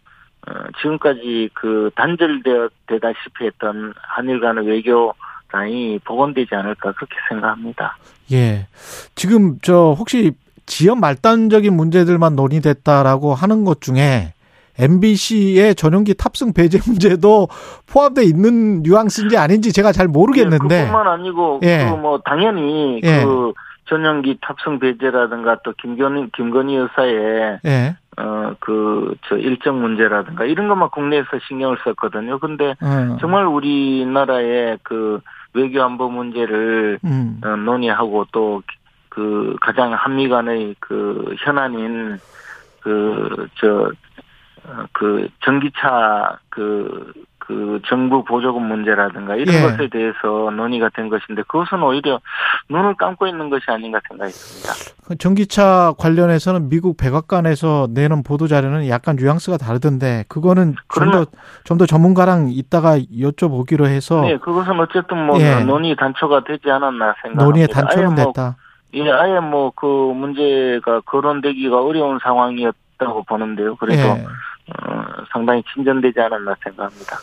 [0.81, 5.15] 지금까지 그 단절되다시피 했던 한일 간의 외교
[5.53, 7.97] 많이 복원되지 않을까 그렇게 생각합니다.
[8.33, 8.67] 예.
[9.15, 10.33] 지금 저 혹시
[10.67, 14.33] 지연 말단적인 문제들만 논의됐다라고 하는 것 중에
[14.79, 17.49] MBC의 전용기 탑승 배제 문제도
[17.93, 20.75] 포함되어 있는 뉘앙스인지 아닌지 제가 잘 모르겠는데.
[20.75, 21.91] 예, 그뿐만 아니고 예.
[21.91, 23.25] 그뭐 당연히 예.
[23.25, 23.53] 그
[23.89, 27.97] 전용기 탑승 배제라든가 또 김건희 김건희 여사의 예.
[28.21, 32.39] 어 그 저 일정 문제라든가 이런 것만 국내에서 신경을 썼거든요.
[32.39, 33.17] 근데 음.
[33.21, 35.21] 정말 우리나라의 그
[35.55, 37.41] 외교 안보 문제를 음.
[37.45, 38.63] 어, 논의하고 또
[39.11, 42.19] 그 가장 한미 간의 그 현안인
[42.81, 43.93] 그 저그
[44.93, 47.13] 그 전기차 그
[47.51, 49.63] 그 정부 보조금 문제라든가 이런 예.
[49.63, 52.21] 것에 대해서 논의가 된 것인데 그것은 오히려
[52.69, 54.73] 눈을 감고 있는 것이 아닌가 생각이 듭니다.
[55.09, 61.27] 그 전기차 관련해서는 미국 백악관에서 내는 보도 자료는 약간 뉘앙스가 다르던데 그거는 좀 더
[61.65, 65.65] 좀 더 전문가랑 이따가 여쭤보기로 해서 네, 그것은 어쨌든 뭐 예.
[65.65, 67.45] 논의 단초가 되지 않았나 생각합니다.
[67.45, 68.57] 논의의 단초는 뭐 됐다.
[68.95, 73.75] 예, 아예 뭐 그 문제가 거론되기가 어려운 상황이었다고 보는데요.
[73.77, 74.27] 그래도 예.
[74.69, 75.03] 어,
[75.33, 77.19] 상당히 진전되지 않았나 생각합니다.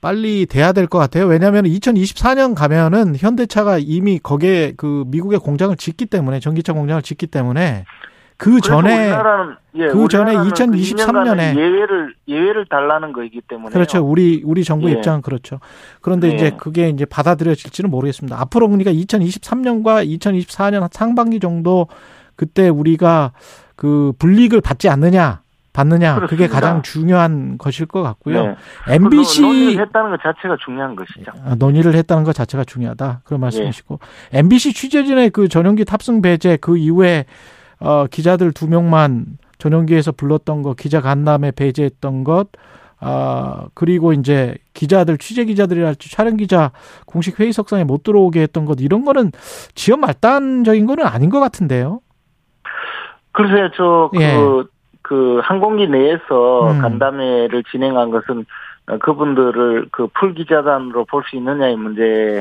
[0.00, 1.26] 빨리 돼야 될 것 같아요.
[1.26, 7.84] 왜냐하면 2024년 가면은 현대차가 이미 거기에 그 미국의 공장을 짓기 때문에 전기차 공장을 짓기 때문에
[8.36, 13.72] 그 전에 우리나라는, 예, 그 전에 우리나라는 그2023 년에 2년간은 예외를 예외를 달라는 거이기 때문에
[13.72, 14.04] 그렇죠.
[14.04, 14.94] 우리 우리 정부 예.
[14.94, 15.60] 입장은 그렇죠.
[16.00, 16.34] 그런데 예.
[16.34, 18.40] 이제 그게 이제 받아들여질지는 모르겠습니다.
[18.40, 21.88] 앞으로 그러니까 2023년과 2024년 상반기 정도
[22.36, 23.32] 그때 우리가
[23.76, 26.54] 그 불이익을 받지 않느냐 받느냐 그게 그렇습니다.
[26.54, 28.46] 가장 중요한 것일 것 같고요.
[28.46, 28.56] 네.
[28.88, 31.32] MBC 그 논의를 했다는 것 자체가 중요한 것이죠.
[31.44, 33.22] 아, 논의를 했다는 것 자체가 중요하다.
[33.24, 33.98] 그런 말씀이시고
[34.32, 37.24] MBC 취재진의 그 전용기 탑승 배제 그 이후에
[37.80, 42.48] 어, 기자들 두 명만 전용기에서 불렀던 거 기자 간담회 배제했던 것
[43.04, 46.70] 아, 그리고 이제 기자들, 취재 기자들이랄지 촬영 기자
[47.04, 49.32] 공식 회의석상에 못 들어오게 했던 것, 이런 거는
[49.74, 52.00] 지연 말단적인 거는 아닌 것 같은데요.
[53.32, 54.34] 글쎄요, 저, 그, 예.
[55.12, 56.80] 그, 항공기 내에서 음.
[56.80, 58.46] 간담회를 진행한 것은
[58.86, 62.40] 어, 그분들을 그 풀기자단으로 볼 수 있느냐의 문제에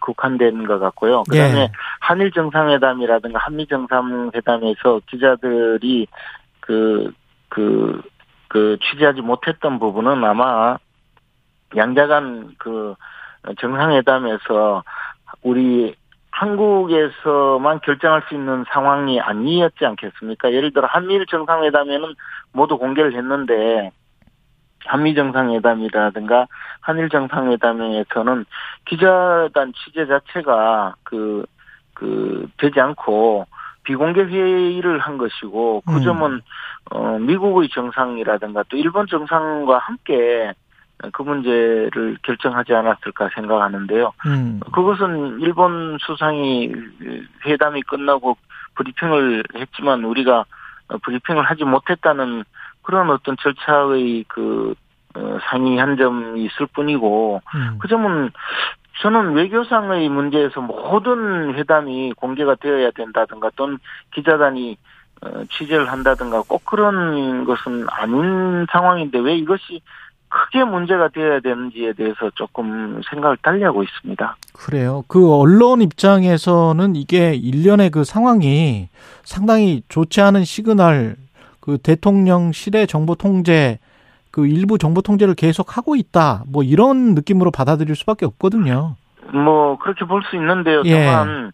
[0.00, 1.24] 국한된 것 같고요.
[1.28, 1.70] 그 다음에 예.
[2.00, 6.06] 한일 정상회담이라든가 한미 정상회담에서 기자들이
[6.60, 7.12] 그,
[7.50, 8.00] 그,
[8.48, 10.78] 그 취재하지 못했던 부분은 아마
[11.76, 12.94] 양자 간 그
[13.60, 14.82] 정상회담에서
[15.42, 15.94] 우리
[16.38, 20.52] 한국에서만 결정할 수 있는 상황이 아니었지 않겠습니까?
[20.52, 22.14] 예를 들어 한미일 정상회담에는
[22.52, 23.90] 모두 공개를 했는데
[24.86, 26.46] 한미 정상회담이라든가
[26.80, 28.44] 한일 정상회담에서는
[28.84, 31.44] 기자단 취재 자체가 그,
[31.94, 33.46] 그, 되지 않고
[33.82, 36.02] 비공개 회의를 한 것이고 그 음.
[36.02, 36.40] 점은
[36.92, 40.52] 어, 미국의 정상이라든가 또 일본 정상과 함께
[41.12, 44.12] 그 문제를 결정하지 않았을까 생각하는데요.
[44.26, 44.60] 음.
[44.72, 46.72] 그것은 일본 수상이
[47.46, 48.36] 회담이 끝나고
[48.74, 50.44] 브리핑을 했지만 우리가
[51.02, 52.44] 브리핑을 하지 못했다는
[52.82, 54.74] 그런 어떤 절차의 그
[55.14, 57.78] 어, 상의한 점이 있을 뿐이고 음.
[57.80, 58.30] 그 점은
[59.00, 63.78] 저는 외교상의 문제에서 모든 회담이 공개가 되어야 된다든가 또는
[64.14, 64.76] 기자단이
[65.22, 69.80] 어, 취재를 한다든가 꼭 그런 것은 아닌 상황인데 왜 이것이
[70.28, 74.36] 크게 문제가 되어야 되는지에 대해서 조금 생각을 달리하고 있습니다.
[74.52, 75.02] 그래요.
[75.08, 78.88] 그 언론 입장에서는 이게 일련의 그 상황이
[79.24, 81.16] 상당히 좋지 않은 시그널,
[81.60, 83.78] 그 대통령실의 정보 통제,
[84.30, 86.44] 그 일부 정보 통제를 계속 하고 있다.
[86.46, 88.96] 뭐 이런 느낌으로 받아들일 수밖에 없거든요.
[89.32, 90.82] 뭐 그렇게 볼 수 있는데요.
[90.84, 91.04] 예.
[91.04, 91.52] 다만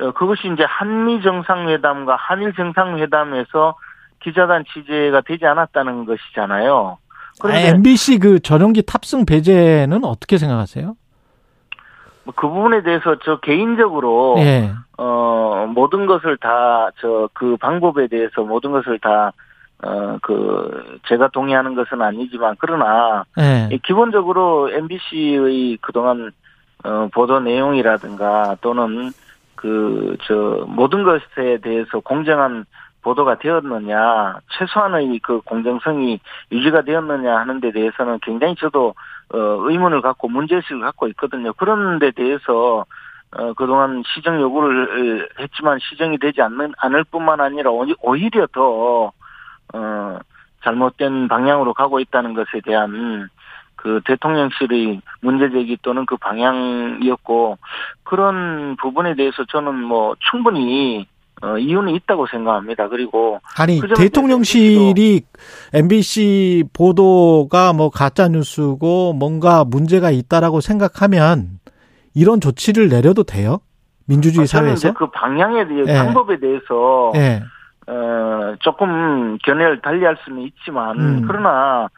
[0.00, 3.76] 어, 그것이 이제 한미 정상회담과 한일 정상회담에서
[4.22, 6.98] 기자단 취재가 되지 않았다는 것이잖아요.
[7.40, 10.96] 아, 그런데 MBC 그 전용기 탑승 배제는 어떻게 생각하세요?
[12.24, 14.70] 뭐그 부분에 대해서 저 개인적으로 예.
[14.96, 19.32] 어 모든 것을 다 저 그 방법에 대해서 모든 것을 다
[19.82, 23.68] 어 그 제가 동의하는 것은 아니지만 그러나 예.
[23.70, 26.30] 이 기본적으로 MBC의 그동안
[26.84, 29.10] 어 보도 내용이라든가 또는
[29.56, 32.64] 그 저 모든 것에 대해서 공정한
[33.04, 36.18] 보도가 되었느냐 최소한의 그 공정성이
[36.50, 38.94] 유지가 되었느냐 하는 데 대해서는 굉장히 저도
[39.32, 41.52] 어 의문을 갖고 문제의식을 갖고 있거든요.
[41.52, 42.84] 그런 데 대해서
[43.36, 49.12] 어 그동안 시정 요구를 했지만 시정이 되지 않는 않을 뿐만 아니라 오히- 오히려 더
[49.74, 50.18] 어,
[50.62, 53.28] 잘못된 방향으로 가고 있다는 것에 대한
[53.76, 57.58] 그 대통령실의 문제제기 또는 그 방향이었고
[58.04, 61.06] 그런 부분에 대해서 저는 뭐 충분히
[61.44, 62.88] 어, 이유는 있다고 생각합니다.
[62.88, 65.20] 그리고 아니 그 대통령실이
[65.74, 71.58] MBC 보도가 뭐 가짜 뉴스고 뭔가 문제가 있다라고 생각하면
[72.14, 73.58] 이런 조치를 내려도 돼요?
[74.06, 74.94] 민주주의 아, 사회에서?
[74.94, 75.94] 그 방향에 대해 예.
[75.98, 77.42] 방법에 대해서 예.
[77.86, 81.24] 어, 조금 견해를 달리할 수는 있지만 음.
[81.26, 81.88] 그러나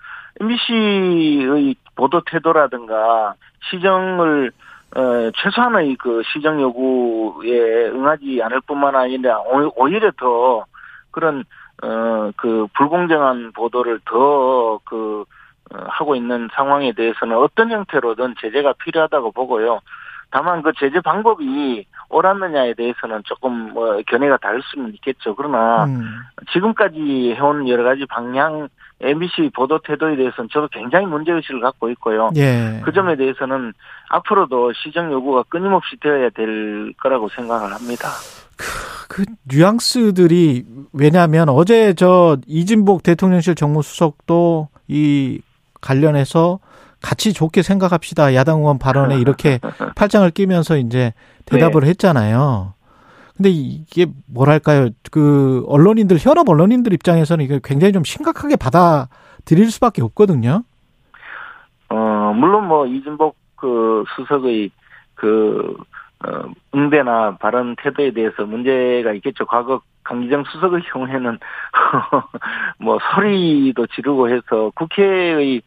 [0.40, 3.35] MBC의 보도 태도라든가
[3.70, 4.66] 시정을 어,
[5.43, 10.64] 최소한의 그 시정 요구에 응하지 않을 뿐만 아니라 오- 오히려 더
[11.10, 11.44] 그런
[11.82, 15.24] 어, 그 불공정한 보도를 더그
[15.70, 19.81] 하고 있는 상황에 대해서는 어떤 형태로든 제재가 필요하다고 보고요.
[20.31, 25.35] 다만 그 제재 방법이 옳았느냐에 대해서는 조금 뭐 견해가 다를 수는 있겠죠.
[25.35, 26.03] 그러나 음.
[26.53, 28.69] 지금까지 해온 여러 가지 방향
[29.01, 32.31] MBC 보도 태도에 대해서는 저도 굉장히 문제의식을 갖고 있고요.
[32.36, 32.81] 예.
[32.85, 33.73] 그 점에 대해서는
[34.09, 38.09] 앞으로도 시정 요구가 끊임없이 되어야 될 거라고 생각을 합니다.
[39.09, 45.40] 그 뉘앙스들이 왜냐하면 어제 저 이진복 대통령실 정무수석도 이
[45.81, 46.59] 관련해서
[47.07, 49.61] 같이 좋게 생각합시다 야당 의원 발언에 이렇게
[49.95, 51.12] 팔짱을 끼면서 이제
[51.45, 51.91] 대답을 네.
[51.91, 52.74] 했잖아요.
[53.37, 60.65] 근데 이게 뭐랄까요 그 언론인들 현업 언론인들 입장에서는 이게 굉장히 좀 심각하게 받아들일 수밖에 없거든요.
[61.91, 64.70] 어, 물론 뭐 이진복 그 수석의
[65.15, 65.77] 그,
[66.24, 66.43] 어,
[66.74, 69.47] 응대나 발언 태도에 대해서 문제가 있겠죠.
[69.47, 71.39] 과거 강기정 수석의 경우에는
[72.78, 75.62] 뭐 소리도 지르고 해서 국회의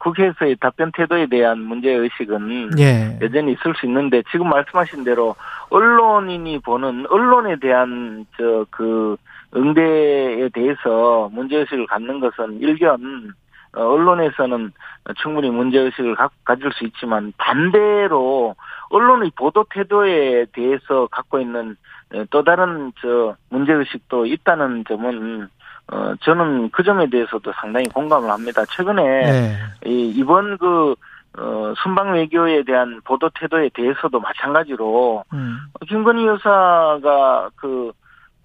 [0.00, 3.18] 국회에서의 답변 태도에 대한 문제 의식은 예.
[3.22, 5.36] 여전히 있을 수 있는데 지금 말씀하신 대로
[5.70, 9.16] 언론인이 보는 언론에 대한 저 그
[9.54, 13.32] 응대에 대해서 문제 의식을 갖는 것은 일견
[13.74, 14.72] 어, 언론에서는
[15.16, 18.54] 충분히 문제 의식을 가, 가질 수 있지만 반대로
[18.90, 21.76] 언론의 보도 태도에 대해서 갖고 있는
[22.14, 25.48] 어, 또 다른 저 문제 의식도 있다는 점은
[25.88, 28.64] 어, 저는 그 점에 대해서도 상당히 공감을 합니다.
[28.64, 29.56] 최근에 네.
[29.84, 30.94] 이, 이번 그,
[31.38, 35.58] 어, 순방 외교에 대한 보도 태도에 대해서도 마찬가지로, 음.
[35.86, 37.92] 김건희 여사가 그,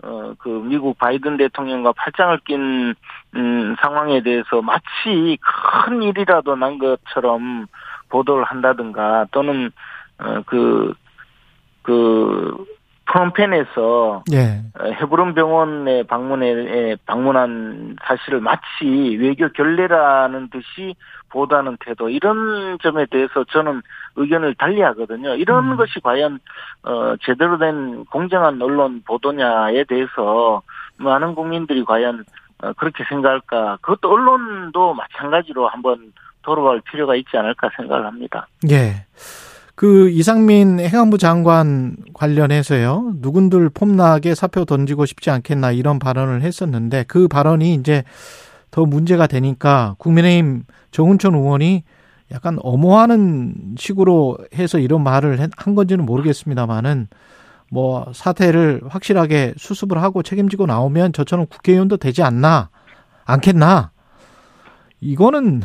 [0.04, 2.94] 어, 그 미국 바이든 대통령과 팔짱을 낀,
[3.36, 7.66] 음, 상황에 대해서 마치 큰 일이라도 난 것처럼
[8.10, 9.72] 보도를 한다든가 또는,
[10.20, 10.94] 어, 그,
[11.82, 12.66] 그,
[13.12, 14.62] 프롬펜에서 예.
[14.80, 18.86] 어, 헤브론 병원에 방문에 방문한 사실을 마치
[19.20, 20.96] 외교 결례라는 듯이
[21.30, 23.82] 보도하는 태도 이런 점에 대해서 저는
[24.16, 25.36] 의견을 달리하거든요.
[25.36, 26.40] 이런 것이 과연
[26.84, 30.62] 어 제대로 된 공정한 언론 보도냐에 대해서
[30.98, 32.24] 많은 국민들이 과연
[32.64, 33.78] 어, 그렇게 생각할까?
[33.82, 36.14] 그것도 언론도 마찬가지로 한번
[36.44, 38.48] 돌아볼 필요가 있지 않을까 생각을 합니다.
[38.70, 39.06] 예.
[39.82, 43.14] 그 이상민 행안부 장관 관련해서요.
[43.16, 48.04] 누군들 폼나게 사표 던지고 싶지 않겠나 이런 발언을 했었는데 그 발언이 이제
[48.70, 51.84] 더 문제가 되니까 국민의힘 정운천 의원이
[52.32, 57.08] 약간 엄호하는 식으로 해서 이런 말을 한 건지는 모르겠습니다만은
[57.72, 62.70] 뭐 사태를 확실하게 수습을 하고 책임지고 나오면 저처럼 국회의원도 되지 않나
[63.26, 63.90] 않겠나
[65.00, 65.64] 이거는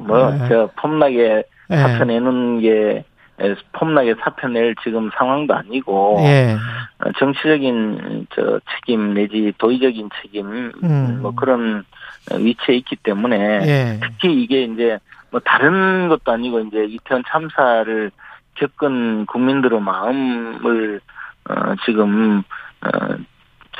[0.00, 0.48] 뭐, 네.
[0.48, 1.76] 저, 폼나게 예.
[1.76, 3.04] 사표 내는 게,
[3.40, 6.56] 에, 폼나게 사표 낼 지금 상황도 아니고, 예.
[6.98, 11.18] 어, 정치적인, 저, 책임 내지 도의적인 책임, 음.
[11.22, 11.84] 뭐 그런
[12.30, 13.36] 어, 위치에 있기 때문에,
[13.66, 14.00] 예.
[14.02, 14.98] 특히 이게 이제,
[15.30, 18.10] 뭐 다른 것도 아니고, 이제 이태원 참사를
[18.54, 21.00] 겪은 국민들의 마음을,
[21.48, 22.42] 어, 지금,
[22.82, 22.88] 어,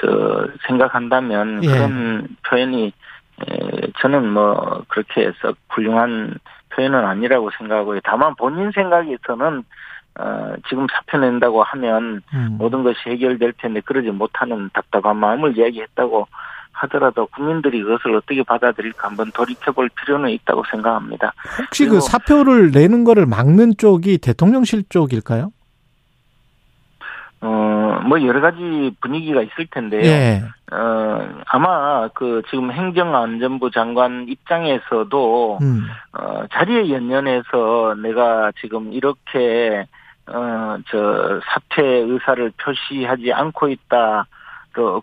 [0.00, 1.68] 저, 생각한다면, 예.
[1.68, 2.92] 그런 표현이, 에,
[4.00, 6.38] 저는 뭐 그렇게 썩 훌륭한
[6.70, 8.00] 표현은 아니라고 생각하고요.
[8.04, 9.64] 다만 본인 생각에서는
[10.18, 12.56] 어, 지금 사표 낸다고 하면 음.
[12.58, 16.26] 모든 것이 해결될 텐데 그러지 못하는 답답한 마음을 이야기했다고
[16.72, 21.32] 하더라도 국민들이 그것을 어떻게 받아들일까 한번 돌이켜볼 필요는 있다고 생각합니다.
[21.58, 25.52] 혹시 그 사표를 내는 거를 막는 쪽이 대통령실 쪽일까요?
[27.40, 30.02] 어, 뭐 여러 가지 분위기가 있을 텐데요.
[30.02, 30.42] 예.
[30.72, 35.86] 어, 아마 그 지금 행정안전부 장관 입장에서도 음.
[36.12, 39.86] 어, 자리에 연연해서 내가 지금 이렇게
[40.26, 44.26] 어, 저 사퇴 의사를 표시하지 않고 있다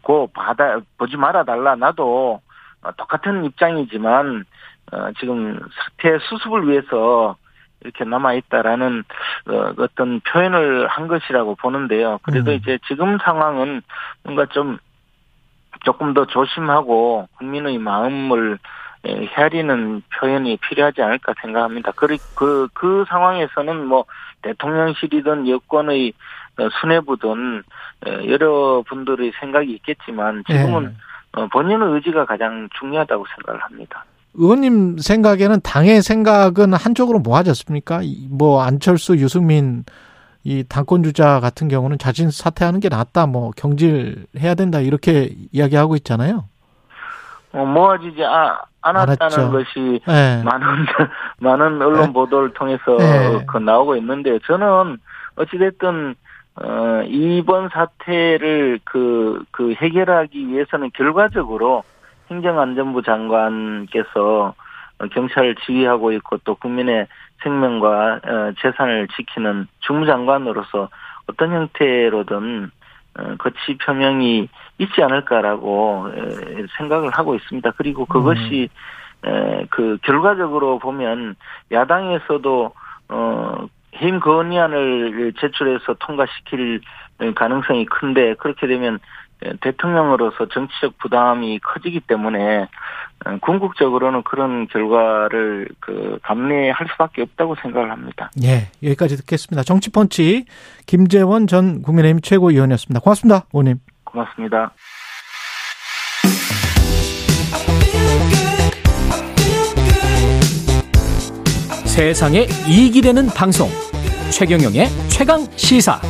[0.02, 2.42] 고 받아 보지 말아 달라 나도
[2.82, 4.46] 어, 똑같은 입장이지만
[4.92, 7.36] 어, 지금 사퇴 수습을 위해서
[7.84, 9.04] 이렇게 남아 있다라는
[9.48, 12.20] 어, 어떤 표현을 한 것이라고 보는데요.
[12.24, 12.56] 그래도 음.
[12.56, 13.82] 이제 지금 상황은
[14.24, 14.78] 뭔가 좀
[15.84, 18.58] 조금 더 조심하고 국민의 마음을
[19.06, 21.92] 에, 헤아리는 표현이 필요하지 않을까 생각합니다.
[21.92, 24.06] 그, 그, 그 상황에서는 뭐
[24.42, 26.14] 대통령실이든 여권의
[26.60, 27.64] 어, 수뇌부든
[28.06, 30.96] 에, 여러 분들의 생각이 있겠지만 지금은
[31.34, 34.06] 어, 본인의 의지가 가장 중요하다고 생각을 합니다.
[34.36, 38.02] 의원님 생각에는 당의 생각은 한쪽으로 모아졌습니까?
[38.30, 39.84] 뭐 안철수, 유승민
[40.44, 46.46] 이 당권 주자 같은 경우는 자진 사퇴하는 게 낫다, 뭐 경질해야 된다 이렇게 이야기하고 있잖아요.
[47.54, 49.52] 어, 모아지지 아, 않았다는.
[49.52, 50.44] 것이 네.
[50.44, 50.68] 많은
[51.40, 53.46] 많은 언론 보도를 통해서 네.
[53.48, 54.98] 그 나오고 있는데 저는
[55.36, 56.16] 어찌됐든
[56.56, 61.84] 어, 이번 사태를 그, 그 해결하기 위해서는 결과적으로
[62.34, 64.56] 행정안전부 장관께서
[65.00, 67.08] 어, 경찰을 지휘하고 있고 또 국민의
[67.44, 70.90] 생명과 어, 재산을 지키는 주무장관으로서
[71.28, 72.72] 어떤 형태로든
[73.20, 74.50] 어, 거치 표명이
[74.80, 77.72] 있지 않을까라고 에, 생각을 하고 있습니다.
[77.78, 78.70] 그리고 그것이
[79.26, 81.36] 에, 그 결과적으로 보면
[81.72, 82.74] 야당에서도
[83.10, 83.68] 어
[84.02, 86.82] 해임 건의안을 제출해서 통과시킬
[87.36, 89.00] 가능성이 큰데 그렇게 되면 에,
[89.62, 92.68] 대통령으로서 정치적 부담이 커지기 때문에
[93.26, 98.32] 어, 궁극적으로는 그런 결과를 그 감내할 수밖에 없다고 생각을 합니다.
[98.44, 99.64] 예, 여기까지 듣겠습니다.
[99.64, 100.46] 정치펀치
[100.86, 103.00] 김재원 전 국민의힘 최고위원이었습니다.
[103.00, 103.80] 고맙습니다, 의원님.
[104.04, 104.72] 고맙습니다.
[111.86, 113.70] 세상에 이익이 되는 방송
[114.32, 116.02] 최경영의 최강 시사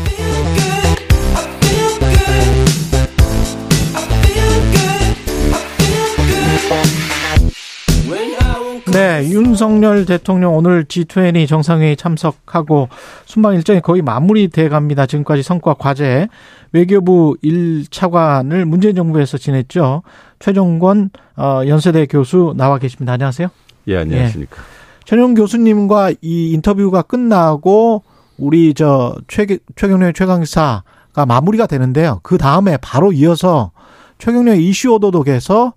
[8.93, 12.89] 네, 윤석열 대통령 오늘 G20 정상회의 참석하고
[13.25, 15.07] 순방 일정이 거의 마무리돼 갑니다.
[15.07, 16.27] 지금까지 성과 과제
[16.73, 20.03] 외교부 1차관을 문재인 정부에서 지냈죠.
[20.37, 23.13] 최종권 어, 연세대 교수 나와 계십니다.
[23.13, 23.47] 안녕하세요.
[23.87, 24.57] 예, 안녕하십니까.
[25.05, 28.03] 최종 교수님과 이 인터뷰가 끝나고
[28.37, 32.19] 우리 저 최, 최경련의 최강사가 마무리가 되는데요.
[32.21, 33.71] 그 다음에 바로 이어서
[34.19, 35.73] 최경련 이슈 오도독에서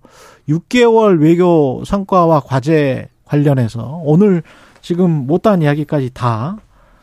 [0.49, 4.43] 6개월 외교 성과와 과제 관련해서 오늘
[4.81, 6.57] 지금 못다한 이야기까지 다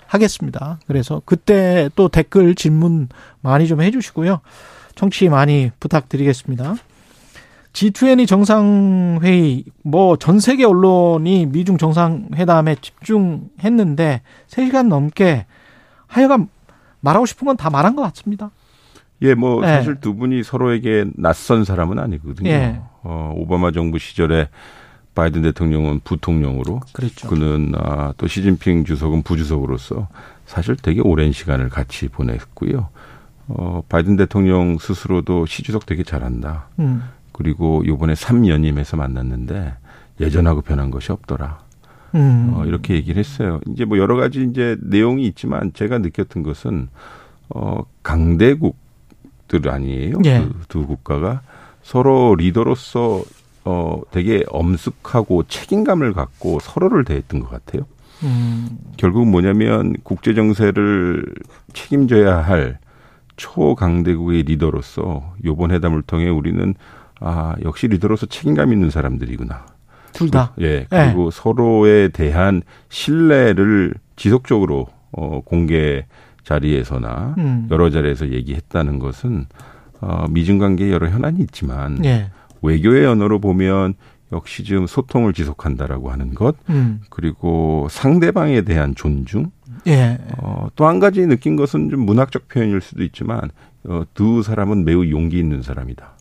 [0.06, 0.78] 하겠습니다.
[0.86, 3.08] 그래서 그때 또 댓글 질문
[3.40, 4.40] 많이 좀 해주시고요.
[4.94, 6.76] 청취 많이 부탁드리겠습니다.
[7.72, 15.46] G20 정상회의, 뭐, 전 세계 언론이 미중 정상회담에 집중했는데, 3시간 넘게
[16.06, 16.48] 하여간
[17.00, 18.52] 말하고 싶은 건 다 말한 것 같습니다.
[19.22, 19.68] 예, 뭐 네.
[19.68, 22.50] 사실 두 분이 서로에게 낯선 사람은 아니거든요.
[22.50, 22.80] 예.
[23.02, 24.48] 어, 오바마 정부 시절에
[25.14, 27.28] 바이든 대통령은 부통령으로, 그렇죠.
[27.28, 30.08] 그는 아, 또 시진핑 주석은 부주석으로서
[30.46, 32.88] 사실 되게 오랜 시간을 같이 보냈고요.
[33.48, 36.68] 어, 바이든 대통령 스스로도 시 주석 되게 잘한다.
[36.80, 37.02] 음.
[37.32, 39.74] 그리고 요번에 3연임해서 만났는데
[40.20, 41.60] 예전하고 변한 것이 없더라.
[42.14, 42.52] 음.
[42.54, 43.60] 어, 이렇게 얘기를 했어요.
[43.68, 46.88] 이제 뭐 여러 가지 이제 내용이 있지만 제가 느꼈던 것은
[47.50, 48.76] 어, 강대국
[49.48, 50.18] 들 아니에요.
[50.24, 50.40] 예.
[50.40, 51.42] 그 두 국가가
[51.82, 53.22] 서로 리더로서
[53.66, 57.86] 어, 되게 엄숙하고 책임감을 갖고 서로를 대했던 것 같아요.
[58.22, 58.68] 음.
[58.96, 61.24] 결국 뭐냐면 국제 정세를
[61.72, 62.78] 책임져야 할
[63.36, 66.74] 초강대국의 리더로서 요번 회담을 통해 우리는
[67.20, 69.66] 아 역시 리더로서 책임감 있는 사람들이구나.
[70.12, 70.52] 둘 다.
[70.60, 70.86] 예.
[70.88, 76.06] 그리고 서로에 대한 신뢰를 지속적으로 어 공개
[76.44, 77.68] 자리에서나 음.
[77.70, 79.46] 여러 자리에서 얘기했다는 것은
[80.00, 82.30] 어 미중 관계에 여러 현안이 있지만 예.
[82.62, 83.94] 외교의 언어로 보면
[84.32, 87.00] 역시 지금 소통을 지속한다라고 하는 것 음.
[87.10, 89.50] 그리고 상대방에 대한 존중
[89.86, 90.18] 예.
[90.38, 93.50] 어, 또 한 가지 느낀 것은 좀 문학적 표현일 수도 있지만
[93.86, 96.12] 어, 두 사람은 매우 용기 있는 사람이다.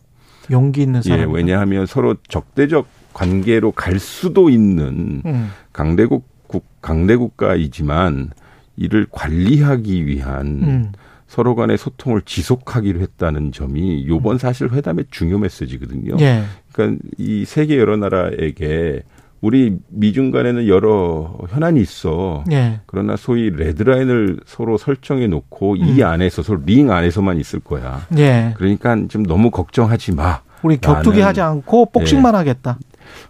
[0.50, 1.20] 용기 있는 사람.
[1.20, 5.50] 예, 왜냐하면 서로 적대적 관계로 갈 수도 있는 음.
[5.72, 8.30] 강대국 국, 강대국가이지만
[8.76, 10.92] 이를 관리하기 위한 음.
[11.26, 16.16] 서로 간의 소통을 지속하기로 했다는 점이 요번 사실 회담의 중요 메시지거든요.
[16.20, 16.44] 예.
[16.72, 19.02] 그러니까 이 세계 여러 나라에게
[19.40, 22.44] 우리 미중 간에는 여러 현안이 있어.
[22.50, 22.80] 예.
[22.86, 26.06] 그러나 소위 레드라인을 서로 설정해 놓고 이 음.
[26.06, 28.06] 안에서 서로 링 안에서만 있을 거야.
[28.16, 28.54] 예.
[28.56, 30.40] 그러니까 좀 너무 걱정하지 마.
[30.62, 32.38] 우리 격투기 나는 하지 않고 복싱만 예.
[32.38, 32.78] 하겠다.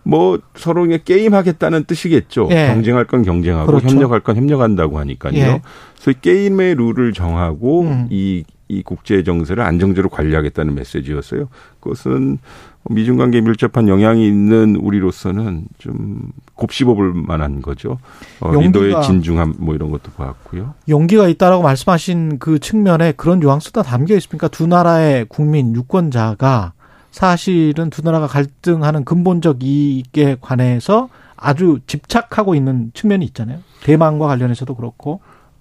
[0.02, 2.48] 뭐 서로 그냥 게임 하겠다는 뜻이겠죠.
[2.51, 2.68] 예.
[2.68, 3.88] 경쟁할 건 경쟁하고 그렇죠.
[3.88, 5.34] 협력할 건 협력한다고 하니까요.
[5.34, 5.62] 예.
[5.96, 8.06] 소위 게임의 룰을 정하고 음.
[8.10, 11.48] 이, 이 국제 정세를 안정적으로 관리하겠다는 메시지였어요.
[11.80, 12.38] 그것은
[12.90, 17.98] 미중 관계에 밀접한 영향이 있는 우리로서는 좀 곱씹어볼 만한 거죠.
[18.40, 20.74] 어, 리더의 진중함 뭐 이런 것도 봤고요.
[20.88, 24.48] 용기가 있다라고 말씀하신 그 측면에 그런 뉘앙스가 담겨 있습니까?
[24.48, 26.74] 두 나라의 국민 유권자가
[27.19, 33.61] 사실은 두 나라가 갈등하는 근본적 이익에 관해서 아주 집착하고 있는 측면이 있잖아요.
[33.85, 35.20] 대만과 관련해서도 그렇고.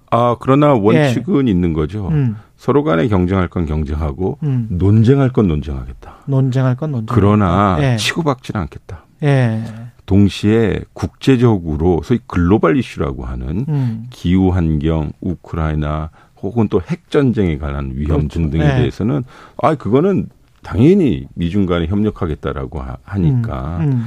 [0.09, 2.09] 아 그러나 원칙은 있는 거죠.
[2.11, 2.15] 예.
[2.15, 2.35] 음.
[2.57, 4.65] 서로 간에 경쟁할 건 경쟁하고 음.
[4.71, 6.15] 논쟁할 건 논쟁하겠다.
[6.25, 7.13] 논쟁할 건 논쟁.
[7.15, 7.97] 그러나 예.
[7.97, 9.05] 치고받지는 않겠다.
[9.21, 9.61] 예.
[10.07, 14.05] 동시에 국제적으로 소위 글로벌 이슈라고 하는 음.
[14.09, 16.09] 기후 환경, 우크라이나
[16.41, 18.39] 혹은 또 핵 전쟁에 관한 위험 그렇죠.
[18.39, 18.75] 등등에 네.
[18.77, 19.23] 대해서는
[19.61, 20.29] 아 그거는
[20.63, 24.05] 당연히 미중 간에 협력하겠다라고 하- 하니까 음.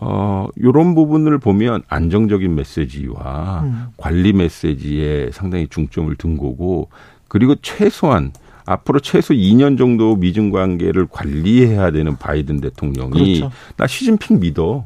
[0.00, 3.86] 어 요런 부분을 보면 안정적인 메시지와 음.
[3.96, 6.90] 관리 메시지에 상당히 중점을 둔 거고
[7.26, 8.32] 그리고 최소한
[8.66, 13.50] 앞으로 최소 2년 정도 미중 관계를 관리해야 되는 바이든 대통령이 그렇죠.
[13.78, 14.84] 나 시진핑 믿어.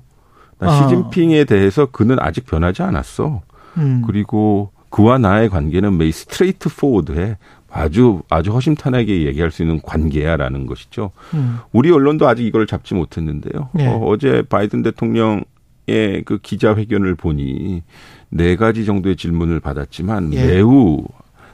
[0.61, 0.83] 나 아.
[0.89, 3.43] 시진핑에 대해서 그는 아직 변하지 않았어.
[3.79, 4.03] 음.
[4.07, 7.39] 그리고 그와 나의 관계는 매일 스트레이트 포워드해
[7.73, 11.11] 아주 아주 허심탄회하게 얘기할 수 있는 관계야라는 것이죠.
[11.33, 11.59] 음.
[11.73, 13.71] 우리 언론도 아직 이걸 잡지 못했는데요.
[13.73, 13.87] 네.
[13.87, 15.45] 어, 제 바이든 대통령의
[16.27, 17.83] 그 기자회견을 보니
[18.29, 20.47] 네 가지 정도의 질문을 받았지만 예.
[20.47, 21.03] 매우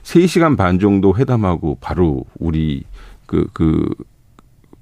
[0.03, 2.83] 3시간 반 정도 회담하고 바로 우리
[3.27, 3.89] 그, 그,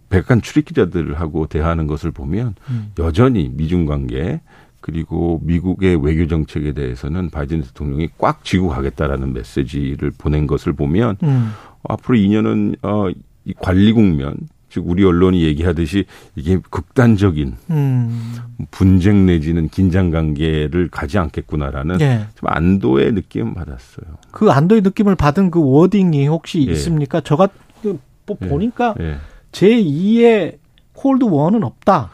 [0.09, 2.93] 백한 출입 기자들하고 대화하는 것을 보면 음.
[2.99, 4.41] 여전히 미중 관계
[4.87, 11.51] 그리고 미국의 외교 정책에 대해서는 바이든 대통령이 꽉 쥐고 가겠다라는 메시지를 보낸 것을 보면 음.
[11.89, 13.11] 앞으로 2년은 어,
[13.45, 14.37] 이 관리 국면
[14.71, 16.05] 즉 우리 언론이 얘기하듯이
[16.37, 18.35] 이게 극단적인 음.
[18.71, 22.27] 분쟁 내지는 긴장 관계를 가지 않겠구나라는 예.
[22.37, 24.07] 좀 안도의 느낌 받았어요.
[24.31, 26.73] 그 안도의 느낌을 받은 그 워딩이 혹시 예.
[26.73, 27.21] 있습니까?
[27.21, 27.49] 저가
[27.83, 27.99] 그뭐
[28.41, 28.47] 예.
[28.47, 29.17] 보니까 예.
[29.51, 30.59] 제2의
[30.93, 32.11] 콜드 워는 없다.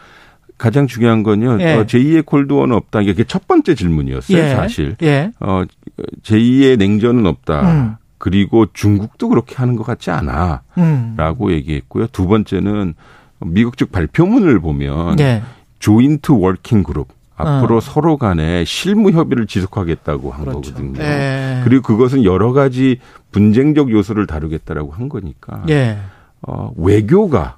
[0.58, 1.58] 가장 중요한 건요.
[1.60, 1.74] 예.
[1.74, 3.00] 어, 제2의 콜드워는 없다.
[3.02, 4.50] 이게 첫 번째 질문이었어요, 예.
[4.50, 4.96] 사실.
[5.02, 5.32] 예.
[5.40, 5.64] 어,
[6.22, 7.60] 제2의 냉전은 없다.
[7.72, 7.96] 음.
[8.18, 10.62] 그리고 중국도 그렇게 하는 것 같지 않아.
[10.78, 11.14] 음.
[11.16, 12.06] 라고 얘기했고요.
[12.08, 12.94] 두 번째는
[13.40, 15.42] 미국 측 발표문을 보면 예.
[15.80, 17.80] 조인트 워킹 그룹 앞으로 어.
[17.80, 20.72] 서로 간에 실무 협의를 지속하겠다고 한 그렇죠.
[20.72, 21.02] 거거든요.
[21.02, 21.60] 예.
[21.64, 22.98] 그리고 그것은 여러 가지
[23.32, 25.98] 분쟁적 요소를 다루겠다라고 한 거니까 예.
[26.42, 27.56] 어, 외교가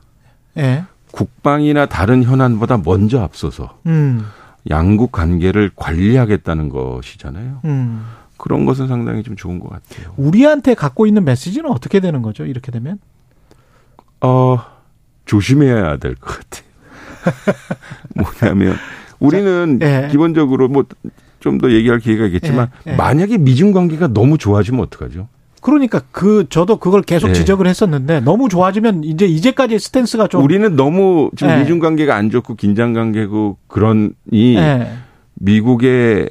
[0.56, 0.84] 예.
[1.14, 4.26] 국방이나 다른 현안보다 먼저 앞서서 음.
[4.70, 7.60] 양국 관계를 관리하겠다는 것이잖아요.
[7.64, 8.04] 음.
[8.36, 10.12] 그런 것은 상당히 좀 좋은 것 같아요.
[10.16, 12.44] 우리한테 갖고 있는 메시지는 어떻게 되는 거죠?
[12.44, 12.98] 이렇게 되면?
[14.20, 14.58] 어,
[15.26, 16.64] 조심해야 될 것 같아요.
[18.14, 18.76] 뭐냐면
[19.20, 20.08] 우리는 예.
[20.10, 20.84] 기본적으로 뭐
[21.40, 22.96] 좀 더 얘기할 기회가 있겠지만 예, 예.
[22.96, 25.28] 만약에 미중 관계가 너무 좋아지면 어떡하죠?
[25.64, 27.32] 그러니 그 저도 그걸 계속 예.
[27.32, 31.60] 지적을 했었는데 너무 좋아지면 이제 이제까지의 스탠스가 좀 우리는 너무 지금 예.
[31.60, 34.12] 미중 관계가 안 좋고 긴장 관계고 그러니
[34.56, 34.92] 예.
[35.36, 36.28] 미국의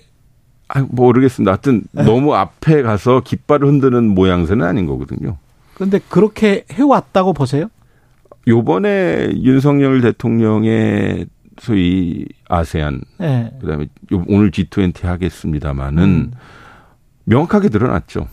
[0.68, 1.51] 아, 모르겠습니다.
[1.51, 2.03] 하여튼 예.
[2.03, 5.38] 너무 앞에 가서 깃발을 흔드는 모양새는 아닌 거거든요.
[5.73, 7.69] 근데 그렇게 해왔다고 보세요?
[8.47, 11.26] 요번에 윤석열 대통령의
[11.57, 13.51] 소위 아세안 예.
[13.60, 16.31] 그다음에 요- 오늘 G20 하겠습니다마는 음.
[17.23, 18.27] 명확하게 드러났죠.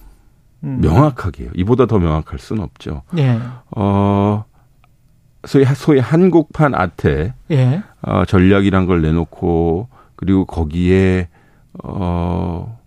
[0.65, 0.81] 음.
[0.81, 1.51] 명확하게요.
[1.55, 3.03] 이보다 더 명확할 수는 없죠.
[3.19, 3.39] 예.
[3.71, 4.45] 어
[5.45, 7.83] 소위 소위 한국판 아태 예.
[8.03, 11.29] 어, 전략이란 걸 내놓고 그리고 거기에
[11.83, 12.79] 어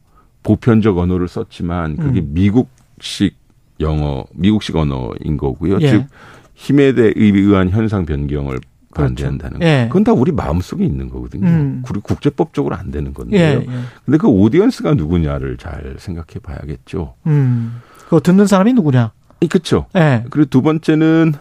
[0.43, 2.29] 보편적 언어를 썼지만 그게 음.
[2.33, 3.37] 미국식
[3.79, 5.79] 영어, 미국식 언어인 거고요.
[5.81, 5.89] 예.
[5.89, 6.05] 즉
[6.53, 8.59] 힘에 대해 의한 현상 변경을
[8.93, 9.65] 반대한다는 거.
[9.65, 9.85] 예.
[9.89, 11.47] 그건 다 우리 마음속에 있는 거거든요.
[11.47, 11.83] 음.
[11.85, 13.39] 그리고 국제법적으로 안 되는 건데요.
[13.41, 13.79] 예, 예.
[14.05, 17.15] 근데 그 오디언스가 누구냐를 잘 생각해 봐야겠죠.
[17.27, 17.81] 음.
[18.05, 19.11] 그거 듣는 사람이 누구냐?
[19.49, 19.87] 그렇죠.
[19.95, 20.23] 예.
[20.29, 21.33] 그리고 두 번째는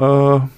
[0.00, 0.48] 어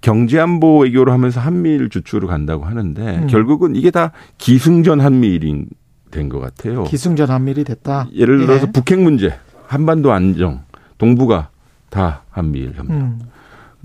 [0.00, 3.26] 경제 안보 외교로 하면서 한미일 주축으로 간다고 하는데 음.
[3.26, 5.66] 결국은 이게 다 기승전 한미일인
[6.10, 6.84] 된 것 같아요.
[6.84, 8.08] 기승전 한밀이 됐다.
[8.14, 8.46] 예를 예.
[8.46, 9.34] 들어서 북핵 문제,
[9.66, 10.62] 한반도 안정,
[10.98, 11.50] 동북아
[11.90, 12.90] 다 한미일 협력.
[12.92, 13.18] 음.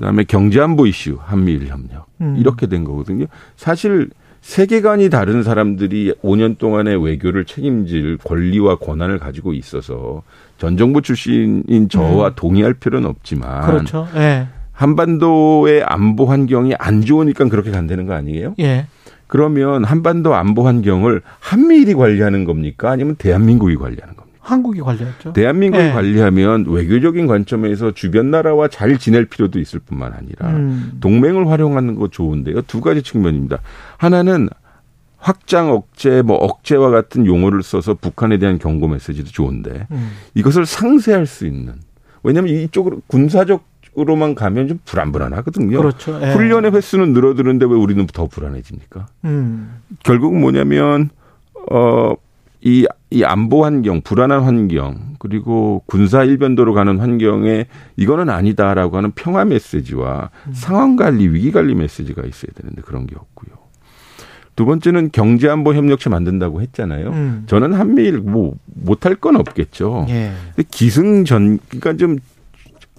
[0.02, 2.08] 그다음에 경제안보 이슈, 한미일 협력.
[2.22, 2.36] 음.
[2.40, 3.28] 이렇게 된 거거든요.
[3.56, 4.10] 사실
[4.42, 10.24] 세계관이 다른 사람들이 5년 동안의 외교를 책임질 권리와 권한을 가지고 있어서
[10.58, 12.34] 전 정부 출신인 저와 음.
[12.36, 14.08] 동의할 필요는 없지만 그렇죠.
[14.16, 14.48] 예.
[14.72, 18.56] 한반도의 안보 환경이 안 좋으니까 그렇게 간다는 거 아니에요?
[18.60, 18.88] 예.
[19.28, 22.90] 그러면 한반도 안보 환경을 한미일이 관리하는 겁니까?
[22.90, 24.21] 아니면 대한민국이 관리하는 겁니까?
[24.42, 25.34] 한국이 관리했죠.
[25.34, 25.92] 대한민국이 예.
[25.92, 30.98] 관리하면 외교적인 관점에서 주변 나라와 잘 지낼 필요도 있을 뿐만 아니라 음.
[31.00, 32.64] 동맹을 활용하는 거 좋은데요.
[32.64, 33.60] 두 가지 측면입니다.
[33.98, 34.50] 하나는
[35.18, 40.12] 확장 억제, 뭐 억제와 같은 용어를 써서 북한에 대한 경고 메시지도 좋은데 음.
[40.34, 41.76] 이것을 상쇄할 수 있는
[42.24, 43.70] 왜냐하면 이쪽으로 군사적
[44.00, 45.78] 으로만 가면 좀 불안불안하거든요.
[45.78, 46.18] 그렇죠.
[46.22, 46.32] 예.
[46.32, 49.08] 훈련의 횟수는 늘어드는데 왜 우리는 더 불안해집니까?
[49.26, 49.82] 음.
[50.04, 51.10] 결국 뭐냐면
[51.70, 52.16] 어
[52.64, 57.66] 이 이 안보 환경, 불안한 환경, 그리고 군사 일변도로 가는 환경에
[57.98, 60.54] 이거는 아니다라고 하는 평화 메시지와 음.
[60.54, 63.58] 상황 관리, 위기 관리 메시지가 있어야 되는데 그런 게 없고요.
[64.56, 67.10] 두 번째는 경제 안보 협력체 만든다고 했잖아요.
[67.10, 67.44] 음.
[67.48, 70.06] 저는 한미일 뭐 못할 건 없겠죠.
[70.08, 70.32] 예.
[70.56, 72.18] 근데 기승전 그러니까 좀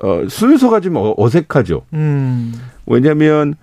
[0.02, 1.86] 어, 순서가 좀 어- 어색하죠.
[1.94, 2.52] 음.
[2.84, 3.54] 왜냐하면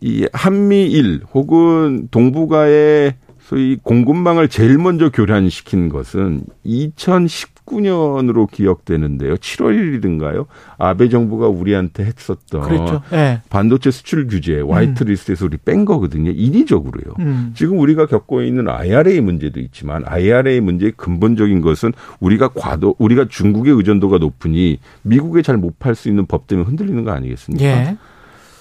[0.00, 3.14] 이 한미일 혹은 동북아의
[3.46, 9.34] 소위 공급망을 제일 먼저 교란시킨 것은 2019년으로 기억되는데요.
[9.36, 10.46] 7월 1일인가요?
[10.78, 13.02] 아베 정부가 우리한테 했었던 그랬죠.
[13.10, 13.42] 네.
[13.50, 16.30] 반도체 수출 규제 화이트리스트에서 우리 뺀 거거든요.
[16.30, 17.16] 인위적으로요.
[17.20, 17.52] 음.
[17.54, 23.74] 지금 우리가 겪고 있는 IRA 문제도 있지만 IRA 문제의 근본적인 것은 우리가 과도 우리가 중국의
[23.74, 27.64] 의존도가 높으니 미국에 잘 못 팔 수 있는 법 때문에 흔들리는 거 아니겠습니까?
[27.64, 27.96] 예.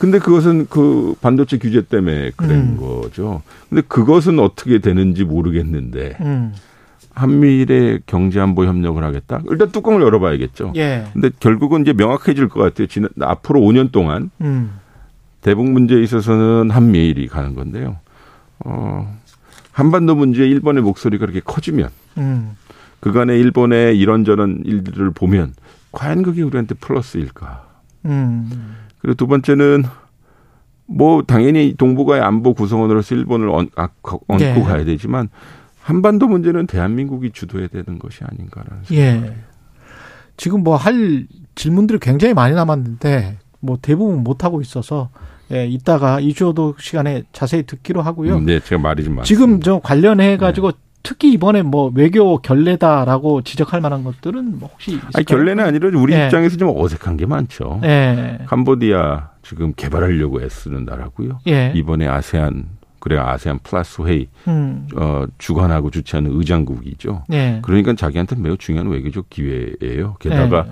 [0.03, 2.77] 근데 그것은 그 반도체 규제 때문에 그런 음.
[2.77, 3.41] 거죠.
[3.69, 6.53] 근데 그것은 어떻게 되는지 모르겠는데 음.
[7.11, 9.41] 한미일의 경제안보 협력을 하겠다.
[9.49, 10.73] 일단 뚜껑을 열어봐야겠죠.
[10.75, 11.05] 예.
[11.13, 12.88] 근데 결국은 이제 명확해질 것 같아요.
[12.88, 14.77] 지난 앞으로 5년 동안 음.
[15.39, 17.95] 대북 문제에 있어서는 한미일이 가는 건데요.
[18.65, 19.09] 어,
[19.71, 22.57] 한반도 문제에 일본의 목소리가 그렇게 커지면 음.
[22.99, 25.53] 그간의 일본의 이런저런 일들을 보면
[25.93, 27.67] 과연 그게 우리한테 플러스일까?
[28.03, 28.82] 음.
[29.03, 29.84] 그리고 두 번째는
[30.85, 34.61] 뭐 당연히 동북아의 안보 구성원으로서 일본을 얹, 아, 얹고 네.
[34.61, 35.30] 가야 되지만
[35.80, 39.35] 한반도 문제는 대한민국이 주도해야 되는 것이 아닌가라는 생각이 예.
[40.38, 45.09] 지금 뭐 할 질문들이 굉장히 많이 남았는데 뭐 대부분 못 하고 있어서
[45.51, 48.39] 예, 이따가 이주호도 시간에 자세히 듣기로 하고요.
[48.39, 49.23] 네, 제가 말이 좀 많습니다.
[49.23, 50.71] 지금 저 관련해 가지고
[51.03, 55.11] 특히 이번에 뭐 외교 결례다라고 지적할 만한 것들은 뭐 혹시 있을까요?
[55.15, 56.25] 아니, 결례는 아니라 우리 예.
[56.25, 57.81] 입장에서 좀 어색한 게 많죠.
[57.84, 58.39] 예.
[58.47, 61.39] 캄보디아 지금 개발하려고 애쓰는 나라고요.
[61.47, 61.73] 예.
[61.75, 62.65] 이번에 아세안
[62.99, 64.88] 그래 아세안 플러스 회의 음.
[64.95, 67.25] 어, 주관하고 주최하는 의장국이죠.
[67.34, 67.59] 예.
[67.61, 70.15] 그러니까 자기한테 매우 중요한 외교적 기회예요.
[70.19, 70.71] 게다가 예.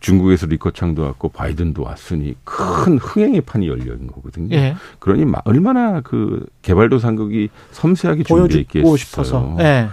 [0.00, 4.54] 중국에서 리커창도 왔고 바이든도 왔으니 큰 흥행의 판이 열려 있는 거거든요.
[4.56, 4.76] 예.
[5.00, 8.82] 그러니 마- 얼마나 그 개발도상국이 섬세하게 준비했겠어요.
[8.84, 9.56] 보여주고 싶어서.
[9.60, 9.88] 예.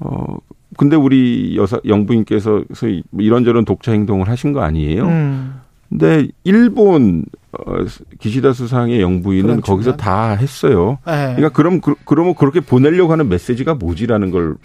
[0.00, 0.36] 어
[0.76, 5.04] 근데 우리 여사 영부인께서 소위 뭐 이런저런 독자 행동을 하신 거 아니에요?
[5.06, 5.60] 음.
[5.88, 7.84] 근데 일본 어,
[8.18, 9.96] 기시다 수상의 영부인은 거기서?
[9.96, 10.98] 다 했어요.
[11.06, 11.34] 예.
[11.36, 14.56] 그러니까 그럼 그, 그러면 그렇게 보내려고 하는 메시지가 뭐지라는 걸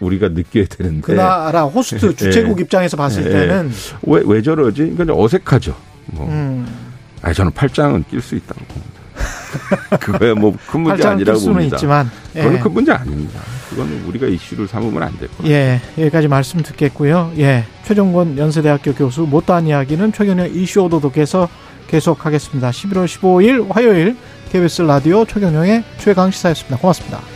[0.00, 1.00] 우리가 느껴야 되는데.
[1.00, 2.62] 그 나라 호스트 예, 주최국 예.
[2.62, 3.30] 입장에서 봤을 예.
[3.30, 4.82] 때는 왜, 왜 저러지?
[4.82, 5.74] 그러니까 좀 어색하죠.
[6.06, 6.28] 뭐.
[6.28, 6.66] 음.
[7.22, 8.96] 아니, 저는 팔짱은 낄 수 있다고 봅니다.
[9.98, 11.76] 그거야 뭐큰 문제 아니라고 낄 봅니다.
[11.76, 12.40] 있지만, 예.
[12.40, 13.40] 그거는 큰 문제 아닙니다.
[13.70, 15.52] 그거는 우리가 이슈를 삼으면 안 될 거예요.
[15.52, 17.32] 예, 여기까지 말씀 듣겠고요.
[17.38, 21.48] 예, 최종권 연세대학교 교수 못다한 이야기는 최경련 이슈 오도독에서
[21.88, 22.70] 계속하겠습니다.
[22.70, 24.16] 11월 15일 화요일
[24.52, 26.76] KBS 라디오 최경영의 최강 시사였습니다.
[26.76, 27.35] 고맙습니다.